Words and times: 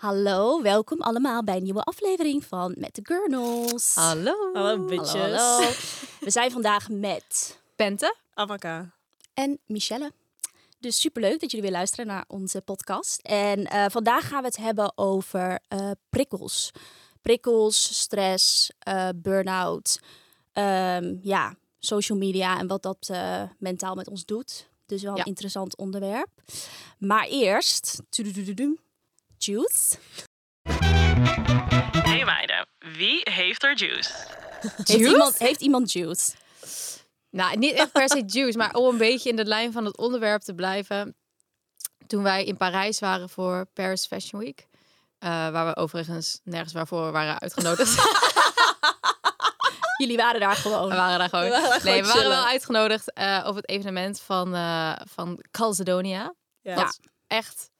Hallo, 0.00 0.62
welkom 0.62 1.00
allemaal 1.00 1.44
bij 1.44 1.56
een 1.56 1.62
nieuwe 1.62 1.82
aflevering 1.82 2.44
van 2.44 2.74
Met 2.78 2.94
de 2.94 3.00
Gurnals. 3.04 3.94
Hallo. 3.94 4.52
Hallo 4.52 4.84
bitches. 4.84 5.12
Hallo, 5.12 5.36
hallo. 5.56 5.70
We 6.20 6.30
zijn 6.30 6.50
vandaag 6.50 6.88
met 6.88 7.58
Pente. 7.76 8.16
Avaka. 8.34 8.90
en 9.34 9.58
Michelle. 9.66 10.12
Dus 10.78 11.00
superleuk 11.00 11.40
dat 11.40 11.50
jullie 11.50 11.66
weer 11.66 11.76
luisteren 11.76 12.06
naar 12.06 12.24
onze 12.28 12.60
podcast. 12.60 13.20
En 13.22 13.64
eh, 13.66 13.84
vandaag 13.88 14.28
gaan 14.28 14.40
we 14.40 14.46
het 14.46 14.56
hebben 14.56 14.92
over 14.98 15.60
eh, 15.68 15.90
prikkels. 16.10 16.70
Prikkels, 17.22 17.98
stress, 17.98 18.70
eh 18.78 19.08
burn-out, 19.16 20.00
ehm, 20.52 21.16
ja, 21.22 21.54
social 21.78 22.18
media 22.18 22.58
en 22.58 22.66
wat 22.66 22.82
dat 22.82 23.08
eh, 23.10 23.42
mentaal 23.58 23.94
met 23.94 24.08
ons 24.08 24.24
doet. 24.24 24.68
Dus 24.86 25.02
wel 25.02 25.12
een 25.12 25.16
Ja. 25.18 25.24
interessant 25.24 25.76
onderwerp. 25.76 26.28
Maar 26.98 27.26
eerst, 27.26 28.00
juice. 29.44 29.96
Hey 32.02 32.24
meiden, 32.24 32.66
wie 32.78 33.20
heeft 33.30 33.62
er 33.64 33.76
juice? 33.76 34.10
Heeft 34.76 34.90
iemand, 34.90 35.38
heeft 35.38 35.60
iemand 35.60 35.92
juice? 35.92 36.32
Nou, 37.30 37.56
niet 37.58 37.72
echt 37.74 37.92
per 37.92 38.08
se 38.08 38.22
juice, 38.26 38.58
maar 38.58 38.74
om 38.74 38.88
een 38.88 38.98
beetje 38.98 39.28
in 39.30 39.36
de 39.36 39.44
lijn 39.44 39.72
van 39.72 39.84
het 39.84 39.96
onderwerp 39.96 40.42
te 40.42 40.54
blijven. 40.54 41.14
Toen 42.06 42.22
wij 42.22 42.44
in 42.44 42.56
Parijs 42.56 42.98
waren 42.98 43.28
voor 43.28 43.66
Paris 43.72 44.06
Fashion 44.06 44.40
Week. 44.40 44.66
eh, 45.18 45.28
waar 45.50 45.66
we 45.66 45.76
overigens 45.76 46.40
nergens 46.44 46.72
waarvoor 46.72 47.04
we 47.04 47.10
waren 47.10 47.40
uitgenodigd. 47.40 47.94
Jullie 50.00 50.16
waren 50.16 50.40
daar 50.40 50.56
gewoon. 50.56 50.88
we 50.88 50.94
waren 50.94 51.18
daar 51.18 51.28
gewoon. 51.28 51.44
We 51.44 51.50
waren 51.50 51.84
nee, 51.84 52.02
we 52.02 52.08
waren 52.08 52.28
wel 52.28 52.44
uitgenodigd 52.46 53.12
eh 53.12 53.44
op 53.46 53.54
het 53.54 53.68
evenement 53.68 54.20
van, 54.20 54.54
eh 54.54 54.92
van 55.12 55.44
Calzedonia. 55.50 56.34
Ja. 56.60 56.74
Dat 56.74 56.88
is 56.88 56.98
echt. 57.26 57.70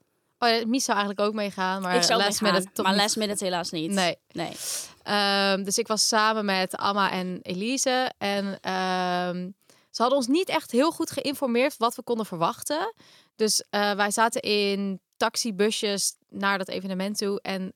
Oh, 0.43 0.49
ja, 0.49 0.67
Mies 0.67 0.85
zou 0.85 0.99
eigenlijk 0.99 1.29
ook 1.29 1.35
meegaan, 1.35 1.83
maar 1.83 1.97
ik 1.97 2.03
zou 2.03 2.23
last 2.23 2.41
meegaan, 2.41 2.59
minute 2.59 2.73
toch 2.73 2.85
maar 2.85 2.95
niet. 2.95 3.03
last 3.03 3.17
minute 3.17 3.45
helaas 3.45 3.71
niet. 3.71 3.91
Nee. 3.91 4.17
nee. 4.33 4.57
Ehm, 5.03 5.63
dus 5.63 5.79
ik 5.79 5.87
was 5.87 6.09
samen 6.09 6.45
met 6.45 6.77
Amma 6.77 7.11
en 7.11 7.39
Elise. 7.43 8.13
En 8.19 8.61
ehm, 8.61 9.51
ze 9.91 10.03
hadden 10.03 10.19
ons 10.19 10.27
niet 10.27 10.49
echt 10.49 10.71
heel 10.71 10.91
goed 10.91 11.11
geïnformeerd 11.11 11.77
wat 11.77 11.95
we 11.95 12.03
konden 12.03 12.27
verwachten. 12.27 12.95
Dus 13.37 13.65
eh, 13.71 13.93
wij 13.93 14.11
zaten 14.11 14.41
in 14.41 15.01
taxibusjes 15.17 16.15
naar 16.29 16.59
dat 16.59 16.69
evenement 16.69 17.19
toe. 17.19 17.41
En 17.41 17.73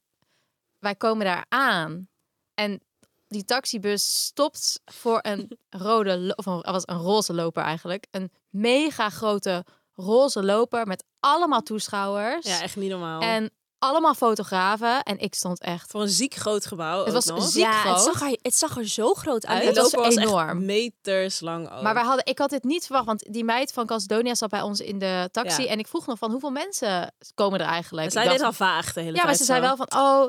wij 0.79 0.95
komen 0.95 1.25
daar 1.25 1.47
aan. 1.49 2.09
En 2.55 2.81
die 3.29 3.45
taxibus 3.45 4.25
stopt 4.25 4.81
voor 4.85 5.19
een 5.23 5.59
rode, 5.71 6.33
of 6.37 6.47
een, 6.47 6.61
was 6.61 6.87
een 6.87 6.99
roze 6.99 7.35
loper 7.35 7.63
eigenlijk. 7.63 8.07
Een 8.11 8.33
mega 8.51 9.11
grote 9.11 9.65
roze 9.95 10.43
loper 10.43 10.87
met 10.87 11.05
allemaal 11.21 11.63
toeschouwers. 11.63 12.47
Ja, 12.47 12.61
echt 12.61 12.77
niet 12.77 12.91
normaal. 12.91 13.21
En 13.21 13.51
allemaal 13.79 14.15
fotografen. 14.15 15.03
En 15.03 15.19
ik 15.19 15.35
stond 15.35 15.61
echt 15.61 15.91
voor 15.91 16.01
een 16.03 16.09
ziek 16.09 16.35
groot 16.35 16.67
gebouw 16.67 16.99
Het 16.99 17.09
ook 17.09 17.15
was 17.15 17.25
nog. 17.25 17.49
ziek 17.49 17.63
ja, 17.63 17.71
het 17.71 17.81
groot. 17.81 18.03
zag, 18.03 18.23
er, 18.23 18.39
het 18.43 18.55
zag 18.55 18.77
er 18.77 18.89
zo 18.89 19.15
groot 19.15 19.47
uit. 19.47 19.65
Het 19.65 19.77
was 19.77 19.93
enorm. 20.17 20.49
echt 20.49 20.59
meters 20.59 21.41
lang 21.41 21.71
ook. 21.73 21.83
Maar 21.83 21.95
wij 21.95 22.03
hadden, 22.03 22.25
ik 22.27 22.39
had 22.39 22.51
dit 22.51 22.65
niet 22.65 22.85
verwacht, 22.85 23.07
want 23.07 23.33
die 23.33 23.45
meid 23.45 23.73
van 23.73 23.87
Calcedonia 23.87 24.35
zat 24.35 24.51
bij 24.51 24.63
ons 24.63 24.81
in 24.81 24.99
de 24.99 25.29
taxi. 25.33 25.63
Ja. 25.63 25.69
En 25.69 25.79
ik 25.79 25.87
vroeg 25.87 26.07
nog 26.07 26.19
van 26.19 26.31
hoeveel 26.31 26.51
mensen 26.51 27.15
komen 27.35 27.61
er 27.61 27.67
eigenlijk? 27.67 28.07
En 28.07 28.13
zij 28.13 28.23
deed 28.23 28.33
dacht- 28.33 28.45
al 28.45 28.67
vaag 28.67 28.93
de 28.93 29.01
hele 29.01 29.07
Ja, 29.13 29.23
tijd. 29.23 29.27
maar 29.27 29.37
ze 29.37 29.45
zei 29.45 29.61
zo. 29.61 29.67
wel 29.67 29.77
van, 29.77 30.01
oh, 30.01 30.29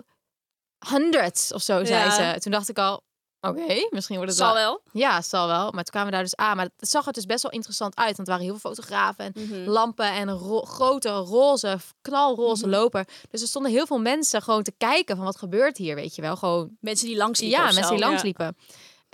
hundreds 0.89 1.53
of 1.53 1.61
zo, 1.61 1.85
zei 1.85 2.03
Ja. 2.03 2.33
ze. 2.33 2.39
Toen 2.39 2.51
dacht 2.51 2.69
ik 2.69 2.77
al, 2.77 3.01
oké, 3.49 3.87
misschien 3.89 4.15
wordt 4.15 4.31
het 4.31 4.39
zal 4.39 4.53
wel. 4.53 4.63
wel. 4.63 4.81
Ja, 5.01 5.15
het 5.15 5.25
zal 5.25 5.47
wel. 5.47 5.63
Maar 5.71 5.83
toen 5.83 5.83
kwamen 5.83 6.05
we 6.09 6.13
daar 6.15 6.23
dus 6.23 6.35
aan. 6.35 6.55
Maar 6.55 6.69
het 6.79 6.89
zag 6.89 7.05
er 7.07 7.13
dus 7.13 7.25
best 7.25 7.41
wel 7.43 7.51
interessant 7.51 7.95
uit. 7.95 8.15
Want 8.15 8.27
er 8.27 8.33
waren 8.33 8.49
heel 8.49 8.57
veel 8.59 8.69
fotografen 8.73 9.25
en 9.25 9.33
Mhm. 9.35 9.69
lampen 9.69 10.05
en 10.11 10.29
ro- 10.31 10.61
grote 10.65 11.09
roze, 11.09 11.77
knalroze 12.01 12.67
Mhm. 12.67 12.75
loper. 12.75 13.07
Dus 13.31 13.41
er 13.41 13.47
stonden 13.47 13.71
heel 13.71 13.85
veel 13.85 13.99
mensen 13.99 14.41
gewoon 14.41 14.63
te 14.63 14.73
kijken 14.77 15.15
van 15.15 15.25
wat 15.25 15.37
gebeurt 15.37 15.77
hier, 15.77 15.95
weet 15.95 16.15
je 16.15 16.21
wel. 16.21 16.35
Gewoon 16.35 16.69
Mensen 16.79 17.07
die 17.07 17.17
langs 17.17 17.39
liepen 17.39 17.57
ja, 17.59 17.63
mensen 17.65 17.81
die 17.91 18.35
Ja. 18.37 18.53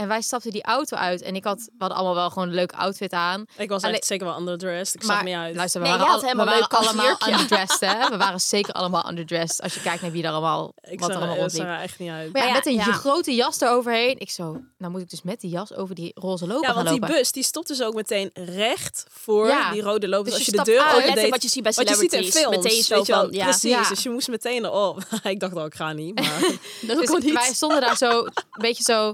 En 0.01 0.07
wij 0.07 0.21
stapten 0.21 0.51
die 0.51 0.63
auto 0.63 0.97
uit 0.97 1.21
en 1.21 1.35
ik 1.35 1.43
had, 1.43 1.57
we 1.59 1.71
hadden 1.77 1.97
allemaal 1.97 2.15
wel 2.15 2.29
gewoon 2.29 2.47
een 2.47 2.53
leuk 2.53 2.71
outfit 2.71 3.11
aan. 3.11 3.45
Ik 3.57 3.69
was 3.69 3.83
echt 3.83 4.05
zeker 4.05 4.25
wel 4.27 4.37
underdressed. 4.39 5.01
Ik 5.01 5.07
maar 5.07 5.15
zag 5.15 5.25
niet 5.25 5.35
uit. 5.35 5.55
luister, 5.55 5.81
we 5.81 5.87
Nee, 5.87 5.97
waren, 5.97 6.13
al- 6.13 6.21
helemaal 6.21 6.45
we 6.45 6.51
waren 6.51 6.67
leuk 6.69 6.79
allemaal 6.79 7.17
underdressed, 7.27 7.79
hè? 7.79 8.09
We 8.09 8.17
waren 8.17 8.39
zeker 8.41 8.73
allemaal 8.73 9.09
underdressed. 9.09 9.61
Als 9.61 9.73
je 9.73 9.81
kijkt 9.81 10.01
naar 10.01 10.11
wie 10.11 10.23
er 10.23 10.29
allemaal, 10.29 10.73
ik 10.81 10.99
wat 10.99 10.99
zag, 10.99 11.09
er 11.09 11.15
allemaal 11.15 11.33
er 11.35 11.39
rondliep. 11.41 11.61
zag 11.61 11.75
er 11.75 11.81
echt 11.81 11.99
niet 11.99 12.09
uit. 12.09 12.17
Maar 12.33 12.41
ja, 12.41 12.47
Maar 12.47 12.47
ja, 12.47 12.53
met 12.53 12.65
een 12.65 12.91
ja. 12.91 12.97
grote 12.97 13.35
jas 13.35 13.61
eroverheen. 13.61 14.15
Ik 14.19 14.29
zo, 14.29 14.61
nou 14.77 14.91
moet 14.91 15.01
ik 15.01 15.09
dus 15.09 15.21
met 15.21 15.39
die 15.41 15.49
jas 15.49 15.73
over 15.73 15.95
die 15.95 16.11
roze 16.13 16.47
loper 16.47 16.61
Ja, 16.61 16.73
gaan 16.73 16.75
want 16.75 16.89
die 16.89 16.99
lopen. 16.99 17.15
bus 17.15 17.31
die 17.31 17.43
stopt 17.43 17.67
dus 17.67 17.81
ook 17.81 17.93
meteen 17.93 18.29
recht 18.33 19.05
voor 19.09 19.47
Ja. 19.47 19.71
die 19.71 19.81
rode 19.81 20.07
loper. 20.07 20.25
Dus 20.25 20.33
als 20.33 20.45
je 20.45 20.51
je, 20.51 20.57
de 20.57 20.63
deur 20.63 20.79
uit. 20.81 20.95
open 21.03 21.15
deed, 21.15 21.29
wat 21.29 21.41
je 21.43 21.49
ziet 21.49 21.63
bij 21.63 21.71
wat 21.75 21.89
je 21.89 21.95
ziet 21.95 22.13
in 22.13 22.23
celebrities. 22.31 22.41
films. 22.41 22.57
Meteen 22.97 23.05
zo 23.07 23.13
van, 23.21 23.31
ja. 23.31 23.43
Precies, 23.43 23.71
Ja. 23.71 23.87
dus 23.89 24.03
je 24.03 24.09
moest 24.09 24.27
meteen 24.27 24.65
erop. 24.65 24.99
ik 25.23 25.39
dacht 25.39 25.55
al, 25.55 25.65
ik 25.65 25.75
ga 25.75 25.93
niet, 25.93 26.15
maar... 26.15 26.39
Dat 26.87 26.97
Dus 27.07 27.33
wij 27.33 27.53
stonden 27.53 27.81
daar 27.81 27.97
zo 27.97 28.19
een 28.25 28.31
beetje 28.61 28.83
zo 28.83 29.13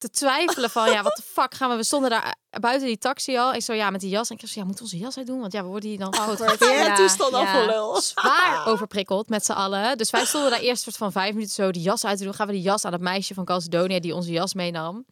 te 0.00 0.10
twijfelen 0.10 0.70
van, 0.70 0.90
ja, 0.90 1.02
wat 1.02 1.16
de 1.16 1.22
fuck 1.22 1.54
gaan 1.54 1.70
we? 1.70 1.76
We 1.76 1.84
stonden 1.84 2.10
daar 2.10 2.34
buiten 2.60 2.86
die 2.86 2.98
taxi 2.98 3.36
al. 3.36 3.54
Ik 3.54 3.62
zo, 3.62 3.72
ja, 3.72 3.90
met 3.90 4.00
die 4.00 4.10
jas. 4.10 4.30
En 4.30 4.36
ik 4.38 4.48
zo, 4.48 4.60
ja, 4.60 4.66
moeten 4.66 4.84
we 4.84 4.90
onze 4.92 5.04
jas 5.04 5.16
uitdoen? 5.16 5.40
Want 5.40 5.52
ja, 5.52 5.62
we 5.62 5.68
worden 5.68 5.88
hier 5.88 5.98
dan 5.98 6.14
gefotografeerd. 6.14 6.86
Ja, 6.86 6.94
toestand 6.96 7.32
al 7.32 7.42
Ja. 7.42 7.52
voor 7.54 7.66
lul. 7.66 8.00
zwaar 8.00 8.66
overprikkeld 8.66 9.28
met 9.28 9.44
z'n 9.44 9.52
allen. 9.52 9.98
Dus 9.98 10.10
wij 10.10 10.24
stonden 10.24 10.50
daar 10.50 10.60
eerst 10.60 10.82
soort 10.82 10.96
van 10.96 11.12
vijf 11.12 11.32
minuten 11.32 11.54
zo 11.54 11.70
die 11.70 11.82
jas 11.82 12.04
uit 12.04 12.18
te 12.18 12.24
doen. 12.24 12.34
Gaan 12.34 12.46
we 12.46 12.52
die 12.52 12.62
jas 12.62 12.84
aan 12.84 12.92
het 12.92 13.00
meisje 13.00 13.34
van 13.34 13.44
Calcedonia 13.44 14.00
die 14.00 14.14
onze 14.14 14.30
jas 14.30 14.54
meenam. 14.54 15.04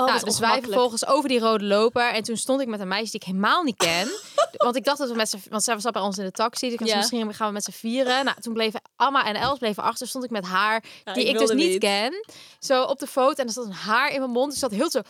Oh, 0.00 0.06
nou, 0.06 0.24
dus 0.24 0.38
wij 0.38 0.60
vervolgens 0.62 1.06
over 1.06 1.28
die 1.28 1.38
rode 1.38 1.64
loper. 1.64 2.12
En 2.12 2.22
toen 2.22 2.36
stond 2.36 2.60
ik 2.60 2.68
met 2.68 2.80
een 2.80 2.88
meisje 2.88 3.10
die 3.10 3.20
ik 3.20 3.26
helemaal 3.26 3.62
niet 3.62 3.76
ken. 3.76 4.08
want 4.56 4.76
ik 4.76 4.84
dacht 4.84 4.98
dat 4.98 5.08
we 5.08 5.14
met 5.14 5.28
z'n... 5.30 5.42
Want 5.50 5.62
zij 5.62 5.78
zat 5.80 5.92
bij 5.92 6.02
ons 6.02 6.18
in 6.18 6.24
de 6.24 6.30
taxi. 6.30 6.64
Dus 6.64 6.72
ik 6.72 6.78
dacht, 6.78 6.90
Ja. 6.90 6.96
misschien 6.96 7.34
gaan 7.34 7.46
we 7.46 7.52
met 7.52 7.64
z'n 7.64 7.70
vieren. 7.70 8.24
Nou, 8.24 8.40
toen 8.40 8.52
bleven 8.52 8.80
Amma 8.96 9.24
en 9.24 9.34
Els 9.34 9.58
bleven 9.58 9.82
achter. 9.82 10.06
Stond 10.06 10.24
ik 10.24 10.30
met 10.30 10.44
haar, 10.44 10.84
Ja, 11.04 11.12
die 11.12 11.24
ik 11.24 11.32
ik, 11.32 11.38
dus 11.38 11.50
niet, 11.50 11.68
niet. 11.70 11.78
ken. 11.78 12.12
Zo 12.60 12.82
op 12.82 12.98
de 12.98 13.06
foto. 13.06 13.42
En 13.42 13.46
er 13.46 13.52
zat 13.52 13.64
een 13.64 13.72
haar 13.72 14.12
in 14.12 14.18
mijn 14.18 14.30
mond. 14.30 14.46
Dus 14.46 14.62
ik 14.62 14.68
zat 14.70 14.78
heel 14.78 14.90
zo... 14.90 15.00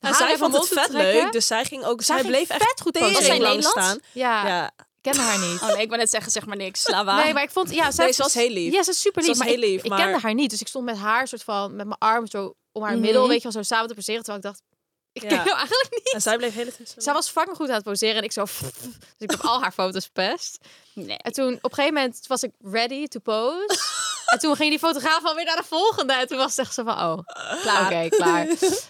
En 0.00 0.14
zij 0.14 0.32
in 0.32 0.38
vond 0.38 0.54
het 0.54 0.68
vet 0.68 0.88
leuk, 0.92 1.32
dus 1.32 1.46
zij 1.46 1.64
ging 1.64 1.84
ook... 1.84 2.02
Zij 2.02 2.22
bleef 2.24 2.48
echt 2.48 2.62
vet 2.62 2.80
goed. 2.80 2.98
Was 2.98 3.10
zij 3.12 3.28
lang 3.28 3.54
Nederlands? 3.54 3.68
staan. 3.70 3.98
Ja, 4.12 4.46
Ja, 4.46 4.66
ik 4.76 5.12
ken 5.12 5.16
haar 5.16 5.38
niet. 5.38 5.60
Oh 5.62 5.66
nee, 5.68 5.80
ik 5.82 5.86
wou 5.88 6.00
net 6.00 6.10
zeggen, 6.10 6.32
zeg 6.32 6.46
maar 6.46 6.56
niks. 6.56 6.82
Sla 6.82 7.04
waar. 7.04 7.24
Nee, 7.24 7.32
maar 7.32 7.42
ik 7.42 7.50
vond... 7.50 7.74
Ja, 7.74 7.90
zij 7.90 8.04
Nee, 8.04 8.14
ze 8.14 8.22
was 8.22 8.34
heel 8.34 8.50
lief. 8.50 8.72
Ja, 8.72 8.82
ze 8.82 8.90
is 8.90 9.00
super 9.00 9.22
Ze 9.22 9.28
lief. 9.28 9.38
was 9.38 9.46
maar 9.46 9.56
heel 9.56 9.64
ik, 9.64 9.70
lief, 9.70 9.82
ik 9.82 9.90
maar- 9.90 9.98
kende 9.98 10.18
haar 10.20 10.34
niet. 10.34 10.50
Dus 10.50 10.60
ik 10.60 10.68
stond 10.68 10.84
met 10.84 10.96
haar 10.96 11.28
soort 11.28 11.42
van... 11.42 11.76
Met 11.76 11.86
mijn 11.86 11.98
arm 11.98 12.26
zo 12.26 12.54
om 12.76 12.82
haar 12.82 12.92
Mhm. 12.92 13.00
middel, 13.00 13.28
weet 13.28 13.36
je 13.36 13.42
wel, 13.42 13.52
zo 13.52 13.62
samen 13.62 13.88
te 13.88 13.94
passeren. 13.94 14.22
Terwijl 14.22 14.44
ik 14.44 14.50
dacht... 14.50 14.62
Ik 15.12 15.22
Ja. 15.22 15.28
ken 15.28 15.36
jou 15.44 15.56
eigenlijk 15.58 15.90
niet. 15.94 16.12
En 16.12 16.20
zij 16.22 16.36
bleef 16.36 16.54
hele 16.54 16.76
tijd 16.76 16.94
Zij 16.96 17.12
was 17.12 17.28
fucking 17.28 17.56
goed 17.56 17.68
aan 17.68 17.74
het 17.74 17.84
poseren 17.84 18.16
en 18.16 18.22
ik 18.22 18.32
zo... 18.32 18.44
Dus 18.90 19.18
ik 19.18 19.30
heb 19.30 19.40
al 19.40 19.60
haar 19.62 19.72
foto's 19.72 20.04
verpest. 20.04 20.58
Nee. 20.92 21.16
En 21.16 21.32
toen 21.32 21.54
op 21.54 21.64
een 21.64 21.74
gegeven 21.74 21.94
moment 21.94 22.26
was 22.26 22.42
ik 22.42 22.52
ready 22.62 23.06
to 23.06 23.20
pose. 23.20 23.78
en 24.32 24.38
toen 24.38 24.56
ging 24.56 24.70
die 24.70 24.78
fotograaf 24.78 25.24
alweer 25.24 25.44
naar 25.44 25.56
de 25.56 25.64
volgende. 25.64 26.12
En 26.12 26.26
toen 26.26 26.38
was 26.38 26.56
het 26.56 26.66
echt 26.66 26.74
zo 26.74 26.84
van, 26.84 26.92
oh, 26.98 27.18
klaar. 27.62 27.84
Oké, 27.86 28.08
klaar. 28.16 28.46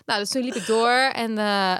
nou, 0.06 0.20
dus 0.20 0.28
toen 0.30 0.42
liep 0.42 0.54
ik 0.54 0.66
door 0.66 0.90
en 1.12 1.30
eh, 1.38 1.76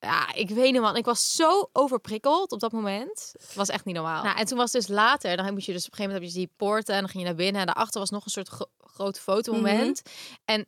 ja, 0.00 0.32
ik 0.34 0.48
weet 0.50 0.72
niet 0.72 0.80
man, 0.80 0.96
ik 0.96 1.04
was 1.04 1.34
zo 1.36 1.68
overprikkeld 1.72 2.52
op 2.52 2.60
dat 2.60 2.72
moment. 2.72 3.32
Het 3.40 3.54
was 3.54 3.68
echt 3.68 3.84
niet 3.84 3.94
normaal. 3.94 4.22
Nou, 4.22 4.38
en 4.38 4.44
toen 4.46 4.58
was 4.58 4.72
het 4.72 4.86
dus 4.86 4.96
later, 4.96 5.36
dan 5.36 5.52
moet 5.52 5.64
je 5.64 5.72
dus 5.72 5.86
op 5.86 5.90
een 5.92 5.96
gegeven 5.96 6.12
moment 6.14 6.34
heb 6.34 6.42
je 6.42 6.46
die 6.46 6.52
poorten 6.56 6.94
en 6.94 7.00
dan 7.00 7.08
ging 7.08 7.22
je 7.22 7.28
naar 7.28 7.38
binnen 7.38 7.60
en 7.60 7.66
daarachter 7.66 8.00
was 8.00 8.10
nog 8.10 8.24
een 8.24 8.30
soort 8.30 8.48
gro- 8.48 8.70
groot 8.78 9.18
fotomoment. 9.18 10.02
En 10.44 10.66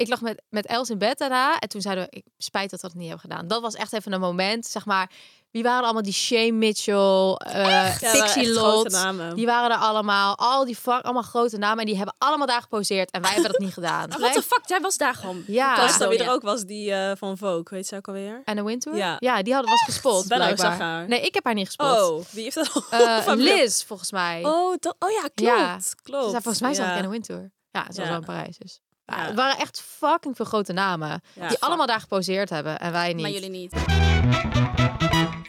ik 0.00 0.08
lag 0.08 0.20
met, 0.20 0.42
met 0.48 0.66
Els 0.66 0.90
in 0.90 0.98
bed 0.98 1.18
daarna 1.18 1.58
en 1.58 1.68
toen 1.68 1.80
zeiden 1.80 2.04
we, 2.04 2.10
ik 2.16 2.24
spijt 2.38 2.70
dat 2.70 2.80
we 2.80 2.86
dat 2.86 2.96
niet 2.96 3.08
hebben 3.08 3.30
gedaan. 3.30 3.48
Dat 3.48 3.62
was 3.62 3.74
echt 3.74 3.92
even 3.92 4.12
een 4.12 4.20
moment, 4.20 4.66
zeg 4.66 4.86
maar. 4.86 5.10
Wie 5.50 5.62
waren 5.62 5.84
allemaal 5.84 6.02
die 6.02 6.12
Shane 6.12 6.50
Mitchell, 6.52 6.94
eh 7.38 7.52
Ja, 7.54 7.62
waren 7.70 8.12
Pixie 8.12 8.52
Lot, 8.52 8.88
namen. 8.90 9.34
die 9.34 9.46
waren 9.46 9.70
er 9.70 9.76
allemaal. 9.76 10.36
Al 10.38 10.64
die 10.64 10.76
fuck, 10.76 11.02
allemaal 11.02 11.22
grote 11.22 11.56
namen 11.58 11.78
en 11.78 11.86
die 11.86 11.96
hebben 11.96 12.14
allemaal 12.18 12.46
daar 12.46 12.60
geposeerd 12.62 13.10
en 13.10 13.22
wij 13.22 13.30
hebben 13.32 13.50
dat 13.50 13.60
niet 13.60 13.72
gedaan. 13.80 14.08
What 14.10 14.32
the 14.32 14.42
fuck, 14.42 14.60
jij 14.66 14.80
was 14.80 14.96
daar 14.96 15.14
gewoon. 15.14 15.42
Ja. 15.46 15.76
Was 15.76 15.92
Ja. 15.92 15.98
dat 15.98 16.08
wie 16.08 16.18
er 16.22 16.30
ook 16.30 16.42
was, 16.42 16.64
die 16.64 16.92
eh, 16.92 17.12
van 17.16 17.36
Vogue, 17.38 17.62
weet 17.70 17.86
ze 17.86 17.96
ook 17.96 18.06
alweer? 18.08 18.42
En 18.44 18.56
de 18.56 18.62
Wintour? 18.62 18.96
Ja. 18.96 19.42
die 19.42 19.52
hadden 19.52 19.70
was 19.70 19.82
gespot. 19.84 20.26
Blijkbaar. 20.26 20.56
zag 20.56 20.78
haar. 20.78 21.08
Nee, 21.08 21.20
ik 21.20 21.34
heb 21.34 21.44
haar 21.44 21.54
niet 21.54 21.66
gespot. 21.66 22.00
Oh, 22.00 22.24
wie 22.30 22.42
heeft 22.42 22.54
dat 22.54 22.70
al? 22.74 22.98
Eh, 23.00 23.18
van- 23.28 23.38
Liz, 23.38 23.82
volgens 23.84 24.12
mij. 24.12 24.44
Oh, 24.44 24.74
dat, 24.78 24.96
oh 24.98 25.10
ja, 25.10 25.28
klopt. 25.34 26.30
Ja. 26.30 26.40
volgens 26.40 26.60
mij 26.60 26.74
zag 26.74 26.84
ik 26.86 26.90
ja. 26.92 26.96
in 26.96 27.02
de 27.02 27.08
Wintour. 27.08 27.52
Ja, 27.70 27.80
ze 27.80 27.86
was 27.86 27.96
Ja. 27.96 28.04
wel 28.08 28.14
in 28.18 28.24
Parijs 28.24 28.58
dus. 28.58 28.80
Ja. 29.16 29.26
Het 29.26 29.34
waren 29.34 29.58
echt 29.58 29.80
fucking 29.80 30.36
veel 30.36 30.44
grote 30.44 30.72
namen. 30.72 31.22
Ja. 31.34 31.48
die 31.48 31.58
allemaal 31.60 31.86
daar 31.86 32.00
geposeerd 32.00 32.50
hebben 32.50 32.78
en 32.80 32.92
wij 32.92 33.12
niet. 33.12 33.22
Maar 33.22 33.30
jullie 33.30 33.50
niet. 33.50 33.72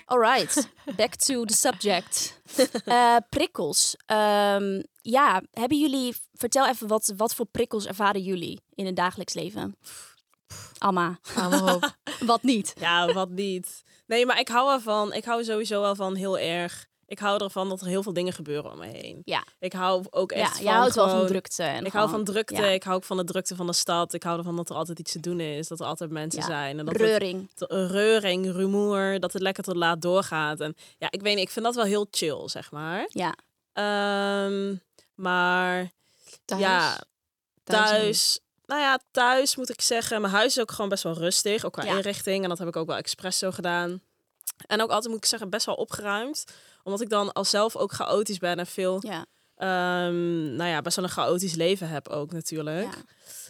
Alright, 0.06 0.70
back 0.96 1.16
to 1.16 1.46
the 1.46 1.54
subject. 1.54 2.40
Eh, 2.86 3.16
prikkels. 3.30 3.96
Ehm, 4.06 4.82
ja, 5.02 5.42
hebben 5.52 5.80
jullie... 5.80 6.16
Vertel 6.34 6.68
even, 6.68 6.88
wat, 6.88 7.14
wat 7.18 7.36
voor 7.36 7.46
prikkels 7.46 7.86
ervaren 7.86 8.22
jullie 8.22 8.62
in 8.74 8.86
het 8.86 8.96
dagelijks 8.96 9.34
leven? 9.34 9.76
Alma, 10.78 11.20
Hou 11.34 11.50
maar 11.50 11.76
op. 11.76 11.98
wat 12.32 12.44
niet? 12.44 12.74
Ja, 12.80 13.14
wat 13.14 13.30
niet. 13.30 13.84
Nee, 14.08 14.26
maar 14.26 14.40
ik 14.40 14.48
hou 14.48 14.74
ervan. 14.74 15.14
Ik 15.14 15.26
hou 15.26 15.44
sowieso 15.44 15.82
wel 15.82 15.96
van 15.96 16.16
heel 16.16 16.38
erg. 16.40 16.88
Ik 17.12 17.20
hou 17.20 17.44
ervan 17.44 17.70
dat 17.70 17.82
er 17.82 17.88
heel 17.88 18.04
veel 18.04 18.14
dingen 18.14 18.34
gebeuren 18.34 18.72
om 18.72 18.78
me 18.78 18.86
heen. 18.88 19.22
Ja. 19.26 19.44
Ik 19.60 19.74
hou 19.74 20.06
ook 20.10 20.32
echt 20.32 20.48
Ja, 20.50 20.56
van 20.56 20.64
jij 20.64 20.74
houdt 20.74 20.96
wel 20.96 21.10
van 21.10 21.28
drukte. 21.28 21.64
En 21.64 21.86
Ik 21.86 21.92
hou 21.92 22.10
van 22.10 22.24
drukte. 22.24 22.56
ja. 22.56 22.66
Ik 22.68 22.84
hou 22.84 22.96
ook 22.96 23.04
van 23.04 23.18
de 23.18 23.24
drukte 23.24 23.56
van 23.56 23.68
de 23.68 23.74
stad. 23.74 24.14
Ik 24.14 24.24
hou 24.24 24.38
ervan 24.38 24.56
dat 24.56 24.70
er 24.70 24.76
altijd 24.76 25.00
iets 25.00 25.12
te 25.12 25.20
doen 25.20 25.40
is. 25.40 25.68
Dat 25.68 25.80
er 25.80 25.86
altijd 25.86 26.10
mensen 26.10 26.40
Ja. 26.42 26.46
zijn. 26.46 26.80
En 26.80 26.86
dat 26.86 26.96
Reuring. 26.96 27.50
reuring, 27.68 28.52
rumoer. 28.52 29.20
Dat 29.20 29.34
het 29.34 29.42
lekker 29.42 29.64
tot 29.64 29.76
laat 29.76 30.02
doorgaat. 30.02 30.60
En 30.60 30.76
ja, 30.98 31.08
ik 31.12 31.22
weet 31.22 31.36
niet. 31.36 31.44
Ik 31.46 31.50
vind 31.52 31.66
dat 31.66 31.76
wel 31.76 31.86
heel 31.86 32.08
chill, 32.12 32.48
zeg 32.50 32.72
maar. 32.72 33.06
Ja. 33.10 33.36
Ehm, 33.74 34.76
maar 35.16 35.92
Thuis? 36.46 36.62
ja, 36.62 37.02
Thuis 37.64 37.90
thuis. 37.90 38.40
nou 38.66 38.82
ja, 38.82 39.00
thuis 39.12 39.56
moet 39.56 39.70
ik 39.70 39.82
zeggen. 39.82 40.22
Mijn 40.22 40.34
huis 40.34 40.56
is 40.56 40.62
ook 40.62 40.72
gewoon 40.72 40.90
best 40.90 41.04
wel 41.04 41.14
rustig. 41.14 41.66
Ook 41.66 41.74
qua 41.74 41.84
Ja. 41.84 41.96
inrichting. 41.96 42.44
En 42.44 42.50
dat 42.50 42.58
heb 42.58 42.68
ik 42.68 42.76
ook 42.76 42.88
wel 42.88 42.98
expres 42.98 43.38
zo 43.38 43.52
gedaan. 43.52 44.02
En 44.68 44.82
ook 44.82 44.90
altijd 44.90 45.08
moet 45.14 45.24
ik 45.24 45.30
zeggen, 45.30 45.50
best 45.50 45.66
wel 45.66 45.76
opgeruimd. 45.76 46.44
Omdat 46.84 47.02
ik 47.02 47.10
dan 47.10 47.32
al 47.32 47.46
zelf 47.46 47.76
ook 47.76 47.92
chaotisch 47.94 48.38
ben 48.38 48.60
en 48.60 48.68
veel, 48.68 48.98
Ja. 49.00 49.26
ehm, 49.56 50.56
nou 50.56 50.70
ja, 50.70 50.82
best 50.82 50.96
wel 50.96 51.06
een 51.06 51.12
chaotisch 51.12 51.56
leven 51.56 51.90
heb 51.90 52.08
ook 52.08 52.32
natuurlijk. 52.32 52.94
Ja. 52.94 53.02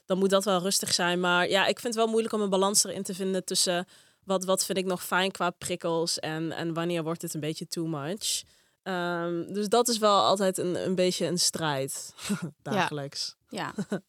Dan 0.06 0.18
moet 0.18 0.30
dat 0.30 0.44
wel 0.46 0.60
rustig 0.62 0.94
zijn. 0.94 1.20
Maar 1.20 1.50
ja, 1.50 1.62
ik 1.62 1.80
vind 1.80 1.94
het 1.94 2.04
wel 2.04 2.08
moeilijk 2.12 2.34
om 2.34 2.42
een 2.42 2.50
balans 2.50 2.84
erin 2.84 3.04
te 3.04 3.14
vinden 3.14 3.46
tussen 3.46 3.88
wat, 4.24 4.44
wat 4.46 4.66
vind 4.66 4.78
ik 4.78 4.86
nog 4.86 5.04
fijn 5.04 5.32
qua 5.32 5.50
prikkels 5.50 6.20
en, 6.20 6.52
en 6.52 6.74
wanneer 6.74 7.04
wordt 7.04 7.22
het 7.22 7.34
een 7.34 7.40
beetje 7.40 7.68
too 7.68 7.86
much. 7.86 8.44
Ehm, 8.84 9.54
dus 9.54 9.68
dat 9.70 9.88
is 9.88 9.98
wel 9.98 10.22
altijd 10.22 10.58
een, 10.58 10.86
een 10.86 10.96
beetje 10.96 11.26
een 11.26 11.40
strijd 11.40 12.14
dagelijks. 12.62 13.36
ja. 13.50 13.74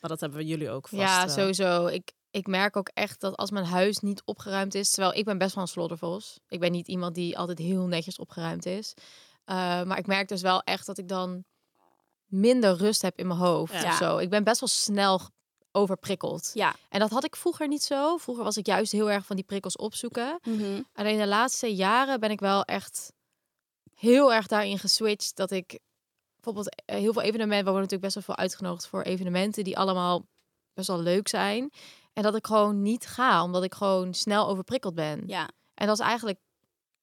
Maar 0.00 0.10
dat 0.10 0.20
hebben 0.20 0.38
we 0.38 0.46
jullie 0.46 0.70
ook 0.70 0.88
vast. 0.88 1.02
Ja, 1.02 1.26
wel. 1.26 1.34
sowieso. 1.34 1.86
Ik, 1.86 2.12
ik 2.36 2.46
merk 2.46 2.76
ook 2.76 2.90
echt 2.94 3.20
dat 3.20 3.36
als 3.36 3.50
mijn 3.50 3.64
huis 3.64 3.98
niet 3.98 4.22
opgeruimd 4.24 4.74
is... 4.74 4.90
Terwijl 4.90 5.14
ik 5.14 5.24
ben 5.24 5.38
best 5.38 5.54
wel 5.54 5.62
een 5.62 5.68
sloddervos. 5.68 6.38
Ik 6.48 6.60
ben 6.60 6.72
niet 6.72 6.88
iemand 6.88 7.14
die 7.14 7.38
altijd 7.38 7.58
heel 7.58 7.86
netjes 7.86 8.18
opgeruimd 8.18 8.66
is. 8.66 8.94
Uh, 9.46 9.56
maar 9.82 9.98
ik 9.98 10.06
merk 10.06 10.28
dus 10.28 10.42
wel 10.42 10.62
echt 10.62 10.86
dat 10.86 10.98
ik 10.98 11.08
dan 11.08 11.44
minder 12.26 12.76
rust 12.76 13.02
heb 13.02 13.18
in 13.18 13.26
mijn 13.26 13.38
hoofd. 13.38 13.72
Ja. 13.72 13.88
of 13.88 13.96
zo. 13.96 14.18
Ik 14.18 14.30
ben 14.30 14.44
best 14.44 14.60
wel 14.60 14.68
snel 14.68 15.20
overprikkeld. 15.72 16.50
Ja. 16.54 16.74
En 16.88 17.00
dat 17.00 17.10
had 17.10 17.24
ik 17.24 17.36
vroeger 17.36 17.68
niet 17.68 17.82
zo. 17.82 18.16
Vroeger 18.16 18.44
was 18.44 18.56
ik 18.56 18.66
juist 18.66 18.92
heel 18.92 19.10
erg 19.10 19.26
van 19.26 19.36
die 19.36 19.44
prikkels 19.44 19.76
opzoeken. 19.76 20.38
Mhm. 20.42 20.82
Alleen 20.94 21.18
de 21.18 21.26
laatste 21.26 21.74
jaren 21.74 22.20
ben 22.20 22.30
ik 22.30 22.40
wel 22.40 22.64
echt 22.64 23.12
heel 23.94 24.34
erg 24.34 24.46
daarin 24.46 24.78
geswitcht. 24.78 25.36
Dat 25.36 25.50
ik 25.50 25.78
bijvoorbeeld 26.34 26.82
eh, 26.84 26.98
heel 26.98 27.12
veel 27.12 27.22
evenementen... 27.22 27.64
We 27.64 27.70
worden 27.70 27.88
natuurlijk 27.90 28.14
best 28.14 28.14
wel 28.14 28.34
veel 28.34 28.44
uitgenodigd 28.44 28.86
voor 28.86 29.02
evenementen... 29.02 29.64
die 29.64 29.78
allemaal 29.78 30.26
best 30.76 30.88
wel 30.88 31.00
leuk 31.00 31.28
zijn. 31.28 31.70
En 32.16 32.22
dat 32.22 32.36
ik 32.36 32.46
gewoon 32.46 32.82
niet 32.82 33.06
ga, 33.06 33.42
omdat 33.42 33.62
ik 33.64 33.74
gewoon 33.74 34.14
snel 34.14 34.48
overprikkeld 34.48 34.94
ben. 34.94 35.22
ja. 35.26 35.50
En 35.74 35.86
dat 35.86 35.98
is 35.98 36.04
eigenlijk 36.04 36.38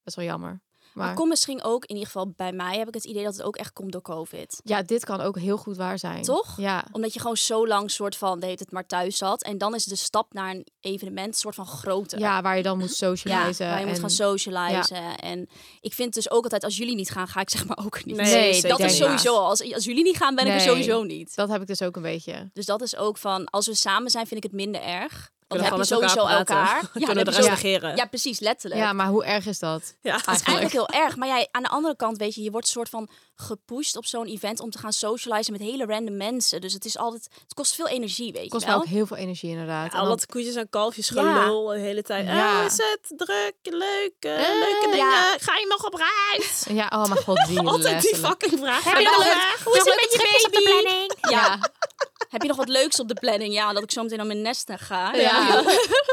best 0.04 0.16
wel 0.16 0.26
jammer. 0.26 0.62
Maar 0.94 1.06
Maar 1.06 1.16
komt 1.16 1.30
misschien 1.30 1.64
ook, 1.64 1.84
in 1.86 1.90
ieder 1.96 2.06
geval 2.06 2.34
bij 2.36 2.52
mij, 2.52 2.78
heb 2.78 2.88
ik 2.88 2.94
het 2.94 3.04
idee 3.06 3.24
dat 3.24 3.34
het 3.34 3.44
ook 3.44 3.56
echt 3.56 3.74
komt 3.74 3.92
door 3.92 4.02
COVID. 4.02 4.60
ja, 4.64 4.82
dit 4.82 5.06
kan 5.06 5.22
ook 5.22 5.38
heel 5.40 5.58
goed 5.58 5.78
waar 5.78 6.00
zijn. 6.00 6.24
Toch? 6.24 6.58
Ja. 6.58 6.86
Omdat 6.92 7.14
je 7.14 7.20
gewoon 7.20 7.38
zo 7.38 7.68
lang 7.68 7.92
soort 7.92 8.16
van, 8.16 8.40
deed 8.40 8.60
het 8.60 8.72
maar 8.72 8.86
thuis 8.86 9.18
zat. 9.18 9.44
En 9.44 9.58
dan 9.58 9.76
is 9.76 9.84
de 9.86 9.96
stap 9.96 10.34
naar 10.34 10.50
een 10.52 10.68
evenement 10.80 11.36
soort 11.38 11.56
van 11.56 11.66
groter. 11.66 12.20
ja, 12.20 12.42
waar 12.42 12.58
je 12.58 12.64
dan 12.64 12.78
moet 12.78 12.90
Ja, 12.90 12.96
socializen. 12.96 13.68
waar 13.70 13.80
je 13.80 13.86
moet 13.86 14.00
gaan 14.00 14.10
socializen. 14.10 15.18
En 15.18 15.50
ik 15.82 15.94
vind 15.94 16.14
dus 16.14 16.32
ook 16.32 16.44
altijd, 16.44 16.64
als 16.64 16.78
jullie 16.78 16.96
niet 16.96 17.10
gaan, 17.12 17.28
ga 17.28 17.40
ik 17.42 17.50
zeg 17.50 17.66
maar 17.68 17.78
ook 17.86 18.06
niet. 18.06 18.16
Nee, 18.16 18.52
Nee, 18.52 18.62
dat 18.62 18.80
is 18.80 18.98
sowieso 18.98 19.36
al. 19.36 19.46
Als, 19.48 19.74
als 19.74 19.86
jullie 19.86 20.04
niet 20.04 20.18
gaan, 20.18 20.36
ben 20.36 20.48
ik 20.48 20.54
er 20.54 20.60
sowieso 20.62 21.04
niet. 21.04 21.36
Dat 21.36 21.50
heb 21.50 21.62
ik 21.62 21.68
dus 21.68 21.82
ook 21.82 21.96
een 21.96 22.02
beetje. 22.02 22.50
Dus 22.54 22.66
dat 22.66 22.82
is 22.82 22.96
ook 22.96 23.18
van, 23.18 23.46
als 23.46 23.68
we 23.68 23.76
samen 23.76 24.12
zijn, 24.12 24.28
vind 24.28 24.44
ik 24.46 24.52
het 24.52 24.62
minder 24.62 24.82
erg. 24.82 25.32
Dan 25.58 25.62
Kunnen 25.62 25.80
heb 25.80 25.88
je 25.90 25.96
we 25.96 26.02
gewoon 26.02 26.10
sowieso 26.16 26.38
elkaar 26.38 26.66
elkaar. 26.68 26.90
Ja, 26.94 27.06
Kunnen 27.06 27.34
je 27.44 27.50
negeren. 27.50 27.96
ja, 27.96 28.06
precies, 28.06 28.40
letterlijk. 28.40 28.82
Ja, 28.82 28.94
maar 28.94 29.08
hoe 29.08 29.26
erg 29.26 29.46
is 29.46 29.60
dat? 29.60 29.96
Ja. 30.02 30.12
Het 30.16 30.22
is 30.28 30.42
eigenlijk 30.42 30.72
heel 30.72 30.88
erg. 30.90 31.16
Maar 31.16 31.28
jij, 31.28 31.48
aan 31.52 31.64
de 31.64 31.70
andere 31.70 31.96
kant, 31.96 32.18
weet 32.18 32.36
je, 32.36 32.42
je 32.44 32.52
wordt 32.52 32.68
soort 32.68 32.90
van 32.90 33.10
gepusht 33.36 33.96
op 33.98 34.06
zo'n 34.06 34.26
event 34.26 34.60
om 34.60 34.70
te 34.72 34.78
gaan 34.78 34.94
socializen 34.94 35.52
met 35.52 35.62
hele 35.62 35.86
random 35.86 36.18
mensen. 36.18 36.62
Dus 36.62 36.74
het 36.74 36.86
is 36.86 36.98
altijd, 36.98 37.28
het 37.44 37.54
kost 37.54 37.76
veel 37.76 37.88
energie, 37.88 38.32
weet 38.32 38.42
Het 38.42 38.52
kost 38.52 38.64
je 38.66 38.70
wel. 38.70 38.78
ook 38.80 38.86
heel 38.86 39.06
veel 39.06 39.18
energie 39.18 39.50
inderdaad. 39.50 39.94
En 39.94 40.00
Al 40.00 40.08
dat 40.08 40.26
koetjes 40.26 40.56
en 40.56 40.70
kalfjes 40.70 41.10
Ja. 41.10 41.42
gelul 41.44 41.66
de 41.68 41.80
hele 41.80 42.02
tijd. 42.04 42.26
Ja. 42.26 42.34
Ja. 42.34 42.66
is 42.66 42.78
het 42.78 43.14
druk, 43.18 43.54
leuk, 43.62 44.14
eh, 44.20 44.32
leuke 44.38 44.88
dingen. 44.92 44.98
ja. 44.98 45.36
Ga 45.40 45.56
je 45.56 45.66
nog 45.68 45.86
op 45.86 45.94
reis? 45.94 46.64
Ja, 46.80 46.88
oh 46.94 47.06
mijn 47.06 47.24
god, 47.24 47.46
die 47.48 47.60
Altijd 47.60 48.02
die 48.02 48.16
fucking 48.16 48.60
vraag. 48.60 48.84
Heb 48.84 48.94
Ga 48.94 49.00
je 49.00 49.06
je 49.06 49.12
nog? 49.18 49.64
Hoe 49.64 49.78
is 49.78 49.84
het 49.86 49.96
met 50.02 50.12
je 50.12 50.50
baby? 50.52 50.64
planning? 50.70 51.14
Ja. 51.22 51.60
Heb 52.34 52.42
je 52.42 52.48
nog 52.48 52.58
wat 52.58 52.68
leuks 52.70 53.00
op 53.00 53.08
de 53.08 53.14
planning? 53.14 53.54
Ja, 53.54 53.74
dat 53.74 53.84
ik 53.84 53.92
zo 53.92 54.02
meteen 54.02 54.18
naar 54.18 54.28
mijn 54.28 54.42
nest 54.42 54.72
ga. 54.76 55.14
Ja. 55.16 55.64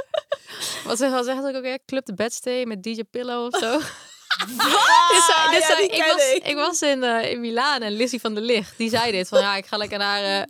Wat 0.85 0.99
zeg, 0.99 1.11
wat 1.11 1.25
zegt 1.25 1.39
ook 1.39 1.55
alweer? 1.55 1.79
Club 1.87 2.07
de 2.07 2.15
Bedstay 2.15 2.65
met 2.65 2.83
DJ 2.83 3.03
Pillow 3.11 3.45
of 3.55 3.59
zo? 3.61 3.71
Dit 3.77 5.25
zei- 5.27 5.50
dit 5.50 5.61
ja, 5.61 5.67
zei- 5.67 5.81
die 5.81 5.91
ik, 5.97 6.05
was, 6.12 6.33
ik. 6.35 6.47
ik 6.47 6.55
was 6.57 6.83
in, 6.83 7.03
eh, 7.03 7.31
in 7.31 7.41
Milaan 7.41 7.81
en 7.83 7.93
Lizzie 7.93 8.21
van 8.21 8.35
der 8.35 8.43
Licht, 8.43 8.73
die 8.77 8.91
zei 8.91 9.12
dit. 9.12 9.29
Van 9.29 9.41
ja, 9.41 9.57
ik 9.57 9.67
ga 9.67 9.77
lekker 9.77 9.99
naar 9.99 10.23
eh, 10.23 10.43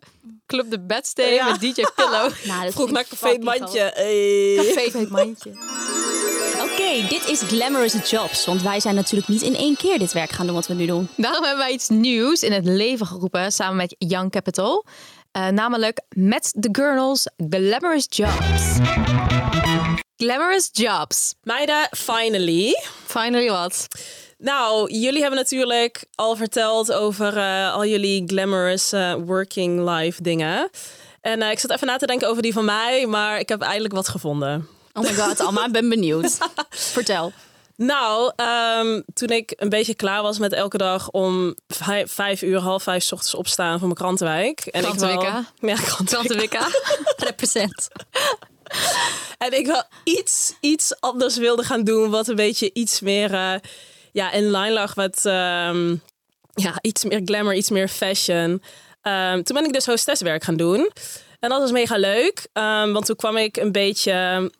Club 0.46 0.70
de 0.70 0.80
Bedstay 0.80 1.32
Ja. 1.34 1.50
met 1.50 1.60
DJ 1.60 1.82
Pillow. 1.94 2.30
Nou, 2.44 2.64
dat 2.64 2.72
Vroeg 2.72 2.90
naar 2.90 3.00
ik 3.00 3.08
Café 3.08 3.38
Mandje. 3.38 3.90
Hey. 3.94 4.72
Café 4.74 5.06
mandje. 5.08 5.50
Oké, 6.62 7.06
dit 7.08 7.28
is 7.28 7.40
Glamorous 7.40 8.10
Jobs. 8.10 8.44
Want 8.46 8.62
wij 8.62 8.80
zijn 8.80 8.94
natuurlijk 8.94 9.28
niet 9.28 9.42
in 9.42 9.56
één 9.56 9.76
keer 9.76 9.98
dit 9.98 10.12
werk 10.12 10.30
gaan 10.30 10.46
doen 10.46 10.54
wat 10.54 10.66
we 10.66 10.74
nu 10.74 10.86
doen. 10.86 11.08
Daarom 11.16 11.44
hebben 11.44 11.64
wij 11.64 11.72
iets 11.72 11.88
nieuws 11.88 12.42
in 12.42 12.52
het 12.52 12.64
leven 12.64 13.06
geroepen 13.06 13.52
samen 13.52 13.76
met 13.76 13.94
Young 13.98 14.30
Capital. 14.30 14.84
Eh, 15.32 15.48
namelijk 15.48 16.00
Met 16.08 16.54
the 16.60 16.68
Girls 16.72 17.26
Glamorous 17.48 18.06
Jobs. 18.08 18.78
Glamorous 20.16 20.68
Jobs. 20.72 21.34
Meiden, 21.42 21.88
finally. 21.90 22.82
Finally 23.06 23.50
wat? 23.50 23.86
Nou, 24.38 24.92
jullie 24.92 25.20
hebben 25.20 25.38
natuurlijk 25.38 26.04
al 26.14 26.36
verteld 26.36 26.92
over 26.92 27.36
eh, 27.36 27.74
al 27.74 27.86
jullie 27.86 28.22
glamorous 28.26 28.92
eh, 28.92 29.14
working 29.24 29.88
life 29.88 30.22
dingen. 30.22 30.70
En 31.20 31.42
eh, 31.42 31.50
ik 31.50 31.58
zat 31.58 31.70
even 31.70 31.86
na 31.86 31.96
te 31.96 32.06
denken 32.06 32.28
over 32.28 32.42
die 32.42 32.52
van 32.52 32.64
mij, 32.64 33.06
maar 33.06 33.38
ik 33.38 33.48
heb 33.48 33.60
eindelijk 33.60 33.94
wat 33.94 34.08
gevonden. 34.08 34.68
Oh 34.92 35.02
my 35.02 35.14
god, 35.14 35.40
Alma, 35.40 35.66
ik 35.66 35.72
ben 35.72 35.88
benieuwd. 35.88 36.38
Vertel. 36.70 37.32
Nou, 37.82 38.32
ehm, 38.36 39.00
toen 39.14 39.28
ik 39.28 39.52
een 39.56 39.68
beetje 39.68 39.94
klaar 39.94 40.22
was 40.22 40.38
met 40.38 40.52
elke 40.52 40.78
dag 40.78 41.10
om 41.10 41.54
vijf, 41.68 42.12
vijf 42.12 42.42
uur, 42.42 42.58
half 42.58 42.82
vijf 42.82 43.02
's 43.02 43.12
ochtends 43.12 43.34
opstaan 43.34 43.78
voor 43.78 43.86
mijn 43.86 43.98
krantenwijk. 43.98 44.60
En 44.60 44.80
ik 44.80 44.86
Krantenwikka. 44.86 45.44
ja, 45.60 45.74
krantenwijk. 45.74 46.08
Tante 46.08 46.34
Wicca. 46.34 46.68
Represent. 47.28 47.88
En 49.38 49.58
ik 49.58 49.66
wel 49.66 49.82
iets, 50.04 50.54
iets 50.60 51.00
anders 51.00 51.36
wilde 51.36 51.62
gaan 51.62 51.84
doen, 51.84 52.10
wat 52.10 52.28
een 52.28 52.36
beetje 52.36 52.70
iets 52.72 53.00
meer 53.00 53.34
eh, 53.34 53.54
ja, 54.12 54.32
in 54.32 54.50
line 54.50 54.72
lag 54.72 54.96
met 54.96 55.26
ehm, 55.26 55.96
ja, 56.54 56.78
iets 56.80 57.04
meer 57.04 57.20
glamour, 57.24 57.54
iets 57.54 57.70
meer 57.70 57.88
fashion. 57.88 58.62
Ehm, 59.02 59.42
toen 59.42 59.56
ben 59.56 59.64
ik 59.64 59.72
dus 59.72 59.86
hostesswerk 59.86 60.44
gaan 60.44 60.56
doen. 60.56 60.90
En 61.38 61.48
dat 61.48 61.60
was 61.60 61.70
mega 61.70 61.96
leuk, 61.96 62.48
want 62.92 63.06
toen 63.06 63.16
kwam 63.16 63.36
ik 63.36 63.56
een 63.56 63.72
beetje 63.72 64.50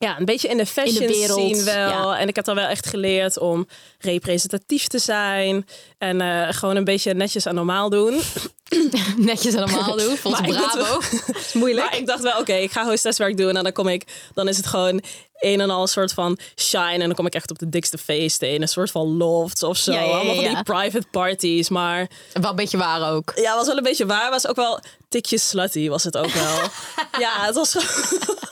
ja, 0.00 0.18
een 0.18 0.24
beetje 0.24 0.48
in 0.48 0.56
de 0.56 0.66
fashion 0.66 1.06
wereld, 1.06 1.38
scene 1.38 1.62
wel. 1.62 1.88
ja. 1.88 2.18
En 2.18 2.28
ik 2.28 2.36
heb 2.36 2.44
dan 2.44 2.54
wel 2.54 2.66
echt 2.66 2.86
geleerd 2.86 3.38
om 3.38 3.66
representatief 3.98 4.86
te 4.86 4.98
zijn. 4.98 5.66
En 5.98 6.20
eh, 6.20 6.48
gewoon 6.50 6.76
een 6.76 6.84
beetje 6.84 7.14
netjes 7.14 7.44
en 7.44 7.54
normaal 7.54 7.90
doen. 7.90 8.20
Netjes 9.16 9.54
allemaal 9.54 9.96
doen. 9.96 10.16
Volgens 10.22 10.46
Maar 10.46 10.62
moet 10.62 10.72
Bravo. 10.72 11.00
is 11.46 11.52
moeilijk. 11.52 11.90
Maar 11.90 11.98
ik 11.98 12.06
dacht 12.06 12.22
wel, 12.22 12.38
oké, 12.38 12.52
ik 12.52 12.70
ga 12.70 12.84
hostesswerk 12.86 13.36
doen. 13.36 13.56
En 13.56 13.62
dan 13.62 13.72
kom 13.72 13.88
ik, 13.88 14.04
dan 14.34 14.48
is 14.48 14.56
het 14.56 14.66
gewoon 14.66 15.02
een 15.38 15.60
en 15.60 15.70
al 15.70 15.82
een 15.82 15.88
soort 15.88 16.12
van 16.12 16.38
shine. 16.56 16.92
En 16.92 16.98
dan 17.06 17.14
kom 17.14 17.26
ik 17.26 17.34
echt 17.34 17.50
op 17.50 17.58
de 17.58 17.68
dikste 17.68 17.98
feesten 17.98 18.50
in 18.50 18.62
een 18.62 18.68
soort 18.68 18.90
van 18.90 19.16
lofts 19.16 19.62
of 19.62 19.76
zo. 19.76 19.92
Ja, 19.92 20.00
ja, 20.00 20.06
ja, 20.06 20.12
Allemaal 20.12 20.34
van 20.34 20.44
die 20.44 20.62
private 20.62 21.06
parties. 21.10 21.68
Maar 21.68 22.10
Wel 22.32 22.50
een 22.50 22.56
beetje 22.56 22.78
waar 22.78 23.12
ook. 23.12 23.32
ja, 23.34 23.54
was 23.54 23.66
wel 23.66 23.76
een 23.76 23.82
beetje 23.82 24.06
waar. 24.06 24.30
Was 24.30 24.46
ook 24.46 24.56
wel 24.56 24.80
tikjes 25.08 25.48
slutty, 25.48 25.88
was 25.88 26.04
het 26.04 26.16
ook 26.16 26.32
wel. 26.32 26.58
ja, 27.24 27.44
het 27.44 27.54
was 27.54 27.72
gewoon... 27.72 28.48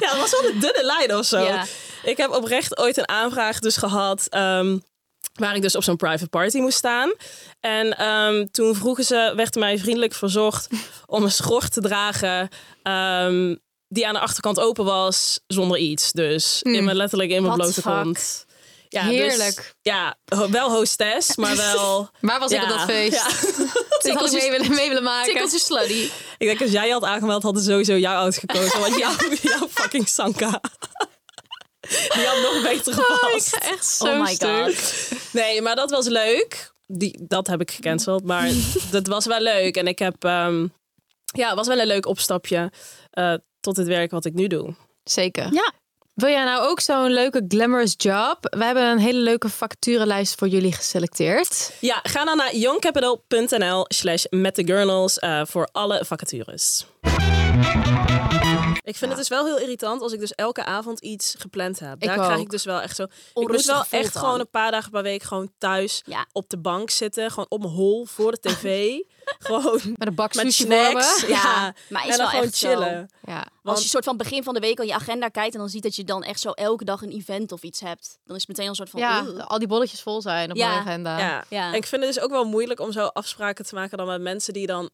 ja, 0.00 0.08
het 0.10 0.18
was 0.18 0.30
wel 0.30 0.50
een 0.50 0.60
dunne 0.60 0.84
lijn 0.84 1.14
of 1.18 1.24
zo. 1.24 1.38
Ja. 1.40 1.66
Ik 2.02 2.16
heb 2.16 2.30
oprecht 2.30 2.78
ooit 2.78 2.96
een 2.96 3.08
aanvraag 3.08 3.58
dus 3.58 3.76
gehad... 3.76 4.26
ehm, 4.28 4.78
waar 5.34 5.56
ik 5.56 5.62
dus 5.62 5.76
op 5.76 5.84
zo'n 5.84 5.96
private 5.96 6.28
party 6.28 6.58
moest 6.58 6.78
staan. 6.78 7.12
En 7.60 7.96
ehm, 7.98 8.46
toen 8.50 8.74
vroegen 8.74 9.04
ze, 9.04 9.32
werd 9.36 9.54
mij 9.54 9.78
vriendelijk 9.78 10.14
verzocht 10.14 10.68
om 11.06 11.22
een 11.22 11.30
schort 11.30 11.72
te 11.72 11.80
dragen... 11.80 12.48
ehm, 12.82 13.54
die 13.88 14.06
aan 14.06 14.14
de 14.14 14.20
achterkant 14.20 14.60
open 14.60 14.84
was, 14.84 15.40
zonder 15.46 15.78
iets. 15.78 16.12
Dus 16.12 16.62
in 16.62 16.84
mijn, 16.84 16.96
letterlijk 16.96 17.30
in 17.30 17.42
mijn 17.42 17.56
What 17.56 17.72
blote 17.72 17.82
fuck? 17.82 18.02
kont. 18.02 18.46
Ja, 18.92 19.02
dus- 19.04 19.12
Heerlijk. 19.14 19.74
ja, 19.80 20.16
wel 20.50 20.70
hostess, 20.70 21.36
maar 21.36 21.56
wel... 21.74 22.10
Waar 22.20 22.38
was 22.40 22.50
ik 22.52 22.62
op 22.62 22.68
dat 22.68 22.80
feest? 22.80 23.14
ja. 23.14 23.26
Dit 24.02 24.14
had 24.14 24.32
ik 24.32 24.40
mee 24.40 24.50
willen, 24.50 24.70
mee 24.74 24.88
willen 24.88 25.02
maken. 25.02 25.30
Tikkeltje 25.30 25.58
slutty. 25.58 26.10
Ik 26.38 26.46
denk 26.46 26.60
als 26.60 26.70
jij 26.70 26.86
je 26.86 26.92
had 26.92 27.04
aangemeld, 27.04 27.42
hadden 27.42 27.62
ze 27.62 27.70
sowieso 27.70 27.96
jou 27.96 28.16
uitgekozen. 28.24 28.80
Want 28.80 28.96
jouw, 28.98 29.12
jouw 29.42 29.68
fucking 29.68 30.08
Sanka. 30.08 30.60
Die 31.88 32.26
had 32.26 32.42
nog 32.42 32.62
beter 32.62 32.92
gepast. 32.94 33.54
Echt 33.54 33.86
zo 33.86 34.04
Oh 34.06 34.20
my 34.20 34.34
stuk. 34.34 34.48
god. 34.78 34.92
Nee, 35.32 35.62
maar 35.62 35.76
dat 35.76 35.90
was 35.90 36.06
leuk. 36.06 36.72
Die, 36.86 37.18
dat 37.28 37.46
heb 37.46 37.60
ik 37.60 37.70
gecanceld. 37.70 38.24
Maar 38.24 38.50
dat 38.90 39.06
was 39.06 39.26
wel 39.26 39.40
leuk. 39.40 39.76
En 39.76 39.86
ik 39.86 39.98
heb... 39.98 40.24
ehm, 40.24 40.66
ja, 41.24 41.46
het 41.46 41.56
was 41.56 41.66
wel 41.66 41.78
een 41.78 41.86
leuk 41.86 42.06
opstapje 42.06 42.72
eh, 43.10 43.34
tot 43.60 43.76
het 43.76 43.86
werk 43.86 44.10
wat 44.10 44.24
ik 44.24 44.34
nu 44.34 44.46
doe. 44.46 44.74
Zeker. 45.04 45.52
Ja. 45.52 45.72
Wil 46.20 46.28
jij 46.28 46.44
nou 46.44 46.68
ook 46.68 46.80
zo'n 46.80 47.10
leuke 47.10 47.44
glamorous 47.48 47.94
job? 47.96 48.36
We 48.40 48.64
hebben 48.64 48.82
een 48.82 48.98
hele 48.98 49.18
leuke 49.18 49.48
vacaturelijst 49.48 50.38
voor 50.38 50.48
jullie 50.48 50.72
geselecteerd. 50.72 51.72
Ja, 51.80 52.00
ga 52.02 52.24
dan 52.24 52.36
naar 52.36 52.54
youngcapital.nl 52.54 53.84
slash 53.88 54.24
metthegurnals 54.30 55.18
eh, 55.18 55.40
voor 55.44 55.68
alle 55.72 56.04
vacatures. 56.04 56.86
Ik 58.82 58.96
vind 58.96 59.10
het 59.10 59.20
dus 59.20 59.28
wel 59.28 59.44
heel 59.46 59.58
irritant 59.58 60.02
als 60.02 60.12
ik 60.12 60.20
dus 60.20 60.34
elke 60.34 60.64
avond 60.64 61.00
iets 61.00 61.34
gepland 61.38 61.78
heb. 61.78 61.94
Ik 62.02 62.06
Daar 62.08 62.18
krijg 62.18 62.40
ik 62.40 62.50
dus 62.50 62.64
wel 62.64 62.80
echt 62.80 62.96
zo... 62.96 63.02
Ik 63.02 63.10
moet 63.34 63.64
wel 63.64 63.84
echt 63.90 64.12
van. 64.12 64.22
gewoon 64.22 64.40
een 64.40 64.50
paar 64.50 64.70
dagen 64.70 64.90
per 64.90 65.02
week 65.02 65.22
gewoon 65.22 65.52
thuis 65.58 66.02
Ja. 66.06 66.26
op 66.32 66.48
de 66.50 66.58
bank 66.58 66.90
zitten. 66.90 67.30
Gewoon 67.30 67.46
op 67.48 67.60
mijn 67.60 67.72
hol 67.72 68.04
voor 68.04 68.30
de 68.32 68.38
tv. 68.48 68.96
gewoon 69.38 69.80
Met 69.96 70.08
een 70.08 70.14
bak 70.14 70.34
met 70.34 70.52
snacks. 70.52 71.20
Ja, 71.20 71.28
Ja, 71.28 71.74
maar 71.88 72.06
is 72.06 72.10
en 72.12 72.16
dan 72.16 72.18
wel 72.18 72.28
gewoon 72.28 72.44
echt 72.44 72.54
zo. 72.56 72.68
chillen. 72.68 73.10
Ja. 73.24 73.46
Als 73.62 73.82
je 73.82 73.88
soort 73.88 74.04
van 74.04 74.16
begin 74.16 74.42
van 74.42 74.54
de 74.54 74.60
week 74.60 74.78
al 74.78 74.84
je 74.84 74.94
agenda 74.94 75.28
kijkt 75.28 75.54
en 75.54 75.60
dan 75.60 75.68
ziet 75.68 75.82
dat 75.82 75.96
je 75.96 76.04
dan 76.04 76.22
echt 76.22 76.40
zo 76.40 76.50
elke 76.50 76.84
dag 76.84 77.02
een 77.02 77.10
event 77.12 77.52
of 77.52 77.62
iets 77.62 77.80
hebt, 77.80 78.18
dan 78.24 78.36
is 78.36 78.40
het 78.46 78.50
meteen 78.50 78.68
een 78.68 78.74
soort 78.74 78.90
van. 78.90 79.00
ja, 79.00 79.20
al 79.46 79.58
die 79.58 79.68
bolletjes 79.68 80.02
vol 80.02 80.22
zijn 80.22 80.50
op 80.50 80.56
Ja. 80.56 80.68
mijn 80.68 80.80
agenda. 80.80 81.18
Ja. 81.18 81.44
Ja. 81.48 81.68
En 81.68 81.74
ik 81.74 81.86
vind 81.86 82.04
het 82.04 82.14
dus 82.14 82.22
ook 82.22 82.30
wel 82.30 82.44
moeilijk 82.44 82.80
om 82.80 82.92
zo 82.92 83.06
afspraken 83.06 83.66
te 83.66 83.74
maken 83.74 83.98
dan 83.98 84.06
met 84.06 84.20
mensen 84.20 84.52
die 84.52 84.66
dan... 84.66 84.90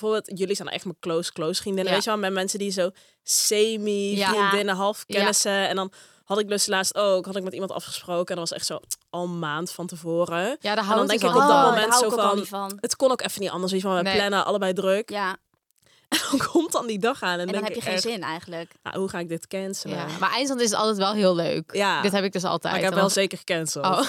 Bijvoorbeeld, 0.00 0.38
jullie 0.38 0.54
zijn 0.56 0.68
echt 0.68 0.84
mijn 0.84 0.96
close, 1.00 1.32
close 1.32 1.60
vriendinnen. 1.60 1.92
Ja. 1.92 1.98
Weet 1.98 2.04
je 2.04 2.10
wel, 2.10 2.18
met 2.20 2.32
mensen 2.32 2.58
die 2.58 2.70
zo 2.70 2.90
semi, 3.22 4.16
Ja. 4.16 4.28
vriendinnen, 4.28 4.74
half 4.76 5.04
Ja. 5.06 5.16
kennissen. 5.16 5.68
En 5.68 5.76
dan 5.76 5.92
had 6.24 6.38
ik 6.38 6.48
dus 6.48 6.66
laatst 6.66 6.94
ook, 6.96 7.26
had 7.26 7.36
ik 7.36 7.42
met 7.42 7.52
iemand 7.52 7.72
afgesproken. 7.72 8.34
En 8.34 8.40
dat 8.40 8.48
was 8.48 8.52
echt 8.58 8.66
zo 8.66 8.80
al 9.10 9.24
een 9.24 9.38
maand 9.38 9.70
van 9.70 9.86
tevoren. 9.86 10.56
Ja, 10.60 10.74
daar 10.74 10.90
En 10.90 10.96
dan 10.96 11.06
denk 11.06 11.20
het 11.22 11.30
ik 11.30 11.36
op 11.36 11.42
dat 11.42 11.50
van. 11.50 11.64
moment 11.70 11.94
zo 11.94 12.10
van, 12.10 12.46
van. 12.46 12.78
Het 12.80 12.96
kon 12.96 13.10
ook 13.10 13.20
even 13.22 13.40
niet 13.40 13.50
anders. 13.50 13.72
Weet 13.72 13.80
je 13.80 13.86
wel, 13.88 13.96
we 13.96 14.02
Nee. 14.02 14.14
plannen 14.16 14.44
allebei 14.44 14.72
druk. 14.72 15.10
Ja, 15.10 15.36
En 16.08 16.18
dan 16.30 16.46
komt 16.52 16.72
dan 16.72 16.86
die 16.86 16.98
dag 16.98 17.22
aan. 17.22 17.32
En, 17.32 17.38
en 17.38 17.44
dan 17.46 17.54
denk 17.54 17.64
heb 17.66 17.74
je 17.74 17.80
geen 17.82 17.92
echt, 17.92 18.02
zin 18.02 18.22
eigenlijk. 18.22 18.72
nou, 18.82 18.98
hoe 18.98 19.08
ga 19.08 19.18
ik 19.18 19.28
dit 19.28 19.46
cancelen? 19.46 19.96
Ja. 19.96 20.06
Maar 20.20 20.30
eindstand 20.30 20.60
is 20.60 20.72
altijd 20.72 20.96
wel 20.96 21.12
heel 21.12 21.34
leuk. 21.34 21.74
Ja. 21.74 22.02
Dit 22.02 22.12
heb 22.12 22.24
ik 22.24 22.32
dus 22.32 22.44
altijd. 22.44 22.72
Maar 22.72 22.82
ik 22.82 22.88
heb 22.88 22.98
wel 22.98 23.10
zeker 23.10 23.38
gecanceld. 23.38 23.84
Oh. 23.84 24.00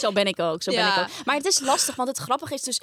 Zo 0.00 0.12
ben 0.12 0.26
ik 0.26 0.38
ook, 0.40 0.62
zo 0.62 0.72
ben 0.72 0.86
ik 0.86 0.98
ook. 0.98 1.06
Maar 1.24 1.36
het 1.36 1.46
is 1.46 1.60
lastig, 1.60 1.94
want 1.94 2.08
het 2.08 2.18
grappige 2.18 2.54
is 2.54 2.62
dus... 2.62 2.80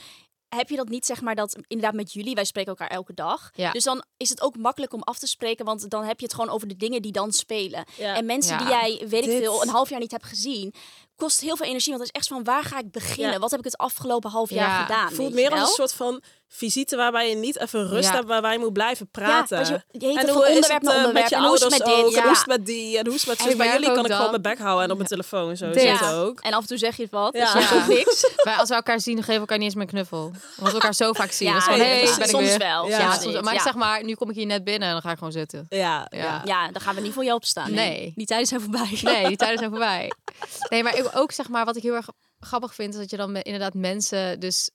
Heb 0.55 0.69
je 0.69 0.75
dat 0.75 0.89
niet, 0.89 1.05
zeg 1.05 1.22
maar, 1.22 1.36
dat 1.36 1.55
inderdaad 1.67 1.95
met 1.95 2.13
jullie, 2.13 2.36
wij 2.36 2.45
spreken 2.45 2.69
elkaar 2.72 2.88
elke 2.88 3.13
dag. 3.13 3.51
Ja. 3.55 3.72
Dus 3.72 3.83
dan 3.83 4.03
is 4.17 4.29
het 4.29 4.41
ook 4.41 4.57
makkelijk 4.57 4.93
om 4.93 5.01
af 5.01 5.19
te 5.19 5.27
spreken, 5.27 5.65
want 5.65 5.89
dan 5.89 6.03
heb 6.03 6.19
je 6.19 6.25
het 6.25 6.36
gewoon 6.36 6.50
over 6.50 6.67
de 6.67 6.75
dingen 6.77 7.01
die 7.01 7.12
dan 7.12 7.31
spelen. 7.31 7.86
Ja. 7.98 8.15
En 8.15 8.25
mensen 8.25 8.51
Ja. 8.53 8.57
die 8.57 8.67
jij, 8.67 9.07
weet 9.07 9.25
ik 9.27 9.38
veel, 9.38 9.62
een 9.62 9.69
half 9.69 9.89
jaar 9.89 10.00
niet 10.00 10.12
hebt 10.12 10.25
gezien, 10.25 10.74
kost 11.15 11.39
heel 11.39 11.55
veel 11.58 11.65
energie. 11.65 11.91
Want 11.93 12.03
het 12.05 12.12
is 12.15 12.20
echt 12.20 12.27
van, 12.29 12.43
waar 12.43 12.63
ga 12.63 12.77
ik 12.79 12.91
beginnen? 12.91 13.34
Ja. 13.34 13.39
Wat 13.39 13.50
heb 13.51 13.60
ik 13.60 13.65
het 13.65 13.77
afgelopen 13.77 14.29
half 14.29 14.50
jaar 14.50 14.70
Ja. 14.70 14.82
gedaan? 14.82 15.05
Het 15.05 15.15
voelt 15.15 15.34
meer 15.34 15.51
als 15.51 15.60
een 15.60 15.67
soort 15.67 15.93
van 15.93 16.22
visite 16.48 16.96
waarbij 16.96 17.29
je 17.29 17.36
niet 17.36 17.60
even 17.60 17.88
rust 17.88 18.10
Ja. 18.10 18.15
hebt, 18.15 18.27
waarbij 18.27 18.53
je 18.53 18.60
moet 18.60 18.74
blijven 18.74 19.10
praten. 19.12 19.60
Ja, 19.60 19.65
je, 19.91 20.00
je 20.00 20.05
heet 20.08 20.15
en 20.17 20.22
het 20.25 20.29
hoe 20.29 20.41
is 20.43 20.48
onderwerp 20.55 20.74
het 20.82 20.84
naar 20.84 20.91
eh, 20.91 20.98
onderwerp. 20.98 21.13
met 21.13 21.29
je 21.29 21.36
en 21.36 21.43
hoe 21.43 21.53
is 21.55 21.62
het 21.63 21.72
ouders 21.72 21.88
met 21.88 21.98
dit? 21.98 22.05
ook? 22.05 22.12
En 22.12 22.15
Ja. 22.17 22.22
hoe 22.24 22.32
is 22.32 22.38
het 22.38 22.48
met 22.48 22.65
die? 22.65 22.98
En 22.98 23.05
hoe 23.05 23.15
is 23.15 23.20
het 23.25 23.29
met 23.29 23.41
zus? 23.48 23.55
Bij 23.55 23.67
jullie 23.72 23.93
kan 23.93 24.05
ik 24.05 24.12
gewoon 24.12 24.29
mijn 24.29 24.41
bek 24.41 24.58
houden 24.60 24.84
en 24.86 24.91
op 24.91 24.98
mijn 24.98 25.10
telefoon. 25.10 25.58
Zo 25.58 25.65
zit 25.74 25.89
het 25.89 26.00
Ja. 26.00 26.13
ook. 26.13 26.39
En 26.39 26.53
af 26.53 26.62
en 26.62 26.67
toe 26.67 26.77
zeg 26.77 26.96
je 26.96 27.01
het 27.03 27.12
wat. 27.12 27.34
Ja. 27.34 27.39
Ja. 27.39 27.53
Dus 27.53 27.62
je 27.63 27.67
hebt 27.75 27.82
ook 27.89 27.96
niks. 27.98 28.32
Wij, 28.43 28.55
als 28.55 28.70
we 28.70 28.75
elkaar 28.75 29.00
zien, 29.00 29.15
geven 29.17 29.34
we 29.34 29.39
elkaar 29.39 29.58
niet 29.58 29.65
eens 29.65 29.75
meer 29.75 29.84
een 29.84 29.89
knuffel. 29.89 30.24
Omdat 30.58 30.67
we 30.67 30.72
elkaar 30.74 30.93
zo 30.93 31.13
vaak 31.13 31.32
zien. 31.32 31.48
Ja, 31.48 31.53
Dat 31.53 31.62
is 31.63 31.67
van, 31.70 31.77
ja, 31.77 31.84
hey, 31.84 32.03
ja. 32.03 32.12
ben 32.15 32.24
ik 32.24 32.29
soms 32.29 32.48
weer. 32.48 32.58
wel. 32.58 32.88
Ja, 32.88 33.00
Ja, 33.00 33.12
soms 33.20 33.41
maar 33.41 33.53
ik 33.53 33.60
Ja. 33.60 33.63
zeg 33.65 33.75
maar, 33.75 34.03
nu 34.03 34.13
kom 34.15 34.29
ik 34.29 34.36
hier 34.36 34.46
net 34.46 34.63
binnen 34.63 34.88
en 34.88 34.93
dan 34.93 35.01
ga 35.01 35.12
ik 35.12 35.17
gewoon 35.17 35.34
zitten. 35.34 35.65
Ja, 35.70 36.08
Ja. 36.10 36.17
ja. 36.17 36.41
Ja, 36.46 36.72
dan 36.72 36.82
gaan 36.82 36.96
we 36.96 37.01
niet 37.01 37.13
voor 37.13 37.24
je 37.24 37.34
opstaan. 37.34 37.74
Nee. 37.74 37.89
Nee. 37.89 38.12
Die 38.15 38.25
tijden 38.25 38.48
zijn 38.48 38.62
voorbij. 38.62 39.00
Nee, 39.01 39.27
die 39.27 39.38
tijden 39.38 39.58
zijn 39.58 39.70
voorbij. 39.70 40.12
Nee, 40.70 40.84
maar 40.84 41.02
ook 41.13 41.31
zeg 41.31 41.50
maar, 41.50 41.65
wat 41.65 41.75
ik 41.75 41.83
heel 41.83 41.93
erg 41.95 42.07
grappig 42.39 42.74
vind, 42.75 42.93
is 42.93 43.00
dat 43.00 43.10
je 43.10 43.17
dan 43.17 43.31
met- 43.31 43.45
inderdaad 43.45 43.74
mensen 43.74 44.39
dus 44.39 44.69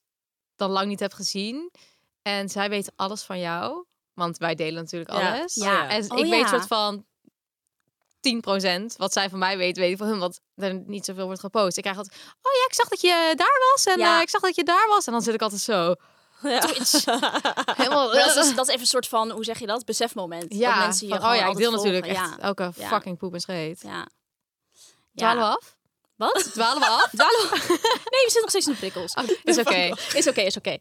dan 0.57 0.71
lang 0.71 0.87
niet 0.89 1.01
hebt 1.01 1.15
gezien. 1.15 1.71
En 2.23 2.49
zij 2.49 2.69
weten 2.69 2.93
alles 2.97 3.23
van 3.23 3.39
jou. 3.41 3.85
Want 4.15 4.39
wij 4.39 4.55
delen 4.55 4.83
natuurlijk 4.83 5.13
Ja. 5.13 5.37
alles. 5.37 5.55
Ja. 5.55 5.89
En 5.89 6.11
Oh, 6.11 6.19
ik 6.19 6.25
weet 6.31 6.41
ja. 6.41 6.47
soort 6.49 6.67
van 6.67 7.05
10% 8.21 8.97
wat 8.97 9.13
zij 9.13 9.31
van 9.31 9.39
mij 9.39 9.57
weet, 9.57 9.77
weet 9.77 9.91
ik 9.93 9.97
van 9.99 10.07
hun, 10.07 10.19
wat 10.19 10.41
er 10.55 10.75
niet 10.75 11.05
zoveel 11.05 11.25
wordt 11.25 11.41
gepost. 11.41 11.77
Ik 11.77 11.83
krijg 11.83 11.99
altijd, 11.99 12.21
oh 12.43 12.53
ja, 12.53 12.65
ik 12.69 12.75
zag 12.75 12.89
dat 12.89 13.01
je 13.01 13.33
daar 13.37 13.59
was 13.75 13.85
en 13.87 14.01
eh, 14.01 14.21
ik 14.21 14.29
zag 14.29 14.41
dat 14.41 14.55
je 14.57 14.65
daar 14.65 14.87
was. 14.89 15.07
En 15.07 15.13
dan 15.13 15.23
zit 15.23 15.35
ik 15.35 15.43
altijd 15.43 15.61
zo, 15.61 15.95
Ja. 16.43 16.61
helemaal... 17.83 18.13
Dat, 18.13 18.37
is, 18.37 18.55
dat 18.55 18.67
is 18.67 18.69
even 18.69 18.81
een 18.81 18.87
soort 18.87 19.09
van, 19.09 19.31
hoe 19.31 19.45
zeg 19.45 19.59
je 19.59 19.67
dat? 19.67 19.85
Besefmoment. 19.85 20.51
dat 20.51 20.59
ja, 20.59 20.79
mensen 20.79 21.07
je 21.07 21.13
van, 21.13 21.23
gewoon 21.23 21.37
oh 21.37 21.41
ja, 21.43 21.49
ik 21.51 21.57
deel 21.57 21.71
natuurlijk 21.73 22.07
echt 22.07 22.39
elke 22.39 22.73
fucking 22.75 23.19
poep 23.19 23.35
en 23.35 23.41
scheet. 23.41 23.83
Ja. 23.83 24.09
Ja. 25.13 25.35
af? 25.35 25.77
Wat? 26.19 26.49
Dwalen 26.53 26.81
we 26.81 26.87
af? 26.89 27.11
Dwalen 27.11 27.41
we- 27.51 27.57
Nee, 28.13 28.25
we 28.25 28.29
zitten 28.31 28.41
nog 28.41 28.51
steeds 28.51 28.67
in 28.67 28.73
de 28.73 28.79
prikkels. 28.79 29.15
Oh, 29.15 29.25
is 29.45 29.59
oké. 29.59 29.95
Is 30.15 30.27
oké, 30.29 30.41
is 30.41 30.57
oké. 30.57 30.77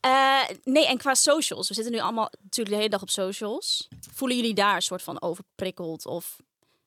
Eh, 0.00 0.40
nee, 0.64 0.86
en 0.86 0.98
qua 0.98 1.14
socials. 1.14 1.68
We 1.68 1.74
zitten 1.74 1.92
nu 1.92 1.98
allemaal 2.00 2.30
natuurlijk 2.42 2.68
de 2.68 2.76
hele 2.76 2.88
dag 2.88 3.02
op 3.02 3.10
socials. 3.10 3.88
Voelen 4.14 4.36
jullie 4.36 4.54
daar 4.54 4.74
een 4.74 4.82
soort 4.82 5.02
van 5.02 5.22
overprikkeld? 5.22 6.06
Of 6.06 6.36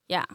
ja, 0.06 0.26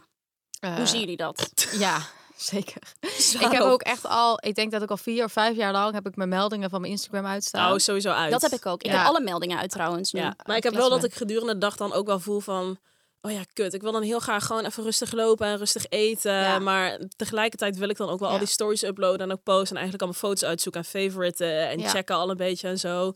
hoe 0.59 0.69
Eh, 0.69 0.85
zien 0.85 0.99
jullie 0.99 1.17
dat? 1.17 1.67
Ja, 1.71 2.01
zeker. 2.37 2.81
Zwaar 3.17 3.43
Ik 3.43 3.51
heb 3.51 3.61
op- 3.61 3.69
ook 3.71 3.81
echt 3.81 4.05
al, 4.05 4.37
ik 4.45 4.55
denk 4.55 4.71
dat 4.71 4.81
ik 4.81 4.89
al 4.89 4.97
vier 4.97 5.23
of 5.23 5.31
vijf 5.31 5.55
jaar 5.55 5.71
lang 5.71 5.93
heb 5.93 6.07
ik 6.07 6.15
mijn 6.15 6.29
meldingen 6.29 6.69
van 6.69 6.79
mijn 6.81 6.93
Instagram 6.93 7.25
uitstaan. 7.25 7.71
Oh, 7.71 7.77
sowieso 7.77 8.09
uit. 8.09 8.31
Dat 8.31 8.41
heb 8.41 8.51
ik 8.51 8.65
ook. 8.65 8.83
Ik 8.83 8.91
Ja. 8.91 8.97
heb 8.97 9.07
alle 9.07 9.21
meldingen 9.21 9.57
uit 9.59 9.71
trouwens 9.71 10.11
nu. 10.11 10.19
Ja. 10.21 10.35
Maar 10.45 10.55
ik 10.57 10.63
heb 10.63 10.73
wel 10.73 10.89
dat 10.89 11.03
ik 11.03 11.13
gedurende 11.15 11.53
de 11.53 11.59
dag 11.59 11.75
dan 11.75 11.93
ook 11.93 12.05
wel 12.05 12.19
voel 12.19 12.39
van... 12.39 12.77
Oh 13.25 13.31
ja, 13.31 13.41
kut. 13.53 13.73
Ik 13.73 13.81
wil 13.81 13.91
dan 13.91 14.01
heel 14.01 14.19
graag 14.19 14.45
gewoon 14.45 14.65
even 14.65 14.83
rustig 14.83 15.11
lopen 15.11 15.47
en 15.47 15.57
rustig 15.57 15.85
eten. 15.89 16.31
Ja. 16.33 16.59
Maar 16.59 16.99
tegelijkertijd 17.15 17.77
wil 17.77 17.89
ik 17.89 17.97
dan 17.97 18.09
ook 18.09 18.19
wel 18.19 18.27
Ja. 18.27 18.33
al 18.33 18.39
die 18.39 18.47
stories 18.49 18.83
uploaden 18.83 19.19
en 19.19 19.31
ook 19.31 19.43
posten. 19.43 19.75
En 19.75 19.81
eigenlijk 19.81 20.01
allemaal 20.01 20.21
foto's 20.21 20.49
uitzoeken 20.49 20.81
en 20.81 20.87
favoriten 20.87 21.69
en 21.69 21.89
checken 21.89 22.15
al 22.15 22.29
een 22.29 22.37
beetje 22.37 22.67
en 22.67 22.79
zo. 22.79 23.13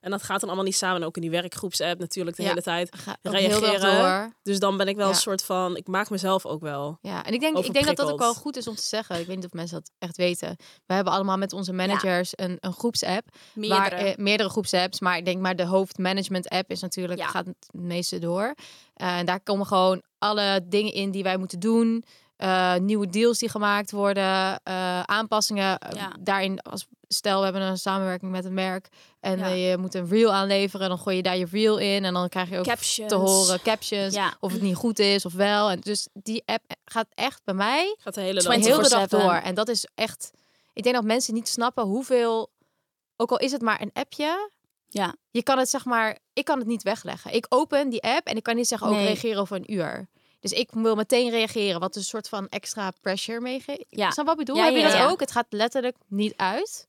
En 0.00 0.10
dat 0.10 0.22
gaat 0.22 0.38
dan 0.40 0.48
allemaal 0.48 0.66
niet 0.66 0.76
samen. 0.76 1.00
En 1.00 1.06
ook 1.06 1.16
in 1.16 1.22
die 1.22 1.30
werkgroepsapp 1.30 1.98
natuurlijk 1.98 2.36
de 2.36 2.42
Ja. 2.42 2.48
hele 2.48 2.62
tijd 2.62 2.90
reageren. 3.22 4.34
Dus 4.42 4.58
dan 4.58 4.76
ben 4.76 4.88
ik 4.88 4.96
wel 4.96 5.06
Ja. 5.06 5.12
een 5.12 5.18
soort 5.18 5.44
van... 5.44 5.76
Ik 5.76 5.86
maak 5.86 6.10
mezelf 6.10 6.46
ook 6.46 6.60
wel. 6.60 6.98
Ja, 7.00 7.24
en 7.24 7.32
ik 7.32 7.40
denk, 7.40 7.58
ik 7.58 7.72
denk 7.72 7.86
dat 7.86 7.96
dat 7.96 8.10
ook 8.10 8.18
wel 8.18 8.34
goed 8.34 8.56
is 8.56 8.68
om 8.68 8.74
te 8.74 8.82
zeggen. 8.82 9.20
Ik 9.20 9.26
weet 9.26 9.36
niet 9.36 9.44
of 9.44 9.52
mensen 9.52 9.76
dat 9.78 9.90
echt 9.98 10.16
weten. 10.16 10.56
We 10.86 10.94
hebben 10.94 11.12
allemaal 11.12 11.36
met 11.36 11.52
onze 11.52 11.72
managers 11.72 12.32
een, 12.34 12.56
een 12.60 12.72
groepsapp. 12.72 13.28
Meerdere. 13.54 13.80
Waar, 13.80 13.92
eh, 13.92 14.16
meerdere 14.16 14.48
groepsapps. 14.48 15.00
Maar 15.00 15.16
ik 15.16 15.24
denk 15.24 15.40
maar 15.40 15.56
de 15.56 15.64
hoofdmanagement 15.66 16.48
app 16.48 16.70
is 16.70 16.80
natuurlijk, 16.80 17.18
Ja. 17.20 17.26
gaat 17.26 17.46
het 17.46 17.68
meeste 17.70 18.18
door. 18.18 18.54
Eh, 18.94 19.18
en 19.18 19.26
daar 19.26 19.40
komen 19.40 19.66
gewoon 19.66 20.02
alle 20.18 20.60
dingen 20.64 20.92
in 20.92 21.10
die 21.10 21.22
wij 21.22 21.36
moeten 21.36 21.58
doen. 21.60 22.04
Eh, 22.36 22.74
nieuwe 22.76 23.06
deals 23.06 23.38
die 23.38 23.48
gemaakt 23.48 23.90
worden. 23.90 24.60
aanpassingen. 25.08 25.78
Ja. 25.94 26.12
Daarin, 26.20 26.60
als 26.60 26.86
stel 27.08 27.38
we 27.38 27.44
hebben 27.44 27.62
een 27.62 27.78
samenwerking 27.78 28.30
met 28.30 28.44
een 28.44 28.54
merk. 28.54 28.88
En 29.20 29.38
Ja. 29.38 29.46
je 29.46 29.76
moet 29.76 29.94
een 29.94 30.08
reel 30.08 30.32
aanleveren. 30.32 30.88
Dan 30.88 30.98
gooi 30.98 31.16
je 31.16 31.22
daar 31.22 31.36
je 31.36 31.46
reel 31.50 31.78
in. 31.78 32.04
En 32.04 32.12
dan 32.12 32.28
krijg 32.28 32.48
je 32.50 32.58
ook 32.58 32.64
Captions. 32.64 33.08
te 33.08 33.14
horen 33.16 33.62
captions. 33.62 34.14
Ja. 34.14 34.36
Of 34.40 34.52
het 34.52 34.62
niet 34.62 34.74
goed 34.74 34.98
is 34.98 35.24
of 35.24 35.32
wel. 35.32 35.70
En 35.70 35.80
dus 35.80 36.08
die 36.12 36.42
app 36.46 36.64
gaat 36.84 37.06
echt 37.14 37.40
bij 37.44 37.54
mij 37.54 37.96
Gaat 37.98 38.14
de 38.14 38.20
hele 38.20 38.42
dag. 38.42 38.52
24/7. 38.54 39.08
door. 39.08 39.32
En 39.32 39.54
dat 39.54 39.68
is 39.68 39.86
echt. 39.94 40.30
Ik 40.72 40.82
denk 40.82 40.94
dat 40.94 41.04
mensen 41.04 41.34
niet 41.34 41.48
snappen 41.48 41.84
hoeveel. 41.84 42.50
Ook 43.16 43.30
al 43.30 43.38
is 43.38 43.52
het 43.52 43.62
maar 43.62 43.80
een 43.80 43.90
appje. 43.92 44.50
Ja. 44.88 45.14
Je 45.30 45.42
kan 45.42 45.58
het 45.58 45.68
zeg 45.68 45.84
maar, 45.84 46.18
ik 46.32 46.44
kan 46.44 46.58
het 46.58 46.66
niet 46.66 46.82
wegleggen. 46.82 47.32
Ik 47.34 47.46
open 47.48 47.88
die 47.88 48.02
app 48.02 48.26
en 48.26 48.36
ik 48.36 48.42
kan 48.42 48.56
niet 48.56 48.68
zeggen, 48.68 48.86
ook 48.88 48.94
Nee. 48.94 49.04
reageren 49.06 49.40
over 49.40 49.56
een 49.56 49.72
uur. 49.72 50.08
Dus 50.40 50.52
ik 50.52 50.70
wil 50.72 50.94
meteen 50.94 51.30
reageren, 51.30 51.80
wat 51.80 51.96
een 51.96 52.04
soort 52.04 52.28
van 52.28 52.48
extra 52.48 52.90
pressure 53.00 53.40
meegeeft. 53.40 53.84
Ja. 53.88 54.10
Snap 54.10 54.26
wat 54.26 54.38
ik 54.40 54.44
bedoel? 54.46 54.56
Ja, 54.60 54.64
Heb 54.64 54.72
je 54.74 54.78
ja, 54.80 54.88
dat 54.88 54.96
ja. 54.96 55.08
ook? 55.08 55.20
Het 55.20 55.30
gaat 55.30 55.46
letterlijk 55.48 55.96
niet 56.06 56.36
uit. 56.36 56.86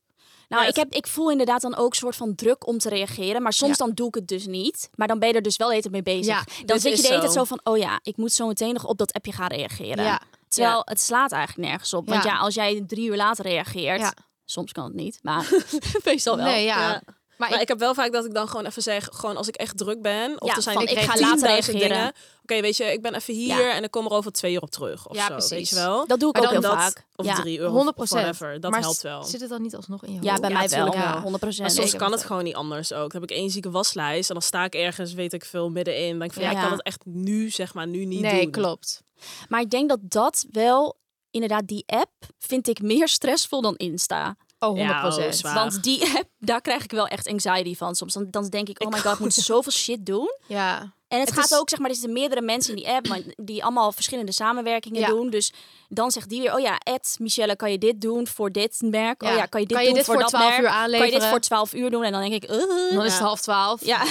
Nou, 0.50 0.62
Ja, 0.62 0.68
ik, 0.68 0.76
heb, 0.76 0.92
ik 0.92 1.06
voel 1.06 1.30
inderdaad 1.30 1.60
dan 1.60 1.76
ook 1.76 1.90
een 1.90 1.96
soort 1.96 2.16
van 2.16 2.34
druk 2.34 2.66
om 2.66 2.78
te 2.78 2.88
reageren. 2.88 3.42
Maar 3.42 3.52
soms 3.52 3.78
Ja. 3.78 3.84
dan 3.84 3.94
doe 3.94 4.08
ik 4.08 4.14
het 4.14 4.28
dus 4.28 4.46
niet. 4.46 4.90
Maar 4.94 5.08
dan 5.08 5.18
ben 5.18 5.28
je 5.28 5.34
er 5.34 5.42
dus 5.42 5.56
wel 5.56 5.68
tijd 5.68 5.90
mee 5.90 6.02
bezig. 6.02 6.26
Ja, 6.26 6.44
dan 6.66 6.80
zit 6.80 6.96
je 6.96 7.02
de 7.02 7.08
hele 7.08 7.20
tijd 7.20 7.32
zo. 7.32 7.44
van, 7.44 7.60
oh 7.64 7.78
ja, 7.78 8.00
ik 8.02 8.16
moet 8.16 8.32
zo 8.32 8.46
meteen 8.46 8.72
nog 8.72 8.84
op 8.84 8.98
dat 8.98 9.12
appje 9.12 9.32
gaan 9.32 9.48
reageren. 9.48 10.18
Terwijl 10.48 10.82
het 10.84 11.00
slaat 11.00 11.32
eigenlijk 11.32 11.68
nergens 11.68 11.94
op. 11.94 12.08
Want 12.08 12.24
Ja. 12.24 12.38
als 12.38 12.54
jij 12.54 12.84
drie 12.86 13.08
uur 13.08 13.16
later 13.16 13.44
reageert, 13.44 14.12
soms 14.44 14.72
kan 14.72 14.84
het 14.84 14.94
niet, 14.94 15.18
maar 15.22 15.48
meestal 16.04 16.36
wel. 16.36 16.44
Nee, 16.44 16.64
ja. 16.64 17.02
Maar, 17.40 17.48
Maar 17.48 17.58
ik, 17.58 17.62
ik 17.62 17.68
heb 17.68 17.78
wel 17.78 17.94
vaak 17.94 18.12
dat 18.12 18.24
ik 18.24 18.34
dan 18.34 18.48
gewoon 18.48 18.66
even 18.66 18.82
zeg, 18.82 19.08
gewoon 19.12 19.36
als 19.36 19.48
ik 19.48 19.56
echt 19.56 19.76
druk 19.78 20.02
ben, 20.02 20.40
of 20.40 20.48
Ja, 20.48 20.56
er 20.56 20.62
zijn 20.62 20.74
van, 20.74 20.84
ik 20.84 20.90
ik 20.90 20.98
ga 20.98 21.06
later 21.06 21.26
later 21.30 21.48
reageren. 21.48 21.80
dingen. 21.80 22.12
Oké, 22.42 22.60
weet 22.60 22.76
je, 22.76 22.84
ik 22.84 23.02
ben 23.02 23.14
even 23.14 23.34
hier 23.34 23.60
Ja. 23.66 23.72
en 23.74 23.84
ik 23.84 23.90
kom 23.90 24.04
er 24.04 24.10
over 24.12 24.32
twee 24.32 24.52
uur 24.54 24.60
op 24.62 24.70
terug 24.70 25.08
of 25.08 25.16
Ja, 25.16 25.26
zo, 25.26 25.32
precies. 25.32 25.50
weet 25.50 25.68
je 25.68 25.74
wel. 25.74 26.06
Dat 26.06 26.20
doe 26.20 26.28
ik 26.28 26.34
Maar 26.34 26.44
ook 26.44 26.50
heel 26.50 26.60
dat, 26.60 26.72
vaak. 26.72 27.04
Of 27.16 27.26
ja. 27.26 27.34
drie 27.34 27.58
uur 27.58 27.66
100 27.66 27.96
of 27.96 28.10
whatever. 28.10 28.60
Dat 28.60 28.70
maar 28.70 28.80
helpt 28.80 29.00
wel. 29.02 29.22
Zit 29.22 29.40
het 29.40 29.50
dan 29.50 29.62
niet 29.62 29.76
alsnog 29.76 30.04
in 30.04 30.12
je 30.12 30.18
Ja, 30.22 30.38
bij 30.40 30.50
mij 30.50 30.68
wel. 30.68 30.92
Ja, 30.94 31.20
100 31.22 31.58
Maar 31.58 31.70
soms 31.70 31.96
kan 31.96 32.12
het 32.12 32.24
gewoon 32.24 32.44
niet 32.44 32.54
anders 32.54 32.92
ook. 32.92 33.12
Dan 33.12 33.20
heb 33.20 33.30
ik 33.30 33.36
één 33.36 33.50
zieke 33.50 33.70
waslijst 33.70 34.28
en 34.28 34.34
dan 34.34 34.44
sta 34.44 34.64
ik 34.64 34.74
ergens, 34.74 35.12
weet 35.12 35.32
ik 35.32 35.44
veel, 35.44 35.70
middenin. 35.70 36.08
Dan 36.08 36.18
denk 36.18 36.30
ik 36.30 36.36
van, 36.36 36.42
ja, 36.42 36.50
ik 36.50 36.62
kan 36.62 36.70
het 36.72 36.82
echt 36.82 37.04
nu, 37.04 37.50
zeg 37.50 37.74
maar, 37.74 37.86
nu 37.86 38.04
niet 38.04 38.20
nee, 38.20 38.42
doen. 38.42 38.50
klopt. 38.50 39.02
Maar 39.48 39.60
ik 39.60 39.70
denk 39.70 39.88
dat 39.88 39.98
dat 40.02 40.46
wel, 40.50 40.96
inderdaad, 41.30 41.66
die 41.66 41.84
app 41.86 42.10
vind 42.38 42.68
ik 42.68 42.82
meer 42.82 43.08
stressvol 43.18 43.60
dan 43.60 43.76
Insta. 43.76 44.36
Oh, 44.62 44.68
100 44.68 44.88
Ja, 44.88 45.06
oh, 45.26 45.30
zwaar. 45.32 45.54
Want 45.54 45.82
die 45.82 46.12
daar 46.38 46.60
krijg 46.60 46.84
ik 46.84 46.90
wel 46.90 47.06
echt 47.06 47.28
anxiety 47.28 47.76
van 47.76 47.94
soms. 47.94 48.12
Dan, 48.12 48.26
dan 48.30 48.48
denk 48.48 48.68
ik, 48.68 48.84
oh 48.84 48.90
my 48.92 48.98
god, 49.04 49.12
ik 49.12 49.18
moet 49.18 49.34
zoveel 49.34 49.72
shit 49.72 50.06
doen. 50.06 50.28
ja. 50.46 50.98
En 51.10 51.18
het, 51.18 51.28
Het 51.28 51.38
gaat 51.38 51.50
is- 51.50 51.58
ook, 51.58 51.68
zeg 51.68 51.78
maar, 51.78 51.88
er 51.88 51.94
zitten 51.94 52.12
meerdere 52.12 52.40
mensen 52.40 52.70
in 52.76 52.76
die 52.82 52.88
app, 52.94 53.08
maar 53.08 53.20
die 53.36 53.62
allemaal 53.62 53.92
verschillende 53.92 54.32
samenwerkingen 54.32 55.00
Ja. 55.00 55.06
doen. 55.06 55.30
Dus 55.30 55.52
dan 55.88 56.10
zegt 56.10 56.28
die 56.28 56.40
weer, 56.40 56.54
oh 56.54 56.60
ja, 56.60 56.78
Ed, 56.78 57.16
Michelle, 57.20 57.56
kan 57.56 57.70
je 57.70 57.78
dit 57.78 58.00
doen 58.00 58.26
voor 58.26 58.50
dit 58.52 58.76
merk? 58.80 59.22
Ja. 59.22 59.30
Oh 59.30 59.36
ja, 59.36 59.46
kan 59.46 59.60
je 59.60 59.66
dit 59.66 59.76
Kan 59.76 59.86
je 59.86 59.90
doen 59.92 59.98
dit 59.98 60.06
voor, 60.06 60.14
voor 60.14 60.22
dat 60.22 60.32
12 60.32 60.48
merk? 60.50 60.62
uur 60.62 60.68
Kan 60.68 60.80
je 60.84 60.90
dit 60.90 61.00
aanleveren? 61.00 61.28
voor 61.28 61.40
12 61.40 61.72
uur 61.74 61.90
doen? 61.90 62.02
En 62.04 62.12
dan 62.12 62.20
denk 62.20 62.42
ik, 62.42 62.50
uh, 62.50 62.58
Dan 62.94 63.04
is 63.04 63.12
het 63.12 63.22
half 63.22 63.40
twaalf. 63.40 63.84
ja. 63.84 64.02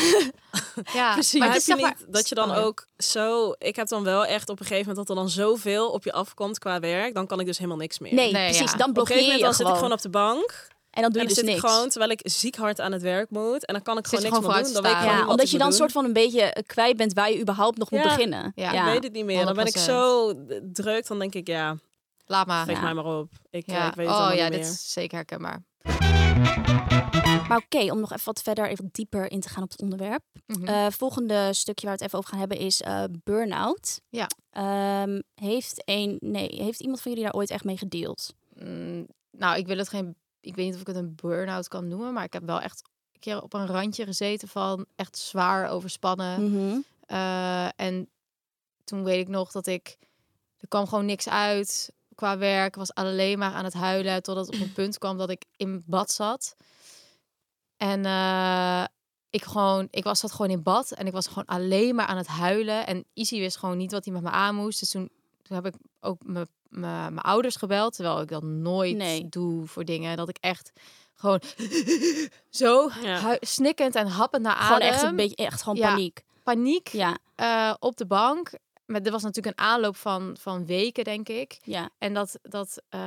Ja, 0.93 1.13
Precies. 1.19 1.39
Maar 1.39 1.53
heb 1.53 1.61
je 1.61 1.75
niet 1.75 2.05
dat 2.07 2.29
je 2.29 2.35
dan 2.35 2.49
Oh, 2.51 2.65
ook 2.65 2.85
zo... 2.97 3.53
Ik 3.57 3.75
heb 3.75 3.87
dan 3.87 4.03
wel 4.03 4.25
echt 4.25 4.49
op 4.49 4.59
een 4.59 4.65
gegeven 4.65 4.87
moment 4.89 5.07
dat 5.07 5.17
er 5.17 5.23
dan 5.23 5.31
zoveel 5.33 5.89
op 5.91 6.03
je 6.03 6.11
afkomt 6.11 6.59
qua 6.59 6.79
werk. 6.79 7.13
Dan 7.13 7.27
kan 7.27 7.39
ik 7.39 7.45
dus 7.45 7.57
helemaal 7.57 7.77
niks 7.79 7.99
meer. 7.99 8.13
Nee, 8.13 8.31
Nee, 8.31 8.49
precies. 8.49 8.71
ja. 8.71 8.77
Dan 8.77 8.81
Op 8.81 8.87
een 8.87 8.93
blokkeer 8.93 9.15
gegeven 9.15 9.37
je 9.37 9.43
moment 9.43 9.57
dan 9.57 9.65
zit 9.67 9.75
ik 9.75 9.79
gewoon 9.79 9.91
op 9.97 10.01
de 10.01 10.09
bank. 10.09 10.67
En 10.89 11.01
dan 11.01 11.11
doe 11.11 11.21
En 11.21 11.27
je 11.27 11.33
dan 11.35 11.43
dus 11.43 11.45
zit 11.45 11.45
niks. 11.45 11.57
ik 11.63 11.69
gewoon, 11.69 11.89
terwijl 11.89 12.11
ik 12.11 12.19
ziek 12.23 12.55
hard 12.55 12.79
aan 12.81 12.91
het 12.91 13.01
werk 13.01 13.29
moet. 13.29 13.65
En 13.65 13.73
dan 13.73 13.83
kan 13.83 13.97
ik 13.97 14.07
Zit 14.07 14.19
gewoon 14.19 14.31
niks 14.33 14.45
gewoon 14.45 14.55
meer 14.61 14.73
doen. 14.73 14.73
Dan 14.73 14.91
weet 14.91 15.01
ik 15.01 15.07
Ja, 15.19 15.27
omdat 15.27 15.49
je 15.51 15.57
dan 15.57 15.67
doen. 15.69 15.77
soort 15.77 15.91
van 15.91 16.05
een 16.05 16.13
beetje 16.13 16.41
eh, 16.41 16.63
kwijt 16.65 16.97
bent 16.97 17.13
waar 17.13 17.31
je 17.31 17.39
überhaupt 17.41 17.77
nog 17.77 17.91
moet 17.91 18.01
beginnen. 18.01 18.51
Ja, 18.55 18.85
Ik 18.87 18.93
weet 18.93 19.03
het 19.03 19.13
niet 19.13 19.25
meer. 19.25 19.45
Dan 19.45 19.55
ben 19.55 19.65
ik 19.65 19.75
100%. 19.77 19.79
zo 19.85 20.33
druk. 20.71 21.07
Dan 21.07 21.19
denk 21.19 21.33
ik, 21.35 21.47
ja, 21.47 21.77
Laat 22.25 22.47
maar. 22.47 22.65
geef 22.65 22.75
Ja. 22.75 22.81
mij 22.81 22.93
maar 22.93 23.05
op. 23.19 23.29
Ik, 23.49 23.67
eh, 23.67 23.73
Ja. 23.75 23.87
ik 23.89 23.95
weet 23.95 24.07
het 24.07 24.15
oh 24.15 24.21
ja, 24.33 24.43
niet 24.43 24.51
dit 24.51 24.61
meer. 24.61 24.69
is 24.69 24.91
zeker 24.93 25.15
herkenbaar. 25.17 25.63
Maar 27.47 27.57
oké, 27.65 27.91
om 27.91 27.99
nog 27.99 28.11
even 28.11 28.25
wat 28.25 28.41
verder, 28.41 28.69
even 28.69 28.89
dieper 28.91 29.31
in 29.31 29.39
te 29.39 29.49
gaan 29.49 29.63
op 29.63 29.69
het 29.71 29.81
onderwerp. 29.81 30.21
Mhm. 30.47 30.65
Eh, 30.67 30.85
volgende 30.89 31.53
stukje 31.53 31.87
waar 31.87 31.95
we 31.97 32.03
het 32.03 32.07
even 32.07 32.17
over 32.17 32.29
gaan 32.29 32.39
hebben 32.39 32.57
is 32.57 32.81
eh 32.81 33.03
burn-out. 33.23 34.01
Ja. 34.09 34.27
Ehm, 34.51 35.19
heeft, 35.35 35.81
een, 35.85 36.17
nee, 36.19 36.49
heeft 36.63 36.79
iemand 36.79 37.01
van 37.01 37.11
jullie 37.11 37.25
daar 37.25 37.35
ooit 37.35 37.49
echt 37.49 37.63
mee 37.63 37.77
gedeeld? 37.77 38.33
Mm, 38.53 39.07
nou, 39.31 39.57
ik 39.57 39.67
wil 39.67 39.77
het 39.77 39.89
geen. 39.89 40.15
Ik 40.41 40.55
weet 40.55 40.65
niet 40.65 40.75
of 40.75 40.81
ik 40.81 40.87
het 40.87 40.95
een 40.95 41.15
burn-out 41.15 41.67
kan 41.67 41.87
noemen, 41.87 42.13
maar 42.13 42.23
ik 42.23 42.33
heb 42.33 42.45
wel 42.45 42.61
echt 42.61 42.89
een 43.13 43.19
keer 43.19 43.41
op 43.41 43.53
een 43.53 43.67
randje 43.67 44.05
gezeten 44.05 44.47
van 44.47 44.85
echt 44.95 45.17
zwaar 45.17 45.69
overspannen. 45.69 46.51
Mhm. 46.51 46.79
Eh, 47.05 47.79
en 47.79 48.09
toen 48.83 49.03
weet 49.03 49.19
ik 49.19 49.27
nog 49.27 49.51
dat 49.51 49.67
ik. 49.67 49.97
Er 50.57 50.67
kwam 50.67 50.87
gewoon 50.87 51.05
niks 51.05 51.29
uit 51.29 51.93
qua 52.15 52.37
werk. 52.37 52.75
Was 52.75 52.93
alleen 52.93 53.37
maar 53.39 53.53
aan 53.53 53.63
het 53.63 53.73
huilen. 53.73 54.23
Totdat 54.23 54.45
het 54.45 54.55
op 54.55 54.61
een 54.61 54.73
punt 54.81 54.97
kwam 54.97 55.17
dat 55.17 55.29
ik 55.29 55.45
in 55.55 55.83
bad 55.85 56.11
zat. 56.11 56.55
En 57.77 58.05
eh, 58.05 58.83
ik 59.29 59.43
gewoon. 59.43 59.87
Ik 59.91 60.03
was 60.03 60.19
zat 60.19 60.31
gewoon 60.31 60.51
in 60.51 60.63
bad. 60.63 60.91
En 60.91 61.07
ik 61.07 61.13
was 61.13 61.27
gewoon 61.27 61.45
alleen 61.45 61.95
maar 61.95 62.05
aan 62.05 62.17
het 62.17 62.27
huilen. 62.27 62.87
En 62.87 63.05
Izzy 63.13 63.39
wist 63.39 63.57
gewoon 63.57 63.77
niet 63.77 63.91
wat 63.91 64.05
hij 64.05 64.13
met 64.13 64.23
me 64.23 64.29
aan 64.29 64.55
moest. 64.55 64.79
Dus 64.79 64.89
toen, 64.89 65.09
toen 65.41 65.55
heb 65.55 65.65
ik 65.65 65.73
ook 65.99 66.25
mijn 66.25 66.47
mijn 66.69 67.19
ouders 67.19 67.55
gebeld. 67.55 67.95
Terwijl 67.95 68.21
ik 68.21 68.27
dat 68.27 68.43
nooit 68.43 68.97
Nee. 68.97 69.29
doe 69.29 69.65
voor 69.67 69.85
dingen. 69.85 70.17
Dat 70.17 70.29
ik 70.29 70.37
echt 70.39 70.71
gewoon 71.15 71.41
zo 72.49 72.89
Ja. 73.01 73.37
snikkend 73.39 73.95
en 73.95 74.07
happend 74.07 74.43
naar 74.43 74.53
adem. 74.55 74.65
Gewoon 74.67 74.81
echt 74.93 75.01
een 75.03 75.15
beetje, 75.15 75.35
echt 75.35 75.61
gewoon 75.61 75.77
Ja. 75.77 75.89
paniek. 75.89 76.21
paniek 76.43 76.87
Ja, 76.87 77.17
eh, 77.35 77.73
op 77.79 77.97
de 77.97 78.05
bank. 78.05 78.51
Maar 78.85 79.01
er 79.01 79.11
was 79.11 79.23
natuurlijk 79.23 79.57
een 79.59 79.65
aanloop 79.65 79.95
van, 79.95 80.37
van 80.39 80.65
weken, 80.65 81.03
denk 81.03 81.29
ik. 81.29 81.59
ja, 81.63 81.89
En 81.97 82.13
dat, 82.13 82.39
dat 82.41 82.81
eh, 82.89 82.99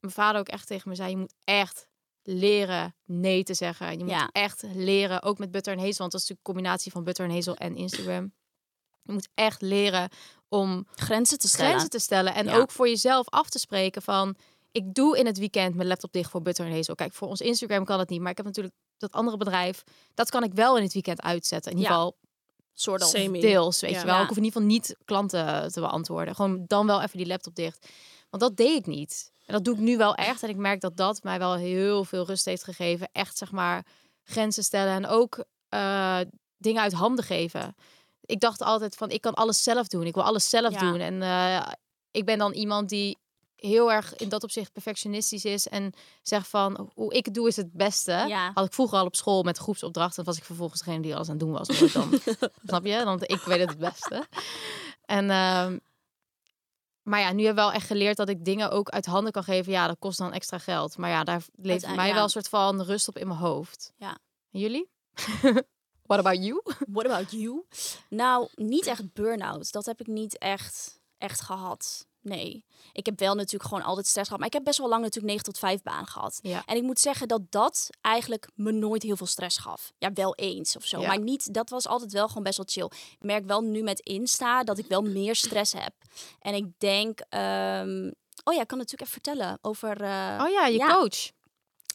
mijn 0.00 0.12
vader 0.12 0.40
ook 0.40 0.48
echt 0.48 0.66
tegen 0.66 0.88
me 0.88 0.94
zei: 0.94 1.10
je 1.10 1.16
moet 1.16 1.34
echt 1.44 1.88
leren 2.22 2.94
nee 3.04 3.42
te 3.42 3.54
zeggen. 3.54 3.90
Je 3.98 4.04
moet 4.04 4.10
Ja. 4.12 4.28
echt 4.32 4.62
leren, 4.74 5.22
ook 5.22 5.38
met 5.38 5.50
butter 5.50 5.72
en 5.72 5.78
hazel, 5.78 5.98
want 5.98 6.12
dat 6.12 6.20
is 6.20 6.28
natuurlijk 6.28 6.48
een 6.48 6.54
combinatie 6.54 6.92
van 6.92 7.04
butter 7.04 7.24
en 7.24 7.30
hazel 7.30 7.56
en 7.56 7.76
Instagram. 7.76 8.32
Je 9.06 9.12
moet 9.12 9.28
echt 9.34 9.60
leren 9.62 10.08
om 10.48 10.86
grenzen 10.94 11.38
te 11.38 11.48
stellen. 11.48 11.66
grenzen 11.68 11.90
te 11.90 11.98
stellen 11.98 12.34
en 12.34 12.44
Ja. 12.46 12.56
ook 12.56 12.70
voor 12.70 12.88
jezelf 12.88 13.28
af 13.28 13.48
te 13.48 13.58
spreken 13.58 14.02
van 14.02 14.36
ik 14.72 14.94
doe 14.94 15.18
in 15.18 15.26
het 15.26 15.38
weekend 15.38 15.74
mijn 15.74 15.88
laptop 15.88 16.12
dicht 16.12 16.30
voor 16.30 16.42
butter 16.42 16.66
en 16.66 16.72
hazel. 16.72 16.94
Kijk, 16.94 17.12
voor 17.12 17.28
ons 17.28 17.40
Instagram 17.40 17.84
kan 17.84 17.98
het 17.98 18.08
niet, 18.08 18.20
maar 18.20 18.30
ik 18.30 18.36
heb 18.36 18.46
natuurlijk 18.46 18.74
dat 18.98 19.12
andere 19.12 19.36
bedrijf, 19.36 19.82
dat 20.14 20.30
kan 20.30 20.42
ik 20.42 20.52
wel 20.54 20.76
in 20.76 20.82
het 20.82 20.92
weekend 20.92 21.22
uitzetten. 21.22 21.70
In 21.72 21.76
ieder 21.78 21.92
Ja. 21.92 21.98
geval 21.98 22.16
soort 22.72 23.02
of. 23.02 23.08
Semi. 23.08 23.40
deels, 23.40 23.80
weet 23.80 23.90
Ja. 23.90 24.00
je 24.00 24.06
wel. 24.06 24.20
Ik 24.22 24.28
hoef 24.28 24.36
in 24.36 24.44
ieder 24.44 24.60
geval 24.60 24.74
niet 24.74 24.96
klanten 25.04 25.72
te 25.72 25.80
beantwoorden. 25.80 26.34
Gewoon 26.34 26.64
dan 26.66 26.86
wel 26.86 27.02
even 27.02 27.18
die 27.18 27.26
laptop 27.26 27.54
dicht. 27.54 27.88
Want 28.30 28.42
dat 28.42 28.56
deed 28.56 28.76
ik 28.78 28.86
niet. 28.86 29.30
En 29.46 29.52
dat 29.54 29.64
doe 29.64 29.74
ik 29.74 29.80
nu 29.80 29.96
wel 29.96 30.14
echt. 30.14 30.42
En 30.42 30.48
ik 30.48 30.56
merk 30.56 30.80
dat 30.80 30.96
dat 30.96 31.22
mij 31.22 31.38
wel 31.38 31.54
heel 31.54 32.04
veel 32.04 32.26
rust 32.26 32.44
heeft 32.44 32.64
gegeven. 32.64 33.08
Echt, 33.12 33.36
zeg 33.36 33.50
maar, 33.52 33.86
grenzen 34.22 34.64
stellen. 34.64 34.92
En 34.94 35.06
ook 35.06 35.44
eh, 35.68 36.20
dingen 36.56 36.82
uit 36.82 36.92
handen 36.92 37.24
geven. 37.24 37.74
Ik 38.26 38.40
dacht 38.40 38.62
altijd 38.62 38.94
van, 38.96 39.10
ik 39.10 39.20
kan 39.20 39.34
alles 39.34 39.62
zelf 39.62 39.86
doen. 39.88 40.02
Ik 40.06 40.14
wil 40.14 40.22
alles 40.24 40.50
zelf 40.50 40.72
Ja. 40.72 40.78
doen. 40.80 41.00
En 41.00 41.22
eh, 41.22 41.72
ik 42.10 42.24
ben 42.24 42.38
dan 42.38 42.52
iemand 42.52 42.88
die 42.88 43.18
heel 43.56 43.92
erg 43.92 44.16
in 44.16 44.28
dat 44.28 44.42
opzicht 44.44 44.72
perfectionistisch 44.72 45.44
is. 45.44 45.68
En 45.68 45.92
zegt 46.22 46.48
van, 46.48 46.90
hoe 46.94 47.14
ik 47.14 47.24
het 47.24 47.34
doe 47.34 47.48
is 47.48 47.56
het 47.56 47.72
beste. 47.72 48.12
Ja. 48.28 48.50
Had 48.54 48.66
ik 48.66 48.72
vroeger 48.72 48.98
al 48.98 49.04
op 49.06 49.16
school 49.16 49.42
met 49.42 49.58
groepsopdrachten. 49.58 50.24
was 50.24 50.36
ik 50.36 50.44
vervolgens 50.44 50.82
degene 50.82 51.02
die 51.02 51.14
alles 51.14 51.28
aan 51.28 51.36
het 51.36 51.42
doen 51.44 51.52
was. 51.52 51.68
ik 51.68 51.92
Dan, 51.92 52.20
snap 52.66 52.84
je? 52.84 53.04
Want 53.04 53.22
ik 53.30 53.40
weet 53.40 53.60
het 53.60 53.68
het 53.68 53.78
beste. 53.78 54.26
En, 55.04 55.30
ehm, 55.30 55.78
maar 57.02 57.20
ja, 57.20 57.32
nu 57.32 57.42
heb 57.42 57.50
ik 57.50 57.56
wel 57.58 57.72
echt 57.72 57.86
geleerd 57.86 58.16
dat 58.16 58.28
ik 58.28 58.44
dingen 58.44 58.70
ook 58.70 58.88
uit 58.88 59.06
handen 59.06 59.32
kan 59.32 59.44
geven. 59.44 59.72
Ja, 59.72 59.86
dat 59.86 59.98
kost 59.98 60.18
dan 60.18 60.32
extra 60.32 60.58
geld. 60.58 60.96
Maar 60.96 61.10
ja, 61.10 61.24
daar 61.24 61.36
leeft 61.36 61.54
Uiteindelijk, 61.56 61.96
mij 61.96 62.08
ja. 62.08 62.14
wel 62.14 62.22
een 62.24 62.30
soort 62.30 62.48
van 62.48 62.82
rust 62.82 63.08
op 63.08 63.18
in 63.18 63.26
mijn 63.26 63.38
hoofd. 63.40 63.92
Ja. 63.96 64.18
En 64.50 64.60
jullie? 64.60 64.88
What 66.06 66.18
about 66.18 66.44
you? 66.44 66.62
What 66.96 67.04
about 67.06 67.30
you? 67.30 67.64
Nou, 68.08 68.48
niet 68.54 68.86
echt 68.86 69.12
burn-out. 69.12 69.72
Dat 69.72 69.86
heb 69.86 70.00
ik 70.00 70.06
niet 70.06 70.38
echt, 70.38 71.00
echt 71.18 71.40
gehad. 71.40 72.06
Nee. 72.20 72.64
Ik 72.92 73.06
heb 73.06 73.18
wel 73.18 73.34
natuurlijk 73.34 73.70
gewoon 73.70 73.84
altijd 73.84 74.06
stress 74.06 74.24
gehad. 74.26 74.38
Maar 74.38 74.48
ik 74.48 74.54
heb 74.54 74.64
best 74.64 74.78
wel 74.78 74.88
lang 74.88 75.02
natuurlijk 75.02 75.32
9 75.32 75.44
tot 75.44 75.58
5 75.58 75.82
baan 75.82 76.06
gehad. 76.06 76.38
Ja. 76.42 76.62
En 76.66 76.76
ik 76.76 76.82
moet 76.82 77.00
zeggen 77.00 77.28
dat 77.28 77.40
dat 77.50 77.88
eigenlijk 78.00 78.48
me 78.54 78.72
nooit 78.72 79.02
heel 79.02 79.16
veel 79.16 79.26
stress 79.26 79.58
gaf. 79.58 79.92
Ja, 79.98 80.12
wel 80.12 80.34
eens 80.34 80.76
of 80.76 80.84
zo. 80.84 81.00
Ja. 81.00 81.06
Maar 81.06 81.18
niet, 81.20 81.54
dat 81.54 81.70
was 81.70 81.86
altijd 81.86 82.12
wel 82.12 82.28
gewoon 82.28 82.42
best 82.42 82.56
wel 82.56 82.66
chill. 82.68 82.98
Ik 83.18 83.24
merk 83.26 83.46
wel 83.46 83.60
nu 83.60 83.82
met 83.82 84.00
Insta 84.00 84.64
dat 84.64 84.78
ik 84.78 84.86
wel 84.86 85.02
meer 85.02 85.36
stress 85.36 85.72
heb. 85.72 85.92
En 86.40 86.54
ik 86.54 86.66
denk... 86.78 87.20
ehm, 87.28 88.10
Oh 88.44 88.54
ja, 88.54 88.60
ik 88.60 88.66
kan 88.66 88.78
natuurlijk 88.78 89.10
even 89.10 89.22
vertellen 89.22 89.58
over, 89.62 90.00
eh, 90.02 90.42
Oh 90.44 90.50
ja, 90.50 90.66
je 90.66 90.78
Ja. 90.78 90.94
coach. 90.94 91.30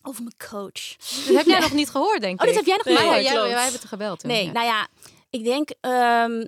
Over 0.02 0.24
mijn 0.24 0.50
coach. 0.50 0.98
Dat 1.26 1.36
heb 1.36 1.46
jij 1.46 1.60
nog 1.68 1.74
niet 1.74 1.90
gehoord, 1.90 2.22
denk 2.22 2.34
ik. 2.34 2.40
Oh, 2.42 2.48
dit 2.48 2.56
heb 2.56 2.66
jij 2.66 2.78
nog 2.78 2.86
niet 2.86 3.28
gehoord? 3.28 3.52
wij 3.52 3.62
hebben 3.62 3.80
het 3.80 3.86
gebeld 3.90 4.20
toen. 4.20 4.30
Nee, 4.32 4.46
ja. 4.46 4.52
nou 4.52 4.66
ja, 4.66 4.88
ik 5.30 5.44
denk... 5.44 5.70
ehm, 5.82 6.48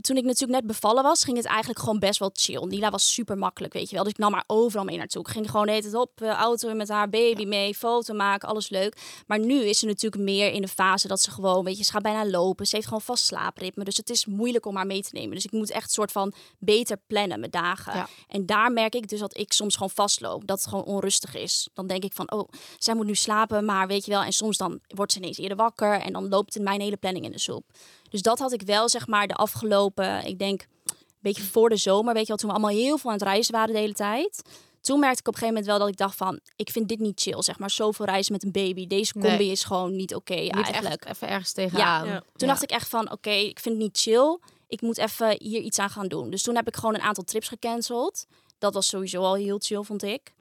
toen 0.00 0.16
ik 0.16 0.24
natuurlijk 0.24 0.60
net 0.60 0.66
bevallen 0.66 1.02
was, 1.02 1.24
ging 1.24 1.36
het 1.36 1.46
eigenlijk 1.46 1.78
gewoon 1.78 1.98
best 1.98 2.18
wel 2.18 2.30
chill. 2.32 2.64
Nila 2.66 2.90
was 2.90 3.12
super 3.12 3.38
makkelijk, 3.38 3.72
weet 3.72 3.88
je 3.88 3.94
wel. 3.94 4.04
Dus 4.04 4.12
ik 4.12 4.18
nam 4.18 4.32
haar 4.32 4.44
overal 4.46 4.84
mee 4.84 4.96
naartoe. 4.96 5.22
Ik 5.22 5.28
ging 5.28 5.50
gewoon 5.50 5.66
de 5.66 5.72
hele 5.72 5.82
tijd 5.82 5.94
op, 5.94 6.20
eh, 6.20 6.28
auto 6.28 6.74
met 6.74 6.88
haar 6.88 7.08
baby 7.08 7.44
mee, 7.44 7.74
foto 7.74 8.14
maken, 8.14 8.48
alles 8.48 8.68
leuk. 8.68 8.96
Maar 9.26 9.38
nu 9.38 9.64
is 9.64 9.78
ze 9.78 9.86
natuurlijk 9.86 10.22
meer 10.22 10.52
in 10.52 10.60
de 10.60 10.68
fase 10.68 11.08
dat 11.08 11.20
ze 11.20 11.30
gewoon, 11.30 11.64
weet 11.64 11.78
je, 11.78 11.84
ze 11.84 11.90
gaat 11.90 12.02
bijna 12.02 12.26
lopen. 12.26 12.66
Ze 12.66 12.74
heeft 12.74 12.86
gewoon 12.86 13.02
vast 13.02 13.24
slaapritme. 13.24 13.84
Dus 13.84 13.96
het 13.96 14.10
is 14.10 14.26
moeilijk 14.26 14.66
om 14.66 14.76
haar 14.76 14.86
mee 14.86 15.02
te 15.02 15.10
nemen. 15.12 15.34
Dus 15.34 15.44
ik 15.44 15.52
moet 15.52 15.70
echt 15.70 15.90
soort 15.90 16.12
van 16.12 16.32
beter 16.58 16.96
plannen 17.06 17.38
mijn 17.38 17.50
dagen. 17.50 17.94
Ja. 17.94 18.08
En 18.28 18.46
daar 18.46 18.72
merk 18.72 18.94
ik 18.94 19.08
dus 19.08 19.20
dat 19.20 19.38
ik 19.38 19.52
soms 19.52 19.74
gewoon 19.74 19.90
vastloop. 19.90 20.46
Dat 20.46 20.58
het 20.58 20.68
gewoon 20.68 20.84
onrustig 20.84 21.34
is. 21.34 21.68
Dan 21.74 21.86
denk 21.86 22.04
ik 22.04 22.12
van, 22.12 22.32
oh, 22.32 22.48
zij 22.78 22.94
moet 22.94 23.06
nu 23.06 23.14
slapen, 23.14 23.64
maar 23.64 23.86
weet 23.86 24.04
je 24.04 24.10
wel. 24.10 24.22
En 24.22 24.32
soms 24.32 24.56
dan 24.56 24.80
wordt 24.86 25.12
ze 25.12 25.18
ineens 25.18 25.38
eerder 25.38 25.56
wakker. 25.56 26.00
En 26.00 26.12
dan 26.12 26.28
loopt 26.28 26.58
mijn 26.58 26.80
hele 26.80 26.96
planning 26.96 27.24
in 27.24 27.32
de 27.32 27.38
soep. 27.38 27.64
Dus 28.10 28.22
dat 28.22 28.38
had 28.38 28.52
ik 28.52 28.62
wel, 28.62 28.88
zeg 28.88 29.06
maar, 29.06 29.26
de 29.26 29.34
afgelopen, 29.34 30.24
ik 30.24 30.38
denk, 30.38 30.66
een 30.84 30.96
beetje 31.20 31.42
voor 31.42 31.68
de 31.68 31.76
zomer, 31.76 32.12
weet 32.12 32.22
je 32.22 32.28
wel, 32.28 32.36
toen 32.36 32.48
we 32.48 32.54
allemaal 32.54 32.76
heel 32.76 32.98
veel 32.98 33.10
aan 33.10 33.16
het 33.16 33.26
reizen 33.26 33.52
waren 33.54 33.74
de 33.74 33.80
hele 33.80 33.92
tijd. 33.94 34.42
toen 34.80 35.00
merkte 35.00 35.20
ik 35.20 35.28
op 35.28 35.34
een 35.34 35.38
gegeven 35.40 35.54
moment 35.62 35.66
wel 35.66 35.78
dat 35.78 35.88
ik 35.88 35.96
dacht 35.96 36.16
van, 36.16 36.40
ik 36.56 36.70
vind 36.70 36.88
dit 36.88 36.98
niet 36.98 37.20
chill. 37.20 37.42
Zeg 37.42 37.58
maar, 37.58 37.70
zoveel 37.70 38.04
reizen 38.06 38.32
met 38.32 38.42
een 38.44 38.52
baby. 38.52 38.86
Deze 38.86 39.12
combi 39.12 39.28
Nee. 39.28 39.50
is 39.50 39.64
gewoon 39.64 39.96
niet 39.96 40.14
oké 40.14 40.34
eigenlijk. 40.34 41.04
echt 41.04 41.14
even 41.16 41.28
ergens 41.28 41.52
tegenaan. 41.52 42.06
Ja. 42.06 42.18
Toen 42.18 42.22
Ja. 42.36 42.46
dacht 42.46 42.62
ik 42.62 42.70
echt 42.70 42.88
van, 42.88 43.12
oké, 43.12 43.30
ik 43.30 43.58
vind 43.60 43.74
het 43.74 43.84
niet 43.84 43.98
chill. 43.98 44.38
Ik 44.68 44.80
moet 44.80 44.98
even 44.98 45.36
hier 45.42 45.60
iets 45.60 45.78
aan 45.78 45.90
gaan 45.90 46.08
doen. 46.08 46.30
Dus 46.30 46.42
toen 46.42 46.54
heb 46.56 46.66
ik 46.68 46.76
gewoon 46.76 46.94
een 46.94 47.00
aantal 47.00 47.24
trips 47.24 47.48
gecanceld. 47.48 48.26
Dat 48.58 48.74
was 48.74 48.88
sowieso 48.88 49.22
al 49.22 49.34
heel 49.34 49.58
chill, 49.58 49.82
vond 49.82 50.02
ik. 50.02 50.32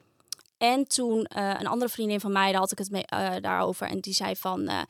En 0.57 0.87
toen 0.87 1.23
eh, 1.25 1.53
een 1.59 1.67
andere 1.67 1.91
vriendin 1.91 2.19
van 2.19 2.31
mij, 2.31 2.51
daar 2.51 2.59
had 2.61 2.71
ik 2.71 2.77
het 2.77 2.91
mee, 2.91 3.05
eh, 3.05 3.35
daarover. 3.41 3.87
En 3.87 3.99
die 3.99 4.13
zei 4.13 4.35
van, 4.35 4.67
eh, 4.67 4.81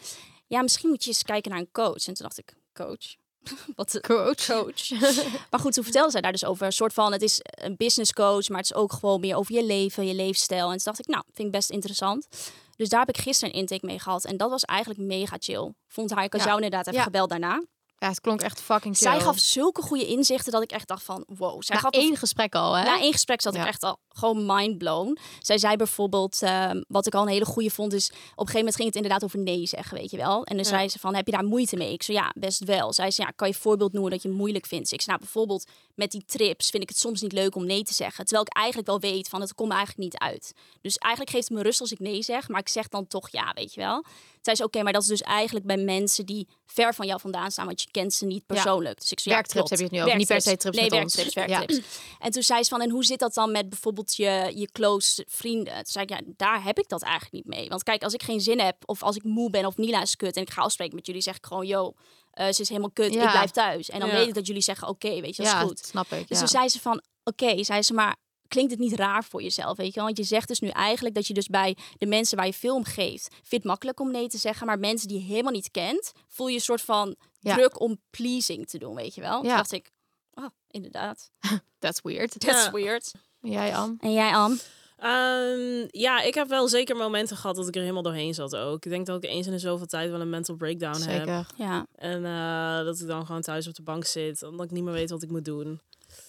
ja, 0.48 0.62
misschien 0.62 0.90
moet 0.90 1.04
je 1.04 1.10
eens 1.10 1.24
kijken 1.24 1.52
naar 1.52 1.60
een 1.60 1.72
coach. 1.72 2.08
En 2.08 2.14
toen 2.14 2.16
dacht 2.28 2.38
ik, 2.38 2.54
coach? 2.78 3.16
Wat 3.76 4.00
Coach. 4.02 4.46
coach? 4.46 4.90
maar 5.52 5.60
goed, 5.60 5.74
toen 5.74 5.84
vertelde 5.84 6.12
zij 6.12 6.22
daar 6.22 6.32
dus 6.32 6.46
over. 6.46 6.66
Een 6.66 6.72
soort 6.72 6.94
van, 6.94 7.12
het 7.12 7.22
is 7.22 7.40
een 7.44 7.76
business 7.78 8.14
coach, 8.14 8.50
maar 8.50 8.58
het 8.58 8.70
is 8.72 8.76
ook 8.76 8.94
gewoon 8.94 9.20
meer 9.20 9.36
over 9.36 9.54
je 9.56 9.64
leven, 9.66 10.06
je 10.08 10.14
leefstijl. 10.14 10.66
En 10.66 10.76
toen 10.76 10.82
dacht 10.84 11.00
ik, 11.00 11.08
nou, 11.08 11.24
vind 11.34 11.48
ik 11.48 11.52
best 11.54 11.70
interessant. 11.70 12.28
Dus 12.76 12.90
daar 12.90 13.00
heb 13.00 13.10
ik 13.10 13.18
gisteren 13.22 13.54
een 13.54 13.60
intake 13.60 13.86
mee 13.86 14.00
gehad. 14.00 14.26
En 14.26 14.38
dat 14.38 14.50
was 14.50 14.64
eigenlijk 14.64 15.00
mega 15.00 15.36
chill. 15.40 15.74
Vond 15.88 16.12
haar, 16.12 16.24
ik 16.24 16.36
Ja. 16.38 16.44
jou 16.44 16.56
inderdaad 16.56 16.88
even 16.88 17.00
Ja. 17.00 17.04
gebeld 17.04 17.30
daarna. 17.30 17.64
Ja, 18.00 18.08
het 18.08 18.22
klonk 18.22 18.42
echt 18.42 18.62
fucking 18.62 18.98
chill. 18.98 19.12
Zij 19.12 19.20
gaf 19.20 19.40
zulke 19.40 19.82
goede 19.82 20.06
inzichten 20.08 20.52
dat 20.52 20.62
ik 20.64 20.72
echt 20.72 20.88
dacht 20.88 21.04
van, 21.04 21.24
wow. 21.28 21.64
Zij 21.64 21.76
Na 21.76 21.82
gaf 21.82 21.92
één 21.92 22.16
gesprek 22.18 22.56
al, 22.56 22.74
hè? 22.74 22.84
na 22.84 23.00
één 23.00 23.12
gesprek 23.12 23.42
zat 23.42 23.56
ik 23.56 23.66
echt 23.66 23.84
al 23.84 24.00
gewoon 24.10 24.46
mind 24.46 24.78
blown. 24.78 25.18
Zij 25.40 25.58
zei 25.58 25.76
bijvoorbeeld, 25.76 26.42
ehm, 26.42 26.82
wat 26.88 27.08
ik 27.08 27.16
al 27.16 27.22
een 27.22 27.28
hele 27.28 27.46
goede 27.46 27.70
vond, 27.70 27.94
is 27.94 28.08
op 28.10 28.14
een 28.16 28.22
gegeven 28.38 28.58
moment 28.58 28.76
ging 28.76 28.88
het 28.88 28.96
inderdaad 28.96 29.24
over 29.24 29.40
nee 29.40 29.66
zeggen, 29.66 29.98
weet 29.98 30.12
je 30.12 30.18
wel. 30.18 30.44
En 30.44 30.56
dan 30.56 30.66
Ja. 30.66 30.70
zei 30.72 30.90
ze 30.90 31.00
van, 31.00 31.16
heb 31.16 31.26
je 31.26 31.32
daar 31.32 31.44
moeite 31.46 31.76
mee? 31.76 31.94
Ik 31.94 32.04
zei 32.04 32.18
ja, 32.18 32.32
best 32.36 32.64
wel. 32.64 32.94
Zij 32.94 33.12
zei 33.12 33.28
ja, 33.28 33.34
kan 33.36 33.48
je 33.48 33.54
voorbeeld 33.54 33.94
noemen 33.94 34.12
dat 34.12 34.22
je 34.22 34.30
moeilijk 34.30 34.66
vindt? 34.66 34.92
Ik 34.92 35.02
zei 35.02 35.18
nou, 35.18 35.20
bijvoorbeeld 35.20 35.68
met 35.98 36.12
die 36.12 36.24
trips 36.26 36.70
vind 36.70 36.84
ik 36.84 36.90
het 36.90 36.98
soms 36.98 37.22
niet 37.22 37.32
leuk 37.32 37.56
om 37.56 37.66
nee 37.66 37.84
te 37.84 37.94
zeggen. 37.94 38.26
Terwijl 38.26 38.46
ik 38.50 38.54
eigenlijk 38.58 38.88
wel 38.88 39.00
weet 39.00 39.28
van, 39.30 39.42
het 39.42 39.54
komt 39.54 39.72
eigenlijk 39.72 40.00
niet 40.00 40.18
uit. 40.18 40.54
Dus 40.82 40.98
eigenlijk 40.98 41.36
geeft 41.36 41.48
het 41.50 41.58
me 41.58 41.64
rust 41.64 41.82
als 41.82 41.92
ik 41.92 42.00
nee 42.00 42.22
zeg, 42.24 42.48
maar 42.48 42.60
ik 42.60 42.70
zeg 42.70 42.88
dan 42.88 43.08
toch 43.08 43.30
ja, 43.30 43.52
weet 43.54 43.74
je 43.74 43.80
wel. 43.80 44.06
Zij 44.42 44.56
zei 44.56 44.68
oké, 44.68 44.84
maar 44.84 44.94
dat 44.94 45.02
is 45.02 45.08
dus 45.08 45.22
eigenlijk 45.22 45.66
bij 45.66 45.78
mensen 45.78 46.26
die 46.26 46.48
ver 46.66 46.94
van 46.94 47.06
jou 47.08 47.20
vandaan 47.20 47.52
staan, 47.52 47.66
want 47.66 47.82
je 47.82 47.88
kent 47.92 48.14
ze 48.14 48.26
niet 48.26 48.46
persoonlijk. 48.46 49.00
Dus 49.00 49.12
ik 49.12 49.20
zei 49.20 49.36
ja, 49.36 49.42
Werktrips 49.42 49.68
klopt. 49.68 49.70
heb 49.70 49.80
je 49.80 49.84
het 49.86 49.94
nu 49.94 50.02
over, 50.02 50.18
niet 50.18 50.28
per 50.28 50.42
se 50.42 50.48
Werktrips. 50.50 50.76
trips 50.78 50.90
Nee, 50.92 51.00
met 51.00 51.04
ons. 51.04 51.16
werktrips, 51.16 51.52
Ja. 51.52 51.58
werktrips. 51.58 52.00
En 52.20 52.32
toen 52.32 52.44
zei 52.44 52.64
ze 52.64 52.70
van, 52.70 52.82
en 52.82 52.90
hoe 52.90 53.06
zit 53.06 53.20
dat 53.20 53.34
dan 53.34 53.52
met 53.52 53.70
bijvoorbeeld 53.70 54.16
je, 54.16 54.52
je 54.56 54.70
close 54.72 55.26
vrienden? 55.30 55.74
Toen 55.74 55.86
zei 55.86 56.06
ik, 56.06 56.10
ja, 56.10 56.20
daar 56.38 56.64
heb 56.64 56.80
ik 56.80 56.88
dat 56.90 57.02
eigenlijk 57.02 57.34
niet 57.34 57.56
mee. 57.56 57.70
Want 57.70 57.84
kijk, 57.84 58.04
als 58.04 58.14
ik 58.14 58.24
geen 58.24 58.42
zin 58.42 58.60
heb, 58.60 58.76
of 58.86 59.04
als 59.04 59.16
ik 59.16 59.24
moe 59.24 59.50
ben, 59.50 59.66
of 59.66 59.78
Nila 59.78 60.02
is 60.02 60.16
kut, 60.16 60.36
en 60.36 60.42
ik 60.42 60.50
ga 60.50 60.62
afspreken 60.62 60.96
met 60.96 61.06
jullie, 61.06 61.22
zeg 61.22 61.36
ik 61.38 61.46
gewoon, 61.46 61.66
yo, 61.68 61.94
eh, 62.38 62.52
ze 62.52 62.62
is 62.62 62.70
helemaal 62.70 62.92
kut, 62.92 63.14
Ja. 63.14 63.24
ik 63.24 63.32
blijf 63.32 63.52
thuis. 63.52 63.90
En 63.90 64.00
dan 64.00 64.10
weet 64.10 64.28
ik 64.28 64.34
dat 64.34 64.48
jullie 64.48 64.62
zeggen, 64.62 64.88
oké, 64.88 65.22
weet 65.22 65.36
je, 65.36 65.44
dat 65.44 65.52
ja, 65.52 65.58
is 65.62 65.66
goed. 65.68 65.80
snap 65.86 66.12
ik. 66.12 66.28
Dus 66.28 66.40
toen 66.40 66.48
zei 66.48 66.70
ze 66.70 66.80
van, 66.80 67.02
oké, 67.24 67.64
zei 67.64 67.82
ze, 67.82 67.94
maar 67.94 68.16
klinkt 68.48 68.72
het 68.72 68.80
niet 68.80 68.94
raar 68.94 69.24
voor 69.24 69.42
jezelf, 69.44 69.78
weet 69.78 69.88
je 69.88 69.94
wel? 69.94 70.04
Want 70.06 70.18
je 70.18 70.24
zegt 70.24 70.48
dus 70.48 70.60
nu 70.60 70.68
eigenlijk 70.68 71.16
dat 71.16 71.28
je 71.28 71.34
dus 71.34 71.48
bij 71.48 71.78
de 71.98 72.06
mensen 72.06 72.38
waar 72.38 72.48
je 72.62 72.74
om 72.74 72.84
geeft, 72.84 73.28
vindt 73.34 73.50
het 73.52 73.64
makkelijk 73.64 74.00
om 74.00 74.12
nee 74.12 74.28
te 74.28 74.38
zeggen, 74.38 74.68
maar 74.68 74.80
mensen 74.80 75.08
die 75.08 75.18
je 75.20 75.24
helemaal 75.26 75.52
niet 75.52 75.72
kent, 75.72 76.12
voel 76.28 76.48
je 76.48 76.56
een 76.56 76.62
soort 76.62 76.82
van 76.82 77.16
Ja. 77.40 77.56
druk 77.56 77.80
om 77.80 78.02
pleasing 78.10 78.68
te 78.68 78.78
doen, 78.78 78.96
weet 78.96 79.16
je 79.16 79.22
wel? 79.22 79.40
Toen 79.40 79.50
Ja. 79.50 79.56
dacht 79.56 79.72
ik, 79.72 79.92
oh, 80.34 80.46
inderdaad, 80.68 81.32
That's 81.80 82.02
weird. 82.02 82.40
that's 82.40 82.66
Ja. 82.66 82.72
weird. 82.72 83.12
Jij, 83.42 83.76
Am? 83.76 83.98
En 84.00 84.14
jij, 84.14 84.32
Am? 84.36 84.60
Ehm, 84.98 85.86
ja, 85.92 86.22
ik 86.22 86.34
heb 86.34 86.48
wel 86.48 86.68
zeker 86.68 86.96
momenten 86.96 87.38
gehad 87.38 87.56
dat 87.56 87.68
ik 87.68 87.76
er 87.76 87.82
helemaal 87.82 88.02
doorheen 88.04 88.34
zat 88.34 88.56
ook. 88.56 88.86
Ik 88.86 88.92
denk 88.92 89.06
dat 89.06 89.24
ik 89.24 89.30
eens 89.30 89.46
in 89.46 89.52
de 89.52 89.60
zoveel 89.60 89.86
tijd 89.86 90.12
wel 90.12 90.22
een 90.22 90.30
mental 90.30 90.56
breakdown 90.56 91.02
heb. 91.02 91.18
Zeker. 91.26 91.46
Ja. 91.56 91.86
En 91.96 92.26
eh, 92.26 92.86
dat 92.86 93.00
ik 93.00 93.08
dan 93.08 93.26
gewoon 93.26 93.42
thuis 93.42 93.68
op 93.68 93.76
de 93.76 93.82
bank 93.84 94.06
zit. 94.06 94.44
Omdat 94.44 94.66
ik 94.66 94.72
niet 94.72 94.84
meer 94.84 94.94
weet 94.94 95.10
wat 95.10 95.24
ik 95.24 95.30
moet 95.32 95.46
doen. 95.46 95.66
En 95.68 95.80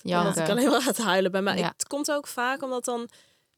Janken. 0.02 0.34
dat 0.34 0.44
ik 0.44 0.50
alleen 0.50 0.70
maar 0.70 0.82
gaat 0.82 0.96
huilen 0.98 1.30
ben. 1.30 1.44
Maar 1.44 1.58
Ja. 1.58 1.68
het 1.72 1.86
komt 1.86 2.10
ook 2.12 2.26
vaak 2.26 2.62
omdat 2.62 2.84
dan 2.84 3.08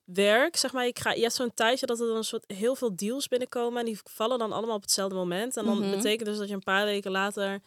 werk, 0.05 0.57
zeg 0.57 0.73
maar, 0.73 0.87
ik 0.87 0.99
ga, 0.99 1.11
je 1.13 1.21
hebt 1.21 1.35
zo'n 1.35 1.55
tijdje 1.55 1.87
dat 1.87 2.01
er 2.01 2.07
dan 2.07 2.17
een 2.17 2.25
soort 2.25 2.45
heel 2.47 2.75
veel 2.75 2.97
deals 2.97 3.29
binnenkomen. 3.29 3.79
En 3.79 3.85
die 3.85 3.99
vallen 4.05 4.39
dan 4.39 4.53
allemaal 4.53 4.77
op 4.77 4.83
hetzelfde 4.83 5.15
moment. 5.15 5.57
En 5.57 5.65
dan 5.65 5.79
Mhm. 5.79 5.91
betekent 5.91 6.29
dus 6.29 6.39
dat 6.39 6.49
je 6.49 6.55
een 6.55 6.63
paar 6.63 6.85
weken 6.85 7.11
later 7.11 7.61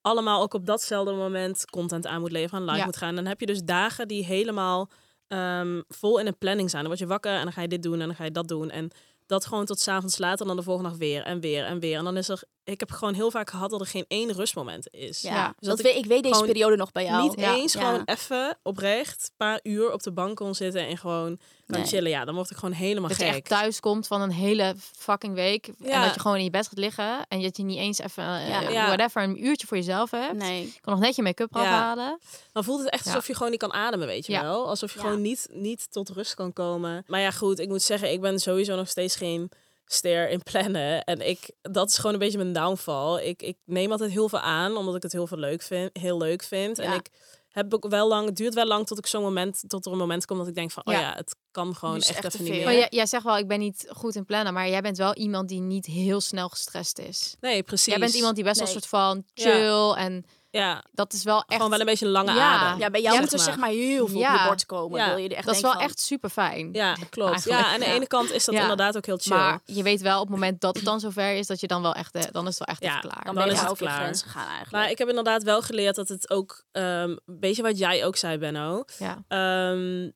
allemaal 0.00 0.42
ook 0.42 0.54
op 0.54 0.66
datzelfde 0.66 1.12
moment 1.12 1.70
content 1.70 2.06
aan 2.06 2.20
moet 2.20 2.32
leveren 2.32 2.58
en 2.60 2.64
live 2.66 2.78
Ja. 2.78 2.84
moet 2.84 2.96
gaan. 2.96 3.08
En 3.08 3.14
dan 3.14 3.26
heb 3.26 3.40
je 3.40 3.46
dus 3.46 3.62
dagen 3.62 4.08
die 4.08 4.24
helemaal 4.24 4.88
ehm, 5.28 5.80
vol 5.88 6.18
in 6.18 6.26
een 6.26 6.38
planning 6.38 6.70
zijn. 6.70 6.82
Dan 6.82 6.90
word 6.90 7.02
je 7.04 7.08
wakker 7.08 7.32
en 7.32 7.42
dan 7.42 7.52
ga 7.52 7.62
je 7.62 7.68
dit 7.68 7.82
doen 7.82 8.00
en 8.00 8.06
dan 8.06 8.16
ga 8.16 8.24
je 8.24 8.30
dat 8.30 8.48
doen. 8.48 8.70
En 8.70 8.90
dat 9.26 9.46
gewoon 9.46 9.64
tot 9.64 9.80
's 9.80 9.88
avonds 9.88 10.18
later 10.18 10.40
en 10.40 10.46
dan 10.46 10.56
de 10.56 10.62
volgende 10.62 10.88
dag 10.90 10.98
weer 10.98 11.22
en 11.22 11.40
weer 11.40 11.64
en 11.64 11.78
weer. 11.80 11.96
En 11.98 12.04
dan 12.04 12.16
is 12.16 12.28
er, 12.28 12.42
ik 12.64 12.80
heb 12.80 12.90
gewoon 12.90 13.14
heel 13.14 13.30
vaak 13.30 13.50
gehad 13.50 13.70
dat 13.70 13.80
er 13.80 13.86
geen 13.86 14.04
één 14.08 14.32
rustmoment 14.32 14.88
is. 14.90 15.20
Ja, 15.20 15.46
dus 15.46 15.68
dat 15.68 15.76
dat 15.76 15.78
ik 15.78 15.84
weet, 15.92 16.04
ik 16.04 16.10
weet 16.10 16.22
deze 16.22 16.44
periode 16.44 16.76
nog 16.76 16.92
bij 16.92 17.04
jou. 17.04 17.22
Niet 17.22 17.40
Ja. 17.40 17.54
eens 17.54 17.72
Ja. 17.72 17.80
gewoon 17.80 18.02
even 18.04 18.58
oprecht 18.62 19.22
een 19.22 19.34
paar 19.36 19.60
uur 19.62 19.92
op 19.92 20.02
de 20.02 20.12
bank 20.12 20.36
kon 20.36 20.54
zitten 20.54 20.86
en 20.86 20.98
gewoon 20.98 21.38
kan 21.66 21.78
Nee. 21.78 21.88
chillen. 21.88 22.10
Ja, 22.10 22.24
dan 22.24 22.34
word 22.34 22.50
ik 22.50 22.56
gewoon 22.56 22.74
helemaal 22.74 23.08
Dat 23.08 23.18
je 23.18 23.24
gek. 23.24 23.34
echt 23.34 23.44
thuis 23.48 23.80
komt 23.80 24.06
van 24.06 24.20
een 24.20 24.30
hele 24.32 24.74
fucking 24.96 25.34
week. 25.34 25.66
En 25.66 26.00
dat 26.02 26.14
je 26.14 26.20
gewoon 26.20 26.36
in 26.36 26.44
je 26.44 26.50
bed 26.50 26.68
gaat 26.68 26.78
liggen. 26.78 27.24
En 27.28 27.42
dat 27.42 27.56
je 27.56 27.62
niet 27.62 27.78
eens 27.78 27.98
even, 27.98 28.24
eh, 28.24 28.48
Ja. 28.48 28.60
Ja. 28.60 28.86
whatever, 28.86 29.22
een 29.22 29.44
uurtje 29.44 29.66
voor 29.66 29.76
jezelf 29.76 30.10
hebt. 30.10 30.32
Nee. 30.34 30.60
Je 30.66 30.80
kan 30.80 30.92
nog 30.92 31.02
net 31.02 31.16
je 31.16 31.22
make-up 31.22 31.54
Ja. 31.54 31.60
afhalen. 31.60 32.18
Dan 32.52 32.64
voelt 32.64 32.80
het 32.82 32.90
echt 32.90 33.06
alsof 33.06 33.26
je 33.26 33.34
gewoon 33.34 33.50
niet 33.50 33.60
kan 33.60 33.72
ademen, 33.72 34.06
weet 34.06 34.26
je 34.26 34.40
wel. 34.40 34.68
Alsof 34.68 34.92
je 34.94 34.98
gewoon 35.00 35.20
niet, 35.22 35.46
niet 35.50 35.86
tot 35.92 36.08
rust 36.08 36.34
kan 36.34 36.52
komen. 36.52 37.04
Maar 37.06 37.20
ja, 37.20 37.30
goed, 37.30 37.58
ik 37.58 37.68
moet 37.68 37.82
zeggen, 37.82 38.12
ik 38.12 38.20
ben 38.20 38.38
sowieso 38.38 38.76
nog 38.76 38.88
steeds 38.88 39.16
geen 39.16 39.50
ster 39.86 40.28
in 40.30 40.42
plannen. 40.42 41.04
En 41.04 41.28
ik, 41.28 41.50
dat 41.62 41.88
is 41.88 41.96
gewoon 41.96 42.12
een 42.12 42.18
beetje 42.18 42.38
mijn 42.38 42.52
downfall. 42.52 43.22
Ik, 43.22 43.42
ik 43.42 43.56
neem 43.64 43.90
altijd 43.90 44.10
heel 44.10 44.28
veel 44.28 44.40
aan, 44.40 44.76
omdat 44.76 44.94
ik 44.94 45.02
het 45.02 45.12
heel 45.12 45.26
veel 45.26 45.38
leuk 45.38 45.62
vind, 45.62 45.90
heel 45.92 46.18
leuk 46.18 46.42
vind. 46.42 46.78
En 46.78 46.92
ik 46.92 47.08
heb 47.54 47.74
ook 47.74 47.88
wel 47.88 48.08
lang, 48.08 48.26
het 48.26 48.36
duurt 48.36 48.54
wel 48.54 48.66
lang 48.66 48.86
tot 48.86 48.98
ik 48.98 49.06
zo'n 49.06 49.22
moment, 49.22 49.62
tot 49.66 49.86
er 49.86 49.92
een 49.92 49.98
moment 49.98 50.24
komt 50.26 50.38
dat 50.38 50.48
ik 50.48 50.54
denk 50.54 50.70
van, 50.70 50.86
oh 50.86 50.92
Ja. 50.94 51.14
het 51.16 51.36
kan 51.50 51.74
gewoon 51.74 51.96
echt, 52.00 52.24
even 52.24 52.42
niet 52.44 52.52
meer. 52.52 52.64
Maar 52.64 52.74
jij, 52.74 52.86
jij 52.90 53.06
zegt 53.06 53.24
wel, 53.24 53.38
ik 53.38 53.48
ben 53.48 53.58
niet 53.58 53.86
goed 53.90 54.14
in 54.14 54.24
plannen. 54.24 54.52
Maar 54.52 54.68
jij 54.68 54.80
bent 54.80 54.96
wel 54.96 55.14
iemand 55.14 55.48
die 55.48 55.60
niet 55.60 55.86
heel 55.86 56.20
snel 56.20 56.48
gestrest 56.48 56.98
is. 56.98 57.36
Nee, 57.40 57.62
precies. 57.62 57.86
Jij 57.86 57.98
bent 57.98 58.14
iemand 58.14 58.34
die 58.34 58.44
best 58.44 58.56
wel 58.58 58.66
Nee. 58.66 58.74
een 58.74 58.80
soort 58.82 58.92
van 59.02 59.24
Ja. 59.34 59.44
chill. 59.50 60.04
En 60.04 60.24
Ja, 60.58 60.82
dat 60.92 61.12
is 61.12 61.22
wel 61.24 61.36
echt... 61.38 61.52
gewoon 61.52 61.70
wel 61.70 61.80
een 61.80 61.86
beetje 61.86 62.06
een 62.06 62.12
lange 62.12 62.32
Ja. 62.32 62.52
adem. 62.52 62.78
Ja, 62.78 62.90
bij 62.90 63.00
jou 63.00 63.14
Ja, 63.14 63.20
moet 63.20 63.32
er 63.32 63.38
zeg 63.38 63.56
maar 63.56 63.68
heel 63.68 64.06
veel 64.06 64.16
op 64.20 64.22
je 64.22 64.44
bord 64.46 64.66
komen. 64.66 64.98
Ja. 65.00 65.08
Wil 65.08 65.16
je 65.16 65.28
er 65.28 65.36
echt 65.36 65.46
dat 65.46 65.54
is 65.54 65.60
wel 65.60 65.72
van, 65.72 65.80
echt 65.80 66.00
super 66.00 66.30
fijn. 66.30 66.68
Ja, 66.72 66.96
klopt. 67.10 67.30
Eigenlijk, 67.30 67.60
Ja, 67.60 67.72
aan 67.72 67.80
de 67.80 67.86
ene 67.86 68.06
kant 68.06 68.30
is 68.32 68.44
dat 68.44 68.54
Ja. 68.54 68.60
inderdaad 68.60 68.96
ook 68.96 69.06
heel 69.06 69.18
chill. 69.18 69.36
Maar 69.36 69.60
je 69.64 69.82
weet 69.82 70.00
wel 70.00 70.16
op 70.20 70.26
het 70.26 70.34
moment 70.34 70.60
dat 70.60 70.76
het 70.76 70.84
dan 70.84 71.00
zover 71.00 71.32
is, 71.36 71.46
dat 71.46 71.60
je 71.60 71.66
dan 71.66 71.82
wel 71.82 71.94
echt, 71.94 72.14
eh, 72.14 72.22
dan 72.32 72.46
is 72.46 72.58
het 72.58 72.66
wel 72.66 72.68
echt 72.68 72.82
Ja, 72.82 72.88
even 72.88 73.00
klaar. 73.10 73.24
Dan 73.24 73.34
Dan 73.34 73.44
ben 73.44 73.52
is 73.52 73.58
je 73.58 73.64
het 73.64 73.70
over 73.70 73.84
je 73.84 73.90
klaar. 73.90 74.02
grens 74.02 74.22
gegaan 74.22 74.42
eigenlijk. 74.46 74.72
Maar 74.72 74.90
ik 74.90 74.98
heb 74.98 75.08
inderdaad 75.08 75.42
wel 75.42 75.62
geleerd 75.62 75.94
dat 75.96 76.08
het 76.08 76.30
ook, 76.30 76.64
ehm, 76.72 76.84
een 77.10 77.20
beetje 77.26 77.62
wat 77.62 77.78
jij 77.78 78.04
ook 78.06 78.16
zei, 78.16 78.38
Benno. 78.38 78.84
Ja. 78.98 79.22
Ehm, 79.28 80.10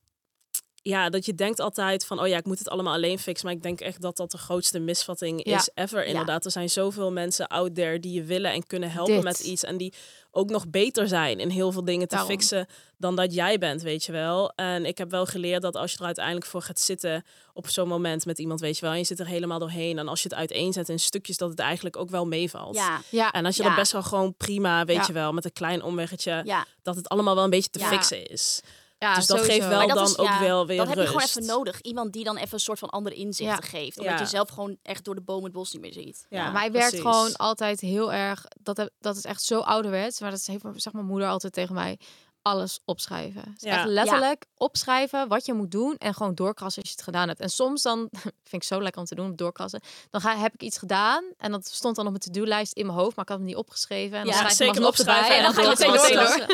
ja, 0.88 1.08
dat 1.10 1.26
je 1.26 1.34
denkt 1.34 1.60
altijd 1.60 2.06
van, 2.06 2.20
oh 2.20 2.26
ja, 2.28 2.36
ik 2.36 2.44
moet 2.46 2.58
het 2.58 2.68
allemaal 2.68 2.92
alleen 2.94 3.18
fixen. 3.18 3.46
Maar 3.46 3.54
ik 3.56 3.62
denk 3.62 3.80
echt 3.80 4.00
dat 4.02 4.16
dat 4.16 4.30
de 4.30 4.38
grootste 4.38 4.78
misvatting 4.78 5.46
Ja. 5.48 5.56
is 5.56 5.70
ever. 5.74 6.04
Inderdaad, 6.04 6.44
er 6.44 6.50
zijn 6.50 6.70
zoveel 6.70 7.12
mensen 7.12 7.46
out 7.46 7.74
there 7.74 7.98
die 8.00 8.12
je 8.12 8.22
willen 8.24 8.52
en 8.52 8.66
kunnen 8.66 8.90
helpen 8.90 9.14
Dit. 9.14 9.22
met 9.24 9.38
iets. 9.40 9.64
En 9.64 9.76
die 9.76 9.92
ook 10.30 10.50
nog 10.50 10.68
beter 10.68 11.08
zijn 11.08 11.40
in 11.40 11.48
heel 11.50 11.72
veel 11.72 11.84
dingen 11.84 12.08
te 12.08 12.14
Daarom. 12.14 12.30
fixen 12.32 12.66
dan 12.96 13.16
dat 13.16 13.34
jij 13.34 13.58
bent, 13.58 13.82
weet 13.82 14.04
je 14.04 14.12
wel. 14.12 14.52
En 14.54 14.86
ik 14.86 14.98
heb 14.98 15.10
wel 15.10 15.26
geleerd 15.26 15.62
dat 15.62 15.76
als 15.76 15.92
je 15.92 15.98
er 15.98 16.04
uiteindelijk 16.04 16.46
voor 16.46 16.62
gaat 16.62 16.80
zitten 16.80 17.24
op 17.52 17.68
zo'n 17.68 17.88
moment 17.88 18.26
met 18.26 18.38
iemand, 18.38 18.60
weet 18.60 18.74
je 18.78 18.82
wel. 18.82 18.92
En 18.92 18.98
je 18.98 19.04
zit 19.04 19.20
er 19.20 19.26
helemaal 19.26 19.58
doorheen. 19.58 19.98
En 19.98 20.08
als 20.08 20.22
je 20.22 20.28
het 20.28 20.38
uiteenzet 20.38 20.88
in 20.88 20.98
stukjes, 21.00 21.36
dat 21.36 21.50
het 21.50 21.58
eigenlijk 21.58 21.96
ook 21.96 22.10
wel 22.10 22.26
meevalt. 22.26 22.74
ja, 22.74 23.00
Ja. 23.10 23.30
En 23.30 23.44
als 23.46 23.56
je 23.56 23.62
Ja. 23.62 23.68
dan 23.68 23.78
best 23.78 23.92
wel 23.92 24.02
gewoon 24.02 24.34
prima, 24.36 24.84
weet 24.84 24.96
Ja. 24.96 25.04
je 25.06 25.12
wel, 25.12 25.32
met 25.32 25.44
een 25.44 25.52
klein 25.52 25.82
omweggetje, 25.82 26.42
ja. 26.44 26.66
dat 26.82 26.96
het 26.96 27.08
allemaal 27.08 27.34
wel 27.34 27.44
een 27.44 27.50
beetje 27.50 27.70
te 27.70 27.78
fixen 27.78 28.26
is. 28.26 28.60
Ja, 28.98 29.14
Dus 29.14 29.26
dat 29.26 29.36
sowieso. 29.38 29.56
geeft 29.58 29.68
wel 29.68 29.86
dat 29.86 29.96
dan 29.96 30.06
is, 30.06 30.18
ook 30.18 30.26
ja, 30.26 30.40
wel 30.40 30.66
weer 30.66 30.76
Dat 30.76 30.88
heb 30.88 30.96
je 30.98 31.06
gewoon 31.06 31.22
even 31.22 31.46
nodig. 31.46 31.80
Iemand 31.80 32.12
die 32.12 32.24
dan 32.24 32.36
even 32.36 32.54
een 32.54 32.60
soort 32.60 32.78
van 32.78 32.88
andere 32.88 33.14
inzichten 33.16 33.62
geeft. 33.64 33.98
Omdat 33.98 34.12
Ja. 34.14 34.18
je 34.20 34.26
zelf 34.26 34.48
gewoon 34.48 34.76
echt 34.82 35.04
door 35.04 35.14
de 35.14 35.20
boom 35.20 35.44
het 35.44 35.52
bos 35.52 35.72
niet 35.72 35.82
meer 35.82 35.92
ziet. 35.92 36.26
Ja, 36.28 36.44
Ja, 36.44 36.50
mij 36.50 36.72
werkt 36.72 37.00
gewoon 37.00 37.36
altijd 37.36 37.80
heel 37.80 38.12
erg. 38.12 38.44
Dat, 38.62 38.76
heb- 38.76 38.90
dat 39.00 39.16
is 39.16 39.24
echt 39.24 39.42
zo 39.42 39.58
ouderwets. 39.60 40.20
Maar 40.20 40.30
dat 40.30 40.44
heeft 40.46 40.64
zeg 40.76 40.92
mijn 40.92 41.06
moeder 41.06 41.28
altijd 41.28 41.52
tegen 41.52 41.74
mij. 41.74 41.98
Alles 42.48 42.80
opschrijven. 42.84 43.42
Dus 43.44 43.62
Ja. 43.70 43.76
echt 43.76 43.86
letterlijk 43.86 44.44
opschrijven 44.56 45.28
wat 45.28 45.46
je 45.46 45.52
moet 45.52 45.70
doen. 45.70 45.96
En 45.98 46.14
gewoon 46.14 46.34
doorkrassen 46.34 46.82
als 46.82 46.90
je 46.90 46.96
het 46.96 47.04
gedaan 47.06 47.28
hebt. 47.28 47.40
En 47.40 47.48
soms 47.50 47.82
dan, 47.82 48.08
vind 48.50 48.62
ik 48.62 48.62
zo 48.62 48.82
lekker 48.82 49.00
om 49.00 49.06
te 49.06 49.14
doen, 49.14 49.36
doorkrassen. 49.36 49.80
Dan 50.10 50.20
ga, 50.20 50.36
heb 50.36 50.54
ik 50.54 50.62
iets 50.62 50.78
gedaan. 50.78 51.24
En 51.38 51.50
dat 51.52 51.66
stond 51.66 51.96
dan 51.96 52.04
op 52.06 52.10
mijn 52.10 52.22
to-do-lijst 52.24 52.72
in 52.72 52.86
mijn 52.86 52.98
hoofd. 52.98 53.16
Maar 53.16 53.24
ik 53.24 53.30
had 53.30 53.38
hem 53.38 53.46
niet 53.46 53.56
opgeschreven. 53.56 54.18
En 54.18 54.24
dan 54.24 54.32
Ja, 54.34 54.38
schrijf 54.38 54.52
ik 54.52 54.58
hem 54.58 54.74
zeker 54.74 54.88
opschrijven 54.88 55.36
en 55.36 55.42
dan 55.42 55.54
ga 55.54 55.62
je 55.62 55.68
meteen 55.68 56.12
door. 56.16 56.46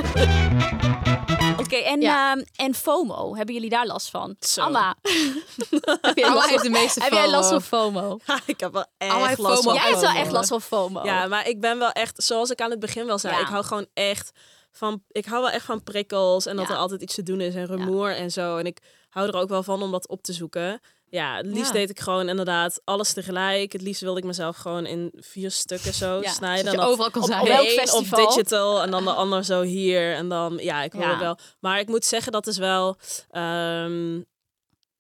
Oké, 1.65 1.77
en, 1.77 2.01
Ja. 2.01 2.33
ehm, 2.33 2.45
en 2.57 2.75
FOMO. 2.75 3.37
Hebben 3.37 3.55
jullie 3.55 3.71
daar 3.71 3.87
last 3.87 4.11
van? 4.11 4.37
Zo. 4.41 4.61
Anna. 4.63 4.95
heb 6.01 6.17
jij 6.17 6.35
last 6.35 6.63
de 6.63 6.69
meeste 6.71 7.03
heb 7.03 7.13
jij 7.13 7.31
last 7.31 7.49
FOMO. 7.49 7.61
van 7.61 7.93
FOMO? 7.93 8.19
Ja, 8.27 8.41
ik 8.47 8.61
heb 8.61 8.73
wel 8.73 8.85
echt 8.99 9.39
last 9.39 9.63
FOMO. 9.63 9.63
van 9.63 9.75
Jij 9.75 9.83
hebt 9.89 10.01
wel 10.01 10.09
FOMO. 10.11 10.21
echt 10.23 10.33
last 10.33 10.49
van 10.49 10.61
FOMO. 10.61 11.05
Ja, 11.05 11.27
maar 11.27 11.49
ik 11.49 11.61
ben 11.61 11.79
wel 11.79 11.91
echt, 11.91 12.23
zoals 12.23 12.51
ik 12.51 12.61
aan 12.61 12.71
het 12.71 12.79
begin 12.81 13.07
wel 13.07 13.19
zei, 13.19 13.35
Ja. 13.35 13.41
ik 13.41 13.47
hou 13.47 13.65
gewoon 13.65 13.87
echt 13.95 14.31
van, 14.77 15.03
ik 15.09 15.25
hou 15.25 15.43
wel 15.43 15.51
echt 15.51 15.65
van 15.65 15.83
prikkels 15.83 16.47
en 16.47 16.57
dat 16.57 16.67
Ja. 16.69 16.73
er 16.75 16.79
altijd 16.81 17.03
iets 17.03 17.15
te 17.15 17.23
doen 17.23 17.41
is 17.41 17.55
en 17.55 17.67
rumoer 17.67 18.11
en 18.17 18.31
zo. 18.31 18.57
En 18.57 18.67
ik 18.67 18.79
hou 19.09 19.29
er 19.29 19.37
ook 19.37 19.49
wel 19.49 19.63
van 19.63 19.83
om 19.83 19.91
dat 19.91 20.09
op 20.09 20.23
te 20.23 20.33
zoeken. 20.33 20.81
Ja, 21.09 21.37
het 21.37 21.47
liefst 21.47 21.67
Ja. 21.67 21.73
deed 21.73 21.91
ik 21.91 22.01
gewoon 22.01 22.29
inderdaad 22.29 22.81
alles 22.85 23.13
tegelijk. 23.13 23.73
Het 23.73 23.83
liefst 23.83 24.01
wilde 24.01 24.19
ik 24.19 24.25
mezelf 24.25 24.57
gewoon 24.57 24.87
in 24.87 25.13
vier 25.17 25.51
stukken 25.51 25.95
zo 25.95 26.21
snijden. 26.23 26.65
Dat 26.65 26.75
En 26.75 26.81
overal 26.81 27.11
kan 27.11 27.23
op- 27.23 27.29
zijn. 27.29 27.93
op 27.93 28.05
digital 28.17 28.83
en 28.83 28.91
dan 28.91 29.05
de 29.05 29.13
ander 29.13 29.45
zo 29.45 29.63
hier. 29.63 30.15
En 30.15 30.29
dan, 30.29 30.57
ja, 30.57 30.83
ik 30.83 30.93
het 30.93 31.19
wel. 31.19 31.39
Maar 31.61 31.79
ik 31.79 31.89
moet 31.89 32.05
zeggen, 32.05 32.33
dat 32.33 32.47
is 32.47 32.59
wel... 32.59 32.97
ehm, 33.31 34.21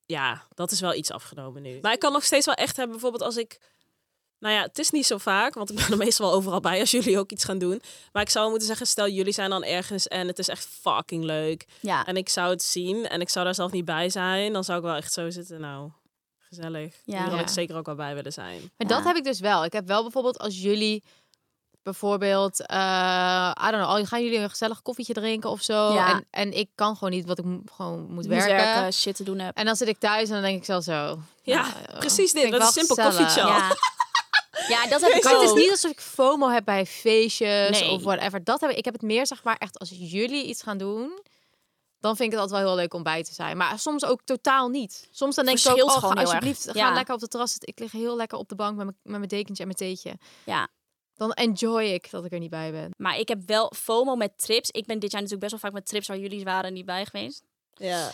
ja, 0.06 0.46
dat 0.54 0.70
is 0.70 0.80
wel 0.80 0.94
iets 0.94 1.10
afgenomen 1.10 1.62
nu. 1.62 1.78
Maar 1.82 1.92
ik 1.92 1.98
kan 1.98 2.12
nog 2.12 2.24
steeds 2.24 2.46
wel 2.46 2.54
echt 2.54 2.76
hebben, 2.76 2.92
bijvoorbeeld 2.94 3.22
als 3.24 3.36
ik... 3.36 3.58
Nou 4.44 4.56
ja, 4.56 4.62
het 4.62 4.78
is 4.78 4.90
niet 4.90 5.06
zo 5.06 5.18
vaak, 5.18 5.54
want 5.54 5.70
ik 5.70 5.76
ben 5.76 5.90
er 5.90 5.96
meestal 5.96 6.26
wel 6.26 6.36
overal 6.36 6.60
bij 6.60 6.80
als 6.80 6.90
jullie 6.90 7.18
ook 7.18 7.30
iets 7.30 7.44
gaan 7.44 7.58
doen. 7.58 7.82
Maar 8.12 8.22
ik 8.22 8.28
zou 8.30 8.48
moeten 8.48 8.66
zeggen, 8.66 8.86
stel 8.86 9.08
jullie 9.08 9.32
zijn 9.32 9.50
dan 9.50 9.64
ergens 9.64 10.08
en 10.08 10.26
het 10.26 10.38
is 10.38 10.48
echt 10.48 10.66
fucking 10.80 11.24
leuk. 11.24 11.66
Ja. 11.80 12.06
En 12.06 12.16
ik 12.16 12.28
zou 12.28 12.50
het 12.50 12.62
zien 12.62 13.08
en 13.08 13.20
ik 13.20 13.28
zou 13.28 13.44
daar 13.44 13.54
zelf 13.54 13.72
niet 13.72 13.84
bij 13.84 14.08
zijn. 14.10 14.52
Dan 14.52 14.64
zou 14.64 14.78
ik 14.78 14.84
wel 14.84 14.94
echt 14.94 15.12
zo 15.12 15.30
zitten, 15.30 15.60
nou, 15.60 15.90
gezellig. 16.38 16.94
Ja. 17.04 17.22
Hier 17.22 17.30
had 17.30 17.40
ik 17.40 17.48
zeker 17.48 17.76
ook 17.76 17.86
wel 17.86 17.94
bij 17.94 18.14
willen 18.14 18.32
zijn. 18.32 18.60
Maar 18.60 18.70
Ja. 18.76 18.86
dat 18.86 19.04
heb 19.04 19.16
ik 19.16 19.24
dus 19.24 19.40
wel. 19.40 19.64
Ik 19.64 19.72
heb 19.72 19.86
wel 19.86 20.02
bijvoorbeeld 20.02 20.38
als 20.38 20.60
jullie 20.60 21.02
bijvoorbeeld, 21.82 22.66
eh 22.66 23.50
I 23.66 23.70
don't 23.70 23.82
know, 23.82 23.88
al 23.96 24.04
gaan 24.04 24.22
jullie 24.24 24.38
een 24.38 24.50
gezellig 24.50 24.82
koffietje 24.82 25.12
drinken 25.14 25.50
of 25.50 25.62
zo. 25.62 25.92
Ja. 25.92 26.12
En, 26.12 26.26
en 26.30 26.52
ik 26.52 26.68
kan 26.74 26.94
gewoon 26.96 27.10
niet, 27.12 27.26
wat 27.26 27.38
ik 27.38 27.44
gewoon 27.76 28.00
moet 28.00 28.08
Moet 28.14 28.26
werken. 28.26 28.56
werken, 28.56 28.92
shit 28.92 29.16
te 29.16 29.22
doen 29.24 29.38
heb. 29.38 29.56
En 29.56 29.64
dan 29.64 29.76
zit 29.76 29.88
ik 29.88 29.98
thuis 29.98 30.28
en 30.28 30.34
dan 30.34 30.42
denk 30.42 30.58
ik 30.58 30.64
zelf 30.64 30.84
zo. 30.84 31.18
Ja, 31.42 31.62
nou, 31.86 31.98
precies 31.98 32.32
dit. 32.32 32.50
Dat 32.50 32.62
is 32.62 32.72
simpel 32.72 32.94
gezellig. 32.94 33.16
koffietje. 33.16 33.40
Ja. 33.48 33.68
ja, 34.68 34.86
dat 34.86 35.00
heb 35.00 35.12
ik 35.12 35.24
Maar 35.24 35.32
het 35.32 35.42
is 35.42 35.52
niet 35.52 35.70
alsof 35.70 35.90
ik 35.90 36.00
FOMO 36.00 36.48
heb 36.48 36.64
bij 36.64 36.86
feestjes 36.86 37.80
Nee. 37.80 37.90
of 37.90 38.02
whatever. 38.02 38.44
Dat 38.44 38.60
heb 38.60 38.70
ik, 38.70 38.76
ik 38.76 38.84
heb 38.84 38.94
het 38.94 39.02
meer 39.02 39.26
zeg 39.26 39.44
maar 39.44 39.56
echt 39.56 39.78
als 39.78 39.90
jullie 39.94 40.44
iets 40.46 40.62
gaan 40.62 40.78
doen. 40.78 41.22
Dan 42.00 42.16
vind 42.16 42.32
ik 42.32 42.38
het 42.38 42.40
altijd 42.44 42.60
wel 42.62 42.68
heel 42.70 42.80
leuk 42.80 42.94
om 42.94 43.02
bij 43.02 43.22
te 43.24 43.34
zijn. 43.34 43.56
Maar 43.56 43.78
soms 43.78 44.04
ook 44.04 44.20
totaal 44.24 44.68
niet. 44.68 45.08
Soms 45.10 45.34
dan 45.34 45.44
denk 45.44 45.58
ik 45.58 45.64
ook, 45.66 45.70
Verschilt 45.72 45.90
oh, 45.96 45.98
gewoon 45.98 46.16
ga 46.16 46.20
heel 46.22 46.32
erg. 46.32 46.42
alsjeblieft, 46.42 46.78
ga 46.78 46.86
Ja. 46.88 46.94
lekker 46.94 47.14
op 47.14 47.20
de 47.20 47.28
terras 47.28 47.50
zitten. 47.50 47.68
Ik 47.68 47.78
lig 47.78 47.92
heel 47.92 48.16
lekker 48.16 48.38
op 48.38 48.48
de 48.48 48.54
bank 48.54 48.76
met 48.76 48.84
mijn, 48.84 48.96
met 49.02 49.16
mijn 49.16 49.28
dekentje 49.28 49.62
en 49.64 49.68
mijn 49.68 49.78
theetje. 49.78 50.18
Ja. 50.44 50.68
Dan 51.14 51.32
enjoy 51.32 51.82
ik 51.84 52.10
dat 52.10 52.24
ik 52.24 52.32
er 52.32 52.38
niet 52.38 52.50
bij 52.50 52.72
ben. 52.72 52.90
Maar 52.96 53.18
ik 53.18 53.28
heb 53.28 53.38
wel 53.46 53.72
FOMO 53.76 54.14
met 54.16 54.38
trips. 54.38 54.70
Ik 54.70 54.86
ben 54.86 54.98
dit 54.98 55.10
jaar 55.12 55.20
natuurlijk 55.22 55.50
best 55.50 55.62
wel 55.62 55.70
vaak 55.70 55.80
met 55.80 55.88
trips 55.88 56.06
waar 56.08 56.18
jullie 56.18 56.44
waren 56.44 56.72
niet 56.72 56.84
bij 56.86 57.04
geweest. 57.06 57.42
Ja. 57.74 58.10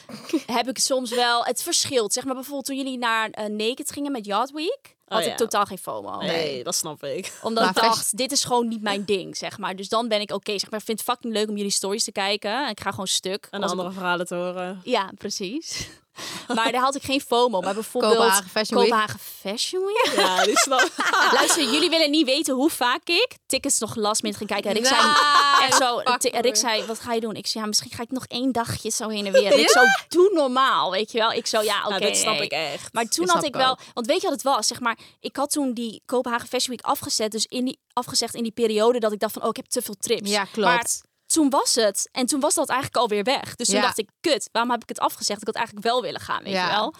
heb 0.47 0.69
ik 0.69 0.79
soms 0.79 1.11
wel 1.11 1.45
het 1.45 1.63
verschilt. 1.63 2.13
Zeg 2.13 2.25
maar 2.25 2.35
bijvoorbeeld 2.35 2.65
toen 2.67 2.77
jullie 2.77 2.99
naar 2.99 3.31
eh, 3.31 3.47
Naked 3.47 3.91
gingen 3.91 4.13
met 4.13 4.25
Yacht 4.27 4.51
Week, 4.53 4.97
had 5.11 5.18
Oh, 5.20 5.25
ja. 5.27 5.31
ik 5.33 5.37
totaal 5.37 5.64
geen 5.64 5.79
FOMO. 5.79 6.18
Nee, 6.20 6.64
dat 6.64 6.75
snap 6.75 7.05
ik. 7.05 7.38
Omdat 7.42 7.64
Maar 7.64 7.77
ik 7.77 7.83
dacht, 7.83 8.16
dit 8.16 8.33
is 8.33 8.44
gewoon 8.44 8.68
niet 8.68 8.83
mijn 8.83 9.05
ding, 9.05 9.37
zeg 9.37 9.59
maar. 9.59 9.77
Dus 9.77 9.88
dan 9.88 10.09
ben 10.09 10.20
ik 10.20 10.31
oké, 10.33 10.59
zeg 10.59 10.70
maar. 10.70 10.79
Ik 10.81 10.85
vind 10.87 10.99
het 10.99 11.09
fucking 11.09 11.33
leuk 11.33 11.49
om 11.49 11.57
jullie 11.57 11.70
stories 11.73 12.05
te 12.05 12.12
kijken. 12.12 12.64
En 12.64 12.70
ik 12.70 12.81
ga 12.81 12.90
gewoon 12.90 13.07
stuk. 13.07 13.49
En 13.51 13.62
ik- 13.62 13.68
andere 13.68 13.92
verhalen 13.92 14.27
te 14.27 14.35
horen. 14.35 14.81
Ja, 14.85 15.11
precies. 15.18 15.88
maar 16.57 16.73
daar 16.73 16.81
had 16.81 16.94
ik 16.94 17.03
geen 17.03 17.20
FOMO. 17.20 17.61
Maar 17.61 17.75
bijvoorbeeld 17.75 18.14
Kopenhagen 18.14 18.49
Fashion 18.51 18.79
Week. 18.79 18.90
Kopenhagen 18.90 19.20
Fashion 19.40 19.85
Week. 19.85 20.12
Ja, 20.16 20.44
die 20.44 20.59
snap 20.59 20.90
Luister, 21.37 21.64
jullie 21.73 21.90
willen 21.90 22.11
niet 22.11 22.27
weten 22.27 22.55
hoe 22.55 22.70
vaak 22.70 23.09
ik 23.09 23.37
tickets 23.46 23.79
nog 23.79 23.94
last 23.94 24.23
minute 24.23 24.38
ging 24.38 24.51
kijken. 24.51 24.70
En 24.70 24.77
Rick 24.77 24.87
zei, 24.87 25.03
Nou, 25.03 25.64
echt 25.64 25.77
zo. 25.77 26.01
Rick 26.40 26.57
zei, 26.57 26.85
wat 26.87 27.01
ga 27.01 27.12
je 27.12 27.20
doen? 27.20 27.35
Ik 27.35 27.46
zei, 27.46 27.62
ja, 27.62 27.68
misschien 27.68 27.90
ga 27.90 28.03
ik 28.03 28.11
nog 28.11 28.25
één 28.27 28.53
dagje 28.53 28.90
zo 28.90 29.09
heen 29.09 29.27
en 29.27 29.33
weer. 29.33 29.59
Ik 29.59 29.70
zo, 29.70 29.81
doe 30.09 30.31
normaal, 30.35 30.90
weet 30.90 31.12
je 31.12 31.18
wel. 31.18 31.33
Ik 31.33 31.46
zo, 31.46 31.62
ja, 31.62 31.85
oké. 31.85 31.94
Ja, 31.94 31.99
dit 31.99 32.16
snap 32.16 32.35
nee. 32.35 32.44
ik 32.44 32.53
echt. 32.53 32.92
Maar 32.92 33.05
toen 33.09 33.27
Dat 33.27 33.35
had 33.35 33.44
ik 33.44 33.49
ik 33.51 33.61
wel, 33.61 33.79
want 33.94 34.07
weet 34.07 34.20
je 34.20 34.29
wat 34.29 34.33
het 34.33 34.42
was? 34.42 34.66
Zeg 34.66 34.81
maar, 34.81 34.99
ik 35.20 35.37
had 35.37 35.51
toen 35.51 35.73
die 35.73 36.03
Kopenhagen 36.07 36.49
Fashion 36.49 36.77
Week 36.77 36.87
afgezet, 36.87 37.31
dus 37.31 37.46
in 37.46 37.64
die 37.64 37.79
afgezegd 37.92 38.35
in 38.35 38.42
die 38.42 38.53
periode 38.53 38.99
dat 38.99 39.12
ik 39.12 39.18
dacht 39.18 39.33
van, 39.33 39.42
oh, 39.42 39.49
ik 39.49 39.57
heb 39.57 39.66
te 39.66 39.83
veel 39.83 39.96
trips. 39.99 40.31
Ja, 40.31 40.44
klopt. 40.44 40.68
Maar 40.68 40.87
toen 41.33 41.51
was 41.51 41.75
het 41.75 42.09
en 42.12 42.27
toen 42.27 42.40
was 42.40 42.55
dat 42.55 42.69
eigenlijk 42.69 43.01
alweer 43.01 43.23
weg. 43.25 43.57
Dus 43.57 43.66
toen 43.66 43.77
Ja. 43.77 43.83
dacht 43.83 43.99
ik, 43.99 44.09
kut, 44.21 44.49
waarom 44.53 44.71
heb 44.71 44.83
ik 44.83 44.88
het 44.88 44.99
afgezegd? 44.99 45.40
Ik 45.40 45.47
had 45.47 45.57
eigenlijk 45.57 45.87
wel 45.87 46.03
willen 46.03 46.21
gaan, 46.21 46.43
weet 46.43 46.53
Ja. 46.53 46.64
je 46.64 46.71
wel. 46.71 46.95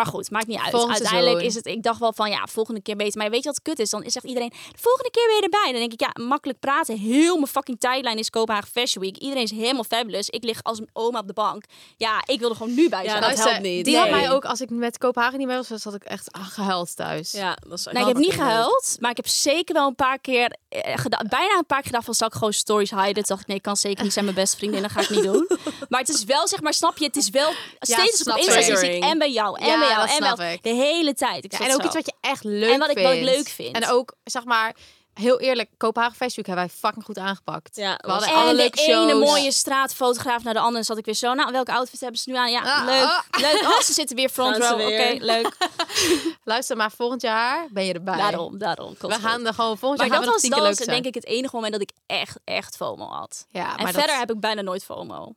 Maar 0.00 0.08
goed, 0.12 0.30
maakt 0.30 0.46
niet 0.46 0.58
uit. 0.58 0.74
Uiteindelijk 0.74 1.10
seizoen. 1.10 1.40
is 1.42 1.54
het, 1.54 1.66
ik 1.66 1.82
dacht 1.82 2.00
wel 2.00 2.12
van 2.12 2.30
ja, 2.30 2.46
volgende 2.46 2.82
keer 2.82 2.96
beter. 2.96 3.18
Maar 3.18 3.30
weet 3.30 3.42
je 3.42 3.48
wat 3.48 3.62
kut 3.62 3.78
is? 3.78 3.90
Dan 3.90 4.02
zegt 4.06 4.26
iedereen, 4.26 4.48
de 4.48 4.78
volgende 4.80 5.10
keer 5.10 5.26
weer 5.26 5.42
erbij. 5.42 5.70
Dan 5.70 5.80
denk 5.80 5.92
ik, 5.92 6.00
ja, 6.00 6.24
makkelijk 6.24 6.58
praten. 6.58 6.98
Heel 6.98 7.34
mijn 7.34 7.46
fucking 7.46 7.80
tijdlijn 7.80 8.18
is 8.18 8.30
Kopenhagen 8.30 8.70
Fashion 8.70 9.04
Week. 9.04 9.16
Iedereen 9.16 9.42
is 9.42 9.50
helemaal 9.50 9.84
fabulous. 9.84 10.28
Ik 10.28 10.44
lig 10.44 10.62
als 10.62 10.78
een 10.78 10.88
oma 10.92 11.18
op 11.18 11.26
de 11.26 11.32
bank. 11.32 11.64
Ja, 11.96 12.22
ik 12.26 12.40
wil 12.40 12.50
er 12.50 12.56
gewoon 12.56 12.74
nu 12.74 12.88
bij 12.88 13.04
Ja, 13.04 13.10
zijn. 13.10 13.22
dat 13.22 13.44
helpt 13.44 13.60
niet. 13.60 13.84
Die 13.84 13.96
had 13.96 14.10
mij 14.10 14.30
ook, 14.30 14.44
als 14.44 14.60
ik 14.60 14.70
met 14.70 14.98
Kopenhagen 14.98 15.38
niet 15.38 15.46
mee 15.46 15.56
was, 15.56 15.66
zat 15.66 15.94
ik 15.94 16.04
echt 16.04 16.32
ah, 16.32 16.46
gehuild 16.46 16.96
thuis. 16.96 17.32
Ja, 17.32 17.56
dat 17.68 17.78
is 17.78 17.86
echt 17.86 17.96
Nee, 17.96 18.02
ik 18.02 18.08
heb 18.08 18.18
niet 18.18 18.32
gehuild, 18.34 18.96
maar 19.00 19.10
ik 19.10 19.16
heb 19.16 19.28
zeker 19.28 19.74
wel 19.74 19.86
een 19.86 19.94
paar 19.94 20.18
keer 20.18 20.56
eh, 20.68 21.04
bijna 21.28 21.58
een 21.58 21.66
paar 21.66 21.78
keer 21.78 21.86
gedacht 21.86 22.04
van 22.04 22.14
zal 22.14 22.26
ik 22.26 22.32
gewoon 22.32 22.52
stories 22.52 22.90
hiden. 22.90 23.14
Toen 23.14 23.22
dacht 23.26 23.40
ik 23.40 23.46
nee, 23.46 23.56
ik 23.56 23.62
kan 23.62 23.76
zeker 23.76 24.02
niet 24.02 24.12
zijn 24.12 24.24
mijn 24.24 24.36
beste 24.36 24.56
vriendin, 24.56 24.82
dat 24.82 24.90
ga 24.90 25.00
ik 25.00 25.10
niet 25.10 25.22
doen. 25.22 25.48
Maar 25.88 26.00
het 26.00 26.08
is 26.08 26.24
wel 26.24 26.48
zeg 26.48 26.60
maar, 26.60 26.74
snap 26.74 26.98
je? 26.98 27.04
Het 27.04 27.16
is 27.16 27.30
wel 27.30 27.52
steeds 27.80 28.00
als 28.10 28.20
ik 28.20 28.26
op 28.26 28.32
snap 28.32 28.36
Insta 28.36 28.58
ik. 28.58 28.64
zie, 28.64 28.76
zie 28.76 28.96
ik 28.96 29.02
en 29.02 29.18
bij 29.18 29.30
jou 29.30 29.58
en 29.60 29.66
Ja, 29.66 29.78
bij 29.78 29.88
jou 29.90 30.00
dat 30.00 30.10
en 30.10 30.24
snap 30.24 30.36
wel 30.38 30.46
ik. 30.48 30.62
de 30.62 30.68
hele 30.74 31.14
tijd. 31.14 31.44
Ik 31.44 31.52
Ja, 31.52 31.58
en 31.58 31.72
ook 31.74 31.80
zo. 31.80 31.86
iets 31.86 31.94
wat 31.94 32.06
je 32.06 32.14
echt 32.20 32.44
leuk 32.44 32.72
En 32.72 32.78
wat 32.78 32.90
ik- 32.90 32.98
wat 32.98 33.12
ik 33.12 33.18
vindt. 33.18 33.36
leuk 33.36 33.48
vind. 33.48 33.74
En 33.76 33.88
ook, 33.88 34.14
zeg 34.24 34.44
maar, 34.44 34.74
heel 35.14 35.40
eerlijk, 35.40 35.70
Kopenhagen 35.76 36.16
Week 36.18 36.34
hebben 36.36 36.54
wij 36.54 36.68
fucking 36.68 37.04
goed 37.04 37.18
aangepakt. 37.18 37.76
Ja, 37.76 37.94
we 38.00 38.10
hadden 38.10 38.28
was- 38.28 38.38
alle 38.38 38.50
en 38.50 38.56
de 38.56 38.62
leuke 38.62 38.80
ene 38.80 39.14
mooie 39.14 39.52
straatfotograaf 39.52 40.42
naar 40.42 40.54
de 40.54 40.60
andere 40.60 40.84
zat 40.84 40.98
ik 40.98 41.04
weer 41.04 41.14
zo. 41.14 41.34
Nou, 41.34 41.52
welke 41.52 41.72
outfit 41.72 42.00
hebben 42.00 42.20
ze 42.20 42.30
nu 42.30 42.36
aan? 42.36 42.50
Ja, 42.50 42.60
Ah, 42.62 42.84
leuk. 42.84 43.02
ah. 43.02 43.40
Leuk. 43.40 43.62
Oh, 43.62 43.80
ze 43.80 43.92
zitten 43.92 44.16
weer 44.16 44.28
front 44.28 44.56
row. 44.56 44.80
Oké, 44.80 45.14
leuk. 45.18 45.56
Luister, 46.44 46.76
maar 46.76 46.90
volgend 46.90 47.22
jaar 47.22 47.66
ben 47.70 47.84
je 47.84 47.92
erbij. 47.92 48.16
Daarom, 48.16 48.58
daarom. 48.58 48.86
Komt 48.86 49.12
We 49.12 49.20
goed. 49.20 49.28
gaan 49.30 49.46
er 49.46 49.54
gewoon 49.54 49.78
volgend 49.78 50.00
Maar 50.00 50.08
jaar 50.08 50.16
gaan 50.22 50.26
dat 50.32 50.40
we 50.42 50.48
was, 50.48 50.60
leuk 50.62 50.74
zijn. 50.76 50.88
denk 50.88 51.04
ik 51.04 51.14
het 51.14 51.26
enige 51.26 51.54
moment 51.54 51.72
dat 51.72 51.82
ik 51.82 51.90
echt, 52.06 52.38
echt 52.44 52.76
FOMO 52.76 53.06
had. 53.06 53.46
Ja, 53.48 53.76
en 53.76 53.82
maar 53.82 53.92
verder 53.92 54.10
dat... 54.10 54.18
heb 54.18 54.30
ik 54.30 54.40
bijna 54.40 54.60
nooit 54.62 54.84
FOMO. 54.84 55.34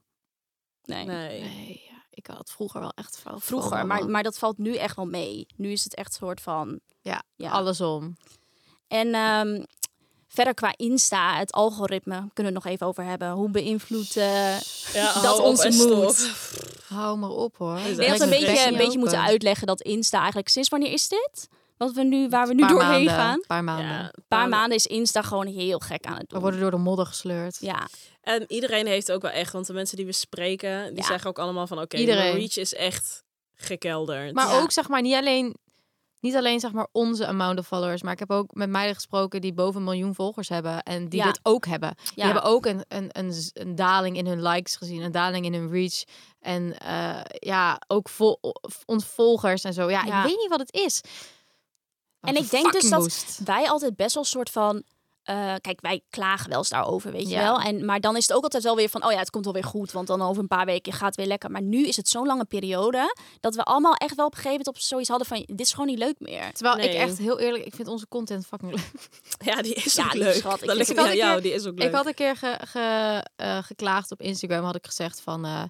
Nee. 0.86 1.06
Nee. 1.06 1.42
Nee, 1.42 1.82
ja, 1.90 1.93
ik 2.14 2.28
had 2.28 2.52
vroeger 2.52 2.80
wel 2.80 2.92
echt 2.96 3.20
veel 3.22 3.40
Vroeger, 3.40 3.86
maar, 3.86 4.06
maar 4.10 4.24
dat 4.24 4.38
valt 4.38 4.58
nu 4.58 4.76
echt 4.76 4.96
wel 4.96 5.06
mee. 5.06 5.48
Nu 5.56 5.72
is 5.72 5.84
het 5.84 5.96
echt 5.96 6.08
een 6.08 6.28
soort 6.28 6.42
van... 6.42 6.80
Ja, 7.02 7.24
Ja. 7.36 7.52
allesom. 7.52 8.18
En 8.88 9.14
ehm, 9.14 9.64
verder 10.28 10.54
qua 10.54 10.74
Insta, 10.76 11.38
het 11.38 11.52
algoritme, 11.52 12.16
kunnen 12.16 12.34
we 12.36 12.44
het 12.44 12.54
nog 12.54 12.66
even 12.66 12.88
over 12.88 13.04
hebben. 13.04 13.32
Hoe 13.32 13.50
beïnvloedt... 13.50 14.18
eh, 14.18 14.60
Ja, 14.94 15.22
Dat 15.22 15.40
onze 15.40 15.72
stop. 15.72 16.16
Hou 16.88 17.18
maar 17.18 17.30
op 17.30 17.58
hoor. 17.58 17.78
Ik 17.78 17.96
denk 17.96 18.10
dat 18.10 18.18
we 18.18 18.24
een 18.24 18.30
beetje, 18.46 18.68
een 18.68 18.78
beetje 18.78 18.98
moeten 19.00 19.22
uitleggen 19.22 19.68
dat 19.68 19.82
Insta 19.82 20.18
eigenlijk... 20.18 20.48
Sinds 20.50 20.70
wanneer 20.70 20.92
is 20.92 21.08
dit? 21.08 21.50
Wat 21.86 21.94
we 21.94 22.04
nu, 22.04 22.30
waar 22.30 22.48
we 22.48 22.54
nu 22.54 22.68
doorheen 22.68 22.90
maanden, 23.06 23.14
gaan? 23.14 23.42
paar 23.48 23.64
maanden. 23.64 23.86
Ja, 23.86 24.02
Een 24.04 24.24
paar 24.28 24.50
maanden 24.50 24.78
is 24.78 24.86
Insta 24.88 25.22
gewoon 25.22 25.48
heel 25.48 25.80
gek 25.80 26.06
aan 26.06 26.14
het 26.14 26.22
We 26.22 26.28
doen. 26.28 26.42
worden 26.42 26.60
door 26.60 26.72
de 26.72 26.78
modder 26.78 27.06
gesleurd. 27.06 27.58
Ja, 27.60 27.88
En 28.22 28.44
iedereen 28.48 28.88
heeft 28.88 29.12
ook 29.12 29.22
wel 29.22 29.32
echt, 29.32 29.54
want 29.54 29.68
de 29.68 29.74
mensen 29.74 29.98
die 29.98 30.06
we 30.06 30.12
spreken, 30.12 30.88
die 30.88 30.98
Ja. 30.98 31.04
zeggen 31.08 31.30
ook 31.30 31.40
allemaal 31.40 31.68
van 31.68 31.80
oké, 31.82 31.98
de 31.98 32.14
reach 32.14 32.58
is 32.58 32.74
echt 32.74 33.24
gekelderd. 33.56 34.34
Maar 34.34 34.48
Ja. 34.48 34.60
ook 34.62 34.72
zeg 34.72 34.88
maar 34.88 35.02
niet 35.02 35.16
alleen, 35.16 35.56
niet 36.20 36.36
alleen 36.36 36.60
zeg 36.60 36.72
maar 36.72 36.88
onze 36.92 37.28
amount 37.28 37.60
of 37.60 37.68
followers, 37.68 38.02
maar 38.02 38.14
ik 38.14 38.20
heb 38.20 38.32
ook 38.32 38.54
met 38.54 38.70
meiden 38.70 38.96
gesproken 38.96 39.42
die 39.42 39.54
boven 39.54 39.78
een 39.80 39.84
miljoen 39.86 40.16
volgers 40.16 40.50
hebben 40.50 40.84
en 40.84 41.10
die 41.10 41.20
Ja. 41.20 41.26
dit 41.26 41.40
ook 41.44 41.66
hebben. 41.66 41.96
Die 42.04 42.12
Ja. 42.16 42.26
hebben 42.26 42.44
ook 42.44 42.66
een, 42.66 42.84
een, 42.88 43.10
een, 43.12 43.34
een 43.54 43.76
daling 43.76 44.18
in 44.18 44.28
hun 44.28 44.42
likes 44.42 44.76
gezien, 44.76 45.02
een 45.02 45.12
daling 45.12 45.46
in 45.46 45.54
hun 45.54 45.72
reach 45.72 46.04
en 46.40 46.78
eh, 46.80 47.20
ja 47.40 47.82
ook 47.88 48.10
vol, 48.10 48.40
ontvolgers 48.86 49.64
en 49.64 49.74
zo. 49.74 49.90
Ja, 49.90 50.04
Ja. 50.06 50.18
ik 50.24 50.28
weet 50.30 50.38
niet 50.40 50.50
wat 50.50 50.60
het 50.60 50.74
is. 50.74 51.02
En 52.24 52.36
ik 52.36 52.50
denk 52.50 52.72
dus 52.72 52.90
dat 52.90 53.40
wij 53.46 53.70
altijd 53.70 53.96
best 53.96 54.14
wel 54.14 54.24
een 54.24 54.30
soort 54.30 54.50
van. 54.50 54.84
eh, 55.24 55.54
kijk, 55.62 55.82
wij 55.82 56.02
klagen 56.10 56.50
wel 56.50 56.58
eens 56.58 56.70
daarover, 56.70 57.12
weet 57.12 57.22
je 57.30 57.34
Ja. 57.36 57.42
wel. 57.44 57.60
En, 57.60 57.86
maar 57.86 58.00
dan 58.00 58.16
is 58.18 58.28
het 58.28 58.38
ook 58.38 58.44
altijd 58.44 58.64
wel 58.64 58.76
weer 58.76 58.90
van, 58.90 59.06
oh 59.06 59.12
ja, 59.12 59.18
het 59.18 59.30
komt 59.30 59.44
wel 59.46 59.54
weer 59.54 59.64
goed. 59.64 59.92
Want 59.92 60.08
dan 60.08 60.22
over 60.22 60.42
een 60.42 60.48
paar 60.48 60.66
weken 60.66 60.94
gaat 60.94 61.06
het 61.08 61.16
weer 61.16 61.26
lekker. 61.26 61.52
Maar 61.52 61.62
nu 61.62 61.88
is 61.88 61.96
het 61.96 62.10
zo'n 62.10 62.26
lange 62.26 62.46
periode 62.46 63.16
dat 63.40 63.56
we 63.56 63.64
allemaal 63.64 63.94
echt 63.94 64.16
wel 64.16 64.26
op 64.26 64.32
een 64.32 64.38
gegeven 64.38 64.58
moment 64.58 64.76
op 64.78 64.82
zoiets 64.84 65.10
hadden 65.10 65.28
van, 65.28 65.44
dit 65.46 65.60
is 65.60 65.72
gewoon 65.72 65.88
niet 65.88 65.98
leuk 65.98 66.16
meer. 66.20 66.54
Terwijl 66.54 66.78
ik 66.78 66.94
echt 66.94 67.18
heel 67.18 67.40
eerlijk, 67.40 67.66
ik 67.66 67.76
vind 67.76 67.88
onze 67.88 68.08
content 68.08 68.46
fucking 68.46 68.72
leuk. 68.72 68.92
ja, 69.56 69.62
die 69.62 69.74
is 69.74 69.94
Ja, 69.94 70.06
ook 70.06 70.14
leuk. 70.14 70.44
Dat 70.44 70.62
Ik 70.62 70.74
ligt 70.74 70.96
jou, 70.96 71.10
keer- 71.34 71.42
die 71.42 71.54
is 71.54 71.66
ook 71.66 71.78
leuk. 71.80 71.88
Ik 71.88 71.94
had 71.96 72.06
een 72.06 72.14
keer 72.14 72.36
ge, 72.36 72.58
ge- 72.68 73.26
eh, 73.36 73.58
geklaagd 73.64 74.12
op 74.12 74.22
Instagram, 74.22 74.64
had 74.64 74.76
ik 74.76 74.86
gezegd 74.86 75.22
van... 75.22 75.46
eh, 75.46 75.64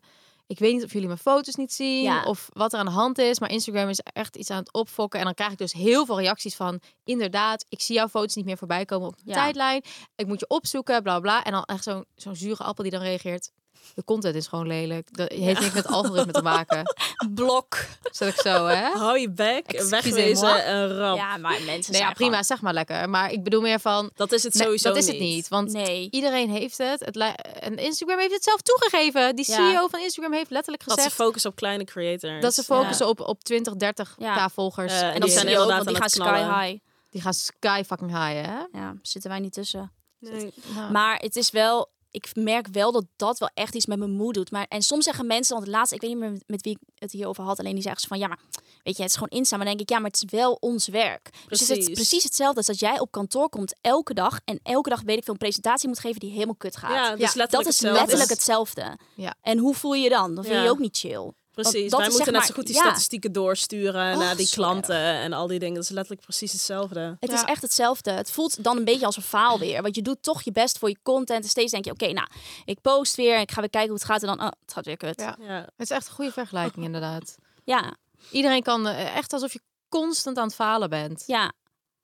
ik 0.53 0.59
weet 0.59 0.73
niet 0.73 0.83
of 0.83 0.91
jullie 0.91 1.07
mijn 1.07 1.19
foto's 1.19 1.55
niet 1.55 1.73
zien 1.73 2.01
Ja. 2.03 2.23
of 2.23 2.49
wat 2.53 2.73
er 2.73 2.79
aan 2.79 2.85
de 2.85 2.91
hand 2.91 3.17
is, 3.17 3.39
maar 3.39 3.51
Instagram 3.51 3.89
is 3.89 3.99
echt 3.99 4.35
iets 4.35 4.49
aan 4.49 4.57
het 4.57 4.73
opfokken. 4.73 5.19
En 5.19 5.25
dan 5.25 5.33
krijg 5.33 5.51
ik 5.51 5.57
dus 5.57 5.73
heel 5.73 6.05
veel 6.05 6.19
reacties 6.19 6.55
van, 6.55 6.79
inderdaad, 7.03 7.65
ik 7.69 7.81
zie 7.81 7.95
jouw 7.95 8.07
foto's 8.07 8.35
niet 8.35 8.45
meer 8.45 8.57
voorbij 8.57 8.85
komen 8.85 9.07
op 9.07 9.15
Ja. 9.23 9.33
tijdlijn. 9.33 9.83
Ik 10.15 10.27
moet 10.27 10.39
je 10.39 10.47
opzoeken, 10.47 11.03
bla 11.03 11.19
bla. 11.19 11.43
En 11.43 11.51
dan 11.51 11.63
echt 11.63 11.83
zo'n 11.83 12.05
zo'n 12.15 12.35
zure 12.35 12.63
appel 12.63 12.83
die 12.83 12.91
dan 12.91 13.01
reageert. 13.01 13.51
De 13.95 14.03
content 14.03 14.35
is 14.35 14.47
gewoon 14.47 14.67
lelijk. 14.67 15.07
Dat 15.17 15.31
heeft 15.31 15.59
niks 15.59 15.73
met 15.73 15.87
algoritme 15.87 16.31
te 16.31 16.41
maken. 16.41 16.83
Blok. 17.35 17.77
Zet 18.11 18.33
ik 18.33 18.41
zo, 18.41 18.65
hè? 18.65 18.89
Hou 18.97 19.19
je 19.19 19.29
bek, 19.29 19.81
wegwezen 19.89 20.65
en 20.65 20.97
rap. 20.97 21.17
Ja, 21.17 21.37
maar 21.37 21.61
mensen 21.65 21.93
Nee, 21.93 22.01
ja, 22.01 22.11
prima, 22.11 22.43
zeg 22.43 22.61
maar 22.61 22.73
lekker. 22.73 23.09
Maar 23.09 23.31
ik 23.31 23.43
bedoel 23.43 23.61
meer 23.61 23.79
van, 23.79 24.11
Dat 24.15 24.31
is 24.31 24.43
het 24.43 24.53
nee, 24.53 24.63
sowieso 24.63 24.87
dat 24.89 24.97
is 24.97 25.07
het 25.07 25.19
niet. 25.19 25.35
niet. 25.35 25.47
Want 25.47 25.71
Nee. 25.71 26.07
Iedereen 26.11 26.49
heeft 26.49 26.77
het. 26.77 26.99
het 26.99 27.17
en 27.59 27.75
Instagram 27.77 28.19
heeft 28.19 28.33
het 28.33 28.43
zelf 28.43 28.61
toegegeven. 28.61 29.35
Die 29.35 29.45
Ja. 29.51 29.55
CEO 29.55 29.87
van 29.87 29.99
Instagram 29.99 30.33
heeft 30.33 30.49
letterlijk 30.51 30.83
Dat 30.85 30.93
ze 30.93 31.03
gezegd 31.03 31.21
focussen 31.21 31.49
op 31.49 31.55
kleine 31.55 31.83
creators. 31.83 32.41
dat 32.41 32.53
ze 32.53 32.63
focussen 32.63 33.07
op, 33.07 33.19
op 33.19 33.43
20, 33.43 33.75
30 33.75 34.15
Ja. 34.17 34.45
k 34.47 34.51
volgers. 34.51 34.93
Eh, 34.93 35.13
en 35.13 35.19
dat 35.19 35.29
zijn 35.31 35.45
ook, 35.45 35.51
inderdaad 35.51 35.75
want 35.83 35.87
die 35.87 35.95
aan 35.95 36.09
gaan 36.09 36.49
sky 36.49 36.65
high. 36.67 36.79
die 37.09 37.21
gaan 37.21 37.33
sky 37.33 37.83
fucking 37.85 38.09
high, 38.11 38.47
hè? 38.47 38.79
Ja, 38.79 38.95
zitten 39.01 39.29
wij 39.29 39.39
niet 39.39 39.53
tussen. 39.53 39.91
Nee. 40.19 40.53
Maar 40.91 41.17
het 41.19 41.35
is 41.35 41.49
wel, 41.51 41.89
ik 42.13 42.29
merk 42.35 42.67
wel 42.71 42.91
dat 42.91 43.05
dat 43.15 43.37
wel 43.39 43.49
echt 43.53 43.75
iets 43.75 43.85
met 43.85 43.97
mijn 43.97 44.11
moed 44.11 44.33
doet. 44.33 44.51
Maar, 44.51 44.65
en 44.69 44.81
soms 44.81 45.03
zeggen 45.03 45.25
mensen, 45.27 45.53
want 45.55 45.67
het 45.67 45.75
laatste, 45.75 45.95
ik 45.95 46.01
weet 46.01 46.09
niet 46.09 46.19
meer 46.19 46.41
met 46.47 46.61
wie 46.61 46.73
ik 46.73 46.79
het 46.95 47.11
hierover 47.11 47.43
had, 47.43 47.59
alleen 47.59 47.73
die 47.73 47.81
zeggen 47.83 48.01
ze 48.01 48.07
van 48.07 48.17
ja, 48.19 48.27
maar 48.27 48.39
weet 48.83 48.95
je, 48.95 49.01
het 49.01 49.11
is 49.11 49.17
gewoon 49.17 49.37
Insta. 49.39 49.57
Maar 49.57 49.65
dan 49.65 49.75
denk 49.77 49.89
ik, 49.89 49.95
ja, 49.95 50.01
maar 50.01 50.11
het 50.11 50.23
is 50.23 50.37
wel 50.39 50.53
ons 50.59 50.87
werk. 50.87 51.29
Dus 51.47 51.59
het 51.59 51.69
is 51.69 51.75
Precies. 51.77 51.93
precies 51.93 52.23
hetzelfde 52.23 52.57
als 52.57 52.65
dat 52.65 52.79
jij 52.79 52.99
op 52.99 53.11
kantoor 53.11 53.49
komt 53.49 53.75
elke 53.81 54.13
dag 54.13 54.39
en 54.45 54.59
elke 54.63 54.89
dag 54.89 55.01
weet 55.01 55.17
ik 55.17 55.23
veel 55.23 55.33
een 55.33 55.39
presentatie 55.39 55.87
moet 55.87 55.99
geven 55.99 56.19
die 56.19 56.31
helemaal 56.31 56.55
kut 56.55 56.77
gaat. 56.77 56.91
Ja, 56.91 57.09
dus 57.15 57.19
Ja, 57.19 57.25
letterlijk 57.35 57.51
dat 57.51 57.59
is 57.61 57.67
hetzelfde. 57.67 57.99
letterlijk 57.99 58.29
hetzelfde. 58.29 58.97
Ja. 59.15 59.35
En 59.41 59.57
hoe 59.57 59.75
voel 59.75 59.93
je 59.93 60.03
je 60.03 60.09
dan? 60.09 60.35
Dan 60.35 60.43
vind 60.43 60.55
je 60.55 60.59
Ja. 60.61 60.63
je 60.63 60.69
ook 60.71 60.79
niet 60.79 60.97
chill. 60.97 61.31
Precies, 61.53 61.89
dat 61.91 61.99
wij 61.99 62.09
moeten 62.09 62.15
zeg 62.17 62.25
net 62.25 62.33
maar- 62.33 62.45
zo 62.45 62.53
goed 62.53 62.65
die 62.65 62.75
ja. 62.75 62.81
statistieken 62.81 63.31
doorsturen 63.31 64.13
Oh, 64.13 64.19
naar 64.19 64.35
die 64.35 64.49
klanten 64.49 64.95
en 64.95 65.33
al 65.33 65.47
die 65.47 65.59
dingen. 65.59 65.73
Dat 65.75 65.83
is 65.83 65.89
letterlijk 65.89 66.21
precies 66.25 66.51
hetzelfde. 66.51 67.17
Het 67.19 67.31
is 67.31 67.43
echt 67.43 67.61
hetzelfde. 67.61 68.11
Het 68.11 68.31
voelt 68.31 68.63
dan 68.63 68.77
een 68.77 68.85
beetje 68.85 69.05
als 69.05 69.15
een 69.17 69.23
faal 69.23 69.59
weer. 69.59 69.81
Want 69.81 69.95
je 69.95 70.01
doet 70.01 70.23
toch 70.23 70.41
je 70.41 70.51
best 70.51 70.77
voor 70.77 70.89
je 70.89 70.97
content. 71.03 71.43
En 71.43 71.49
steeds 71.49 71.71
denk 71.71 71.85
je, 71.85 71.91
oké, 71.91 72.11
nou, 72.11 72.27
ik 72.65 72.81
post 72.81 73.15
weer. 73.15 73.39
Ik 73.39 73.51
ga 73.51 73.59
weer 73.59 73.69
kijken 73.69 73.89
hoe 73.89 73.99
het 73.99 74.07
gaat. 74.09 74.21
En 74.21 74.27
dan, 74.27 74.39
oh, 74.39 74.51
het 74.61 74.73
gaat 74.73 74.85
weer 74.85 74.97
kut. 74.97 75.19
Ja. 75.19 75.37
Ja. 75.39 75.45
Ja. 75.47 75.59
Het 75.59 75.71
is 75.77 75.89
echt 75.89 76.07
een 76.07 76.13
goede 76.13 76.31
vergelijking, 76.31 76.85
inderdaad. 76.85 77.35
Ja, 77.63 77.95
Iedereen 78.31 78.63
kan 78.63 78.87
eh, 78.87 79.15
echt 79.15 79.33
alsof 79.33 79.53
je 79.53 79.61
constant 79.89 80.37
aan 80.37 80.45
het 80.45 80.55
falen 80.55 80.89
bent. 80.89 81.23
ja. 81.27 81.51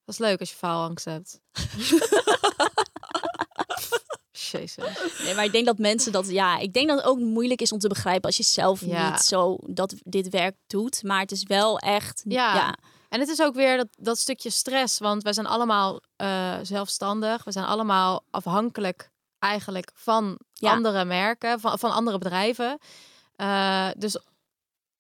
Dat 0.06 0.20
is 0.20 0.26
leuk 0.28 0.40
als 0.40 0.50
je 0.50 0.56
faalangst 0.56 1.06
hebt. 1.06 1.40
Jezus. 4.52 4.76
Nee, 5.24 5.36
maar 5.36 5.44
ik 5.46 5.52
denk 5.52 5.66
dat 5.66 5.78
mensen 5.78 6.12
dat, 6.12 6.30
ja, 6.30 6.58
ik 6.58 6.74
denk 6.74 6.88
dat 6.88 6.98
het 6.98 7.06
ook 7.08 7.20
moeilijk 7.20 7.62
is 7.62 7.72
om 7.72 7.80
te 7.80 7.88
begrijpen 7.88 8.24
als 8.26 8.38
je 8.38 8.44
zelf 8.44 8.82
Ja. 8.86 9.10
niet 9.12 9.20
zo 9.20 9.58
dat 9.66 9.94
dit 10.04 10.30
werk 10.30 10.56
doet. 10.68 11.04
Maar 11.04 11.20
het 11.20 11.32
is 11.32 11.44
wel 11.44 11.80
echt, 11.80 12.22
Ja. 12.28 12.56
ja, 12.56 12.78
En 13.10 13.20
het 13.20 13.30
is 13.30 13.42
ook 13.42 13.56
weer 13.56 13.78
dat, 13.78 13.88
dat 13.98 14.18
stukje 14.18 14.50
stress, 14.50 15.00
want 15.00 15.24
wij 15.24 15.34
zijn 15.34 15.46
allemaal 15.48 16.02
eh, 16.16 16.56
zelfstandig. 16.62 17.44
We 17.44 17.52
zijn 17.52 17.66
allemaal 17.66 18.24
afhankelijk 18.32 19.10
eigenlijk 19.40 19.92
van 19.94 20.40
Ja. 20.54 20.72
andere 20.72 21.06
merken, 21.06 21.60
van, 21.60 21.80
van 21.80 21.92
andere 21.92 22.18
bedrijven. 22.18 22.78
Eh, 23.36 23.88
dus 23.98 24.20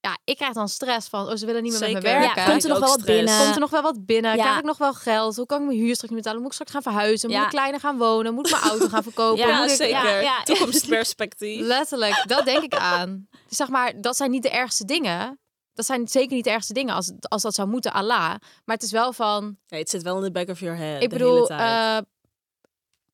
ja, 0.01 0.17
ik 0.23 0.35
krijg 0.35 0.53
dan 0.53 0.69
stress 0.69 1.07
van, 1.07 1.27
oh, 1.29 1.35
ze 1.35 1.45
willen 1.45 1.63
niet 1.63 1.71
meer 1.71 1.81
met 1.81 1.91
me 1.93 1.99
werken. 2.01 2.41
Ja, 2.41 2.49
komt 2.49 2.63
er 2.63 2.69
nog 2.69 2.79
wel 2.79 2.89
wat 2.89 3.05
binnen? 3.05 3.39
Komt 3.41 3.53
er 3.53 3.59
nog 3.59 3.69
wel 3.69 3.81
wat 3.81 4.05
binnen? 4.05 4.35
Ja. 4.35 4.43
Krijg 4.43 4.57
ik 4.57 4.63
nog 4.65 4.77
wel 4.77 4.93
geld? 4.93 5.35
Hoe 5.35 5.45
kan 5.45 5.59
ik 5.62 5.67
mijn 5.67 5.77
huur 5.79 5.93
straks 5.93 6.13
niet 6.13 6.17
betalen? 6.23 6.38
Moet 6.41 6.47
ik 6.47 6.53
straks 6.53 6.71
gaan 6.71 6.81
verhuizen? 6.93 7.29
Moet 7.29 7.38
Ja. 7.38 7.43
ik 7.43 7.49
kleiner 7.49 7.79
gaan 7.79 7.97
wonen? 7.97 8.33
Moet 8.33 8.45
ik 8.47 8.51
mijn 8.51 8.63
auto 8.63 8.88
gaan 8.88 9.03
verkopen? 9.03 9.38
Ja, 9.47 9.59
Moet 9.62 9.69
ik... 9.69 9.75
zeker. 9.75 10.05
ja, 10.05 10.19
ja. 10.19 10.43
Toekomstperspectief. 10.43 11.62
Letterlijk, 11.75 12.23
dat 12.27 12.45
denk 12.45 12.63
ik 12.63 12.75
aan. 12.75 13.27
Zeg 13.47 13.67
maar, 13.67 14.01
dat 14.01 14.15
zijn 14.15 14.31
niet 14.31 14.43
de 14.43 14.49
ergste 14.49 14.85
dingen. 14.85 15.39
Dat 15.73 15.85
zijn 15.85 16.07
zeker 16.07 16.35
niet 16.35 16.43
de 16.43 16.49
ergste 16.51 16.73
dingen 16.73 16.95
als, 16.95 17.12
als 17.19 17.41
dat 17.41 17.55
zou 17.55 17.67
moeten, 17.67 17.93
Allah. 17.93 18.29
Maar 18.65 18.75
het 18.75 18.83
is 18.83 18.91
wel 18.91 19.13
van, 19.13 19.57
Nee, 19.67 19.79
het 19.79 19.89
zit 19.89 20.01
wel 20.03 20.17
in 20.17 20.23
de 20.23 20.31
back 20.31 20.49
of 20.49 20.59
your 20.59 20.77
head 20.77 21.01
ik 21.03 21.09
bedoel, 21.09 21.49
eh, 21.49 21.97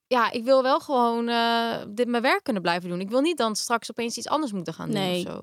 ja, 0.08 0.32
ik 0.32 0.44
wil 0.44 0.64
wel 0.64 0.80
gewoon 0.80 1.28
eh, 1.28 1.76
dit 1.90 2.08
mijn 2.08 2.24
werk 2.24 2.44
kunnen 2.44 2.62
blijven 2.62 2.90
doen. 2.90 3.00
Ik 3.00 3.10
wil 3.10 3.22
niet 3.22 3.38
dan 3.38 3.56
straks 3.56 3.90
opeens 3.90 4.18
iets 4.18 4.28
anders 4.28 4.52
moeten 4.52 4.74
gaan 4.74 4.86
doen 4.92 4.96
Nee. 5.00 5.26
of 5.26 5.32
zo. 5.32 5.40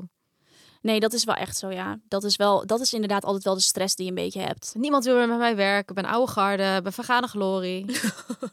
Nee, 0.82 1.00
dat 1.00 1.12
is 1.12 1.24
wel 1.24 1.34
echt 1.34 1.56
zo, 1.56 1.70
ja. 1.70 1.98
Dat 2.08 2.24
is, 2.24 2.36
wel, 2.36 2.66
dat 2.66 2.80
is 2.80 2.92
inderdaad 2.92 3.24
altijd 3.24 3.44
wel 3.44 3.54
de 3.54 3.60
stress 3.60 3.94
die 3.94 4.04
je 4.04 4.10
een 4.10 4.16
beetje 4.16 4.40
hebt. 4.40 4.72
Niemand 4.76 5.04
wil 5.04 5.16
meer 5.16 5.28
met 5.28 5.38
mij 5.38 5.56
werken. 5.56 5.96
Ik 5.96 6.02
ben 6.02 6.12
oude 6.12 6.32
garde, 6.32 6.74
ik 6.76 6.82
ben 6.82 6.92
vergane 6.92 7.26
glorie. 7.26 7.84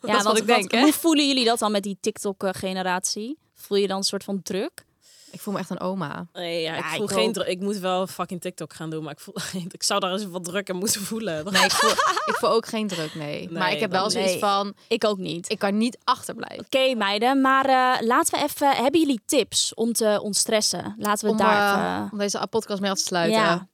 Ja, 0.01 0.17
is 0.17 0.23
wat 0.23 0.37
ik 0.37 0.45
denk, 0.45 0.71
hè? 0.71 0.81
Hoe 0.81 0.93
voelen 0.93 1.27
jullie 1.27 1.45
dat 1.45 1.59
dan 1.59 1.71
met 1.71 1.83
die 1.83 1.97
TikTok-generatie? 2.01 3.37
Voel 3.55 3.77
je 3.77 3.87
dan 3.87 3.97
een 3.97 4.03
soort 4.03 4.23
van 4.23 4.41
druk? 4.41 4.85
Ik 5.31 5.39
voel 5.39 5.53
me 5.53 5.59
echt 5.59 5.69
een 5.69 5.79
oma. 5.79 6.27
Nee, 6.33 6.61
ja, 6.61 6.75
ik 6.75 6.83
Ja, 6.83 6.89
voel 6.95 7.03
ik 7.03 7.11
geen 7.11 7.33
druk. 7.33 7.47
Ik 7.47 7.59
moet 7.59 7.77
wel 7.77 8.07
fucking 8.07 8.41
TikTok 8.41 8.73
gaan 8.73 8.89
doen, 8.89 9.03
maar 9.03 9.11
ik 9.11 9.19
voel 9.19 9.35
ik 9.71 9.83
zou 9.83 9.99
daar 9.99 10.11
eens 10.11 10.25
wat 10.25 10.43
druk 10.43 10.69
in 10.69 10.75
moeten 10.75 11.01
voelen. 11.01 11.43
Nee, 11.51 11.63
ik 11.63 11.71
voel, 11.71 11.91
ik 12.25 12.35
voel 12.39 12.49
ook 12.49 12.65
geen 12.65 12.87
druk, 12.87 13.15
nee. 13.15 13.49
maar 13.51 13.71
ik 13.71 13.79
heb 13.79 13.91
wel 13.91 14.09
zoiets 14.09 14.31
nee. 14.31 14.39
van, 14.39 14.73
Ik 14.87 15.03
ook 15.03 15.17
niet. 15.17 15.51
ik 15.51 15.59
kan 15.59 15.77
niet 15.77 15.97
achterblijven. 16.03 16.65
Oké, 16.65 16.95
meiden, 16.95 17.41
maar 17.41 17.65
eh, 17.65 18.07
laten 18.07 18.39
we 18.39 18.45
even... 18.45 18.75
Hebben 18.75 18.99
jullie 18.99 19.21
tips 19.25 19.73
om 19.73 19.93
te 19.93 20.19
ontstressen? 20.21 20.95
Laten 20.97 21.25
we 21.25 21.31
Om, 21.31 21.37
daar 21.37 21.73
eh, 21.73 21.95
even... 21.95 22.11
om 22.11 22.17
deze 22.17 22.47
podcast 22.49 22.81
mee 22.81 22.91
af 22.91 22.97
te 22.97 23.03
sluiten. 23.03 23.39
Ja. 23.39 23.67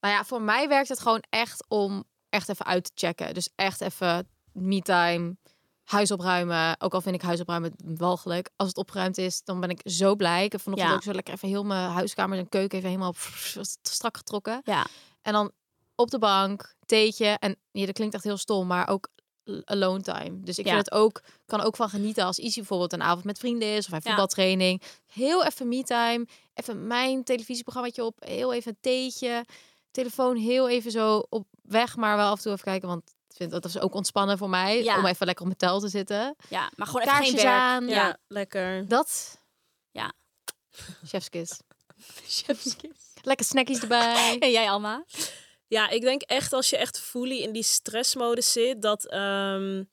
Nou 0.00 0.14
ja, 0.14 0.24
voor 0.24 0.42
mij 0.42 0.68
werkt 0.68 0.88
het 0.88 1.00
gewoon 1.00 1.22
echt 1.30 1.64
om 1.68 2.04
echt 2.28 2.48
even 2.48 2.66
uit 2.66 2.84
te 2.84 2.90
checken. 2.94 3.34
Dus 3.34 3.48
echt 3.54 3.80
even 3.80 4.28
me-time, 4.52 5.36
huis 5.90 6.10
opruimen. 6.10 6.80
Ook 6.80 6.94
al 6.94 7.00
vind 7.00 7.14
ik 7.14 7.22
huis 7.22 7.40
opruimen 7.40 7.72
walgelijk. 7.84 8.50
Als 8.56 8.68
het 8.68 8.76
opgeruimd 8.76 9.18
is, 9.18 9.44
dan 9.44 9.60
ben 9.60 9.70
ik 9.70 9.80
zo 9.84 10.14
blij. 10.14 10.44
Ik 10.44 10.52
heb 10.52 10.60
vanochtend 10.60 10.90
Ja. 10.90 10.96
ook 10.96 11.02
zo 11.02 11.12
lekker 11.12 11.34
even 11.34 11.48
heel 11.48 11.64
mijn 11.64 11.90
huiskamer 11.90 12.38
en 12.38 12.48
keuken 12.48 12.78
even 12.78 12.90
helemaal 12.90 13.14
strak 13.82 14.16
getrokken. 14.16 14.60
Ja. 14.64 14.86
En 15.22 15.32
dan 15.32 15.50
op 15.94 16.10
de 16.10 16.18
bank, 16.18 16.74
theetje. 16.86 17.26
En 17.26 17.56
ja, 17.70 17.86
dat 17.86 17.94
klinkt 17.94 18.14
echt 18.14 18.24
heel 18.24 18.36
stom, 18.36 18.66
maar 18.66 18.88
ook 18.88 19.08
alone 19.64 20.00
time. 20.00 20.40
Dus 20.40 20.58
ik 20.58 20.64
Ja. 20.66 20.72
vind 20.72 20.84
het 20.84 20.94
ook, 20.94 21.20
kan 21.46 21.60
ook 21.60 21.76
van 21.76 21.88
genieten 21.88 22.24
als 22.24 22.38
Izzy 22.38 22.58
bijvoorbeeld 22.58 22.92
een 22.92 23.02
avond 23.02 23.24
met 23.24 23.38
vrienden 23.38 23.68
is 23.68 23.86
of 23.86 23.92
Ja. 23.92 24.00
voetbaltraining. 24.00 24.82
Heel 25.06 25.44
even 25.44 25.68
me-time, 25.68 26.26
even 26.54 26.86
mijn 26.86 27.24
televisieprogrammaatje 27.24 28.04
op, 28.04 28.16
heel 28.18 28.52
even 28.52 28.70
een 28.70 28.78
theetje, 28.80 29.44
telefoon 29.90 30.36
heel 30.36 30.68
even 30.68 30.90
zo 30.90 31.22
op 31.28 31.46
weg, 31.62 31.96
maar 31.96 32.16
wel 32.16 32.30
af 32.30 32.36
en 32.36 32.42
toe 32.42 32.52
even 32.52 32.64
kijken, 32.64 32.88
want 32.88 33.14
vind 33.36 33.50
dat 33.50 33.64
is 33.64 33.78
ook 33.78 33.94
ontspannen 33.94 34.38
voor 34.38 34.48
mij 34.50 34.82
Ja. 34.82 34.98
om 34.98 35.06
even 35.06 35.26
lekker 35.26 35.44
op 35.44 35.56
mijn 35.58 35.70
tel 35.70 35.80
te 35.80 35.88
zitten. 35.88 36.36
ja, 36.48 36.70
maar 36.76 36.86
gewoon 36.86 37.02
even 37.02 37.24
geen 37.24 37.34
werk. 37.34 37.46
aan. 37.46 37.88
Ja, 37.88 37.94
Ja. 37.94 38.16
lekker. 38.28 38.88
Dat. 38.88 39.38
Ja. 39.90 40.12
Chefskis. 41.04 41.58
Lekker 43.22 43.46
snackies 43.46 43.80
erbij. 43.80 44.36
En 44.40 44.50
jij, 44.50 44.70
Alma? 44.70 45.04
Ja, 45.66 45.88
ik 45.88 46.00
denk 46.00 46.22
echt 46.22 46.52
als 46.52 46.70
je 46.70 46.76
echt 46.76 47.00
fully 47.00 47.36
in 47.42 47.52
die 47.52 47.62
stressmodus 47.62 48.52
zit, 48.52 48.82
dat 48.82 49.06
ehm, 49.06 49.84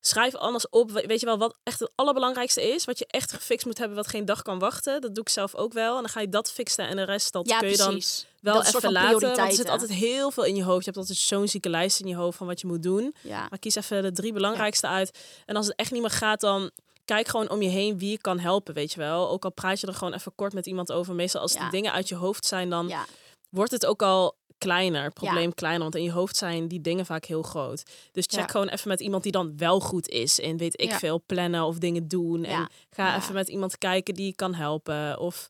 schrijf 0.00 0.34
anders 0.34 0.68
op. 0.68 0.90
We- 0.90 1.06
Weet 1.06 1.20
je 1.20 1.26
wel 1.26 1.38
wat 1.38 1.58
echt 1.62 1.80
het 1.80 1.92
allerbelangrijkste 1.94 2.62
is? 2.74 2.84
Wat 2.84 2.98
je 2.98 3.06
echt 3.06 3.32
gefixt 3.32 3.66
moet 3.66 3.78
hebben, 3.78 3.96
wat 3.96 4.06
geen 4.06 4.24
dag 4.24 4.42
kan 4.42 4.58
wachten. 4.58 5.00
Dat 5.00 5.14
doe 5.14 5.24
ik 5.24 5.30
zelf 5.30 5.54
ook 5.54 5.72
wel. 5.72 5.94
En 5.96 6.02
dan 6.02 6.10
ga 6.10 6.20
je 6.20 6.28
dat 6.28 6.52
fixen 6.52 6.88
en 6.88 6.96
de 6.96 7.02
rest 7.04 7.32
dat 7.32 7.48
Ja, 7.48 7.58
kun 7.58 7.68
je 7.68 7.76
dan 7.76 7.90
precies. 7.90 8.26
Wel 8.42 8.64
even 8.64 8.92
laten. 8.92 9.20
Want 9.20 9.38
er 9.38 9.52
zit 9.52 9.68
altijd 9.68 9.92
heel 9.92 10.30
veel 10.30 10.44
in 10.44 10.54
je 10.56 10.62
hoofd. 10.64 10.78
Je 10.84 10.90
hebt 10.90 10.96
altijd 10.96 11.18
zo'n 11.18 11.48
zieke 11.48 11.68
lijst 11.68 12.00
in 12.00 12.06
je 12.08 12.14
hoofd 12.14 12.38
van 12.38 12.46
wat 12.46 12.60
je 12.60 12.66
moet 12.66 12.82
doen. 12.82 13.14
Ja. 13.22 13.46
Maar 13.50 13.58
kies 13.58 13.74
even 13.74 14.02
de 14.02 14.12
drie 14.12 14.32
belangrijkste 14.32 14.86
uit. 14.86 15.18
En 15.46 15.56
als 15.56 15.66
het 15.66 15.76
echt 15.76 15.90
niet 15.90 16.00
meer 16.00 16.10
gaat, 16.10 16.40
dan 16.40 16.70
kijk 17.04 17.28
gewoon 17.28 17.50
om 17.50 17.62
je 17.62 17.68
heen 17.68 17.98
wie 17.98 18.10
je 18.10 18.18
kan 18.18 18.38
helpen, 18.38 18.74
weet 18.74 18.92
je 18.92 18.98
wel. 18.98 19.30
Ook 19.30 19.44
al 19.44 19.52
praat 19.52 19.80
je 19.80 19.86
er 19.86 19.94
gewoon 19.94 20.12
even 20.14 20.32
kort 20.34 20.52
met 20.52 20.66
iemand 20.66 20.92
over. 20.92 21.14
Meestal 21.14 21.40
als 21.40 21.52
Ja. 21.52 21.60
die 21.60 21.70
dingen 21.70 21.92
uit 21.92 22.08
je 22.08 22.14
hoofd 22.14 22.46
zijn, 22.46 22.70
dan 22.70 22.92
wordt 23.50 23.70
het 23.72 23.86
ook 23.86 24.02
al 24.02 24.40
kleiner, 24.58 25.10
probleem 25.10 25.54
kleiner. 25.54 25.82
Want 25.82 25.94
in 25.94 26.02
je 26.02 26.12
hoofd 26.12 26.36
zijn 26.36 26.68
die 26.68 26.80
dingen 26.80 27.06
vaak 27.06 27.24
heel 27.24 27.42
groot. 27.42 27.82
Dus 28.12 28.24
check 28.28 28.40
Ja. 28.40 28.46
gewoon 28.46 28.68
even 28.68 28.88
met 28.88 29.00
iemand 29.00 29.22
die 29.22 29.32
dan 29.32 29.56
wel 29.56 29.80
goed 29.80 30.08
is 30.08 30.38
in, 30.38 30.56
weet 30.56 30.80
ik 30.80 30.90
Ja. 30.90 30.98
veel, 30.98 31.22
plannen 31.26 31.64
of 31.64 31.78
dingen 31.78 32.08
doen. 32.08 32.44
En 32.44 32.68
ga 32.90 33.16
even 33.16 33.34
met 33.34 33.48
iemand 33.48 33.78
kijken 33.78 34.14
die 34.14 34.34
kan 34.34 34.54
helpen. 34.54 35.18
Of 35.18 35.48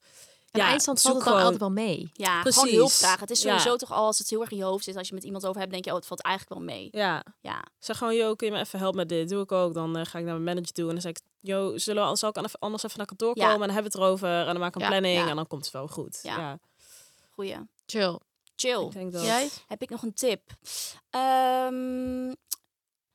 En 0.52 0.60
ja, 0.60 0.66
eindstand 0.66 1.00
valt 1.00 1.14
het 1.14 1.24
dan 1.24 1.32
gewoon- 1.32 1.52
altijd 1.52 1.60
wel 1.74 1.84
mee. 1.86 2.10
Ja, 2.12 2.40
Precies. 2.40 2.60
gewoon 2.60 2.76
hulp 2.76 2.90
vragen. 2.90 3.20
Het 3.20 3.30
is 3.30 3.42
Ja. 3.42 3.48
sowieso 3.58 3.76
toch 3.76 3.92
al 3.92 4.06
als 4.06 4.18
het 4.18 4.30
heel 4.30 4.40
erg 4.40 4.50
in 4.50 4.56
je 4.56 4.62
hoofd 4.64 4.84
zit. 4.84 4.96
Als 4.96 5.08
je 5.08 5.14
met 5.14 5.24
iemand 5.24 5.46
over 5.46 5.60
hebt, 5.60 5.72
denk 5.72 5.84
je, 5.84 5.90
oh, 5.90 5.96
het 5.96 6.06
valt 6.06 6.20
eigenlijk 6.22 6.58
wel 6.58 6.66
mee. 6.76 6.88
Ja, 6.90 7.24
Ja, 7.40 7.64
zeg 7.78 7.98
gewoon, 7.98 8.14
yo, 8.14 8.34
kun 8.34 8.46
je 8.46 8.52
me 8.52 8.58
even 8.60 8.78
helpen 8.78 8.96
met 8.98 9.08
dit? 9.08 9.28
Doe 9.28 9.42
ik 9.42 9.52
ook. 9.52 9.74
Dan 9.74 9.96
eh, 9.96 10.04
ga 10.04 10.18
ik 10.18 10.24
naar 10.24 10.34
mijn 10.40 10.44
manager 10.44 10.72
toe 10.72 10.86
en 10.86 10.92
dan 10.92 11.00
zeg 11.00 11.10
ik, 11.10 11.20
yo, 11.40 11.78
zullen 11.78 12.10
we, 12.10 12.16
zal 12.16 12.28
ik 12.28 12.36
even- 12.36 12.58
anders 12.58 12.82
even 12.82 12.96
naar 12.98 13.06
kantoor 13.06 13.36
Ja. 13.36 13.42
komen? 13.42 13.52
En 13.60 13.66
dan 13.66 13.74
hebben 13.74 13.92
we 13.92 13.98
het 13.98 14.06
erover 14.06 14.38
en 14.40 14.46
dan 14.46 14.58
maken 14.58 14.80
we 14.80 14.86
een 14.86 14.92
Ja, 14.92 14.98
planning 14.98 15.24
ja. 15.24 15.30
en 15.30 15.36
dan 15.36 15.46
komt 15.46 15.64
het 15.64 15.72
wel 15.72 15.88
goed. 15.88 16.18
Ja. 16.22 16.36
Ja, 16.38 16.58
goeie. 17.30 17.56
Chill. 17.86 18.18
Chill. 18.56 18.80
ik 18.86 18.92
denk 18.92 19.12
dat. 19.12 19.24
Jij? 19.24 19.48
Heb 19.66 19.82
ik 19.82 19.90
nog 19.90 20.02
een 20.02 20.14
tip? 20.14 20.40
Ehm, 21.10 22.32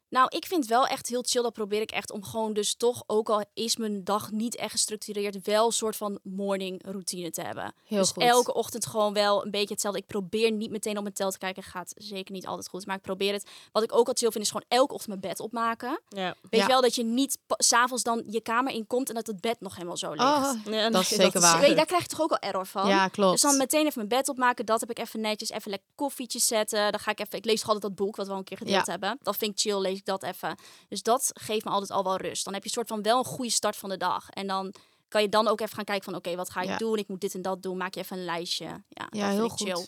nou, 0.09 0.27
ik 0.29 0.45
vind 0.45 0.65
wel 0.65 0.85
echt 0.87 1.07
heel 1.07 1.23
chill. 1.27 1.41
Dat 1.41 1.53
probeer 1.53 1.81
ik 1.81 1.91
echt 1.91 2.11
om 2.11 2.23
gewoon 2.23 2.53
dus 2.53 2.75
toch, 2.75 3.03
ook 3.07 3.29
al 3.29 3.43
is 3.53 3.77
mijn 3.77 4.03
dag 4.03 4.31
niet 4.31 4.55
echt 4.55 4.71
gestructureerd, 4.71 5.45
wel 5.45 5.65
een 5.65 5.71
soort 5.71 5.95
van 5.95 6.19
morning 6.23 6.81
routine 6.85 7.29
te 7.31 7.41
hebben. 7.41 7.73
Heel 7.85 7.97
dus 7.99 8.09
goed. 8.11 8.23
elke 8.23 8.53
ochtend 8.53 8.85
gewoon 8.85 9.13
wel 9.13 9.45
een 9.45 9.51
beetje 9.51 9.73
hetzelfde. 9.73 9.99
Ik 9.99 10.07
probeer 10.07 10.51
niet 10.51 10.71
meteen 10.71 10.95
op 10.97 11.01
mijn 11.03 11.15
tel 11.15 11.31
te 11.31 11.37
kijken. 11.37 11.63
Gaat 11.63 11.93
zeker 11.95 12.33
niet 12.33 12.45
altijd 12.47 12.67
goed, 12.69 12.85
maar 12.85 12.95
ik 12.95 13.01
probeer 13.01 13.33
het. 13.33 13.49
Wat 13.71 13.83
ik 13.83 13.93
ook 13.95 14.07
al 14.07 14.13
chill 14.17 14.31
vind, 14.31 14.43
is 14.43 14.51
gewoon 14.51 14.65
elke 14.67 14.93
ochtend 14.93 15.09
mijn 15.09 15.33
bed 15.33 15.39
opmaken. 15.39 15.99
Ja. 16.09 16.35
Weet 16.41 16.59
Ja. 16.59 16.61
je 16.61 16.67
wel, 16.71 16.81
dat 16.81 16.95
je 16.95 17.03
niet 17.03 17.37
s'avonds 17.47 18.03
dan 18.03 18.23
je 18.27 18.41
kamer 18.41 18.73
inkomt 18.73 19.09
en 19.09 19.15
dat 19.15 19.27
het 19.27 19.41
bed 19.41 19.59
nog 19.61 19.73
helemaal 19.75 19.97
zo 19.97 20.09
ligt. 20.11 20.23
Oh, 20.23 20.53
Ja, 20.65 20.89
Dat 20.89 21.01
is 21.01 21.07
zeker 21.07 21.41
waar. 21.41 21.59
Weet 21.59 21.75
daar 21.75 21.85
krijg 21.85 22.01
je 22.01 22.07
toch 22.07 22.21
ook 22.21 22.31
al 22.31 22.39
error 22.39 22.65
van? 22.65 22.87
ja, 22.87 23.07
klopt. 23.07 23.31
Dus 23.31 23.41
dan 23.41 23.57
meteen 23.57 23.81
even 23.85 23.93
mijn 23.95 24.07
bed 24.07 24.29
opmaken. 24.29 24.65
Dat 24.65 24.79
heb 24.79 24.89
ik 24.89 24.99
even 24.99 25.21
netjes. 25.21 25.49
Even 25.49 25.69
lekker 25.71 25.87
koffietjes 25.95 26.47
zetten. 26.47 26.91
Dan 26.91 26.99
ga 26.99 27.11
ik 27.11 27.19
even. 27.19 27.37
Ik 27.37 27.45
lees 27.45 27.59
toch 27.61 27.69
altijd 27.69 27.95
dat 27.95 28.05
boek 28.05 28.15
wat 28.15 28.25
we 28.25 28.31
al 28.31 28.37
een 28.37 28.43
keer 28.43 28.57
gedeeld 28.57 28.85
Ja. 28.85 28.91
hebben. 28.91 29.17
Dat 29.21 29.37
vind 29.37 29.51
ik 29.51 29.59
chill. 29.59 29.96
Lees 29.97 29.99
ik 29.99 30.05
dat 30.05 30.23
even. 30.23 30.57
Dus 30.87 31.01
dat 31.03 31.31
geeft 31.33 31.65
me 31.65 31.71
altijd 31.71 31.91
al 31.91 32.03
wel 32.03 32.17
rust. 32.17 32.43
Dan 32.43 32.53
heb 32.53 32.61
je 32.63 32.69
een 32.69 32.75
soort 32.75 32.87
van 32.87 33.01
wel 33.01 33.17
een 33.17 33.25
goede 33.25 33.51
start 33.51 33.75
van 33.75 33.89
de 33.89 33.97
dag. 33.97 34.29
En 34.29 34.47
dan 34.47 34.73
kan 35.07 35.21
je 35.21 35.29
dan 35.29 35.47
ook 35.47 35.59
even 35.61 35.75
gaan 35.75 35.83
kijken 35.85 36.03
van 36.03 36.15
oké, 36.15 36.35
wat 36.35 36.49
ga 36.49 36.61
ik 36.61 36.67
Ja. 36.67 36.77
doen? 36.77 36.97
Ik 36.97 37.07
moet 37.07 37.21
dit 37.21 37.33
en 37.33 37.41
dat 37.41 37.61
doen. 37.61 37.77
Maak 37.77 37.93
je 37.93 37.99
even 37.99 38.17
een 38.17 38.25
lijstje. 38.25 38.83
Ja, 39.09 39.29
heel 39.29 39.49
goed. 39.49 39.59
chill. 39.67 39.85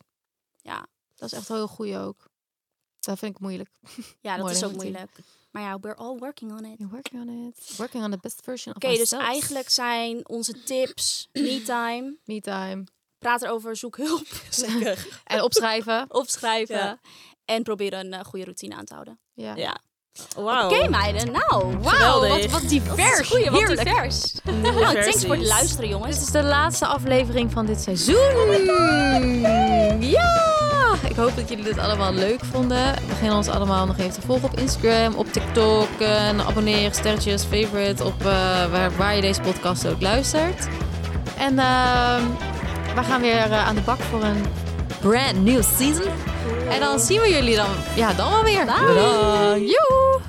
Ja, 0.62 0.86
Dat 1.16 1.32
is 1.32 1.38
echt 1.38 1.48
heel 1.48 1.68
goed 1.68 1.96
ook. 1.96 2.28
Dat 3.00 3.20
vind 3.20 3.36
ik 3.36 3.40
moeilijk. 3.42 3.70
ja 4.22 4.38
dat 4.38 4.50
is 4.56 4.64
ook 4.64 4.74
moeilijk. 4.74 5.12
Maar 5.52 5.62
ja, 5.64 5.80
we're 5.80 5.96
all 5.96 6.18
working 6.18 6.52
on 6.52 6.66
it. 6.66 6.78
You're 6.78 6.94
working 6.94 7.22
on 7.22 7.48
it. 7.48 7.76
Working 7.78 8.04
on 8.04 8.12
the 8.12 8.18
best 8.22 8.42
version 8.44 8.76
of 8.76 8.84
Oké, 8.84 8.96
dus 8.98 9.12
eigenlijk 9.12 9.70
zijn 9.70 10.28
onze 10.28 10.64
tips 10.64 11.28
me-time. 11.34 12.18
Me 12.26 12.42
time. 12.42 12.84
Praat 13.18 13.42
erover, 13.42 13.76
zoek 13.76 13.98
hulp, 13.98 14.28
Zeker. 14.50 15.08
En 15.24 15.42
opschrijven. 15.44 16.06
opschrijven. 16.14 16.76
Ja. 16.76 17.00
En 17.46 17.64
probeer 17.64 17.94
een 17.94 18.14
eh, 18.14 18.24
goede 18.24 18.44
routine 18.46 18.76
aan 18.76 18.86
te 18.86 18.94
houden. 18.94 19.20
Ja. 19.34 19.56
Ja. 19.56 19.78
Wauw. 20.36 20.70
Oké 20.70 20.90
meiden, 20.90 21.32
nou. 21.32 21.78
Wauw, 21.82 22.28
wat, 22.28 22.46
wat 22.46 22.70
divers. 22.70 23.28
Goeie, 23.28 23.50
wat 23.50 23.60
Heerlijk. 23.60 23.88
divers. 23.88 24.34
Nou, 24.62 25.02
thanks 25.02 25.26
voor 25.26 25.36
het 25.36 25.46
luisteren, 25.48 25.90
jongens. 25.90 26.16
Dit 26.16 26.26
is 26.26 26.32
de 26.32 26.44
laatste 26.44 26.86
aflevering 26.86 27.52
van 27.52 27.66
dit 27.66 27.82
seizoen. 27.82 28.16
Ja! 30.00 30.58
Ik 31.10 31.16
hoop 31.16 31.36
dat 31.36 31.50
jullie 31.50 31.64
dit 31.64 31.78
allemaal 31.78 32.14
leuk 32.14 32.40
vonden. 32.52 32.94
Begin 33.08 33.32
ons 33.32 33.48
allemaal 33.48 33.86
nog 33.86 33.98
even 33.98 34.12
te 34.12 34.22
volgen 34.22 34.50
op 34.52 34.60
Instagram, 34.60 35.14
op 35.16 35.32
TikTok. 35.34 35.88
En 36.00 36.42
abonneer, 36.46 36.94
sterretjes, 36.94 37.44
favorite 37.44 38.04
op 38.04 38.20
eh, 38.20 38.26
waar, 38.72 38.92
waar 38.98 39.16
je 39.16 39.22
deze 39.22 39.42
podcast 39.42 39.88
ook 39.88 40.02
luistert. 40.02 40.68
En 41.38 41.60
ehm, 41.60 42.24
we 42.96 43.04
gaan 43.04 43.22
weer 43.22 43.52
eh, 43.52 43.68
aan 43.68 43.76
de 43.76 43.82
bak 43.82 44.00
voor 44.00 44.24
een 44.24 44.46
brand 45.02 45.44
new 45.44 45.64
season. 45.78 46.12
En 46.70 46.80
dan 46.80 47.00
zien 47.00 47.22
we 47.22 47.30
jullie 47.30 47.56
dan, 47.56 47.70
ja, 47.96 48.14
dan 48.14 48.32
wel 48.32 48.44
weer. 48.44 48.66
Bedankt. 48.66 49.60
Joe! 49.60 50.20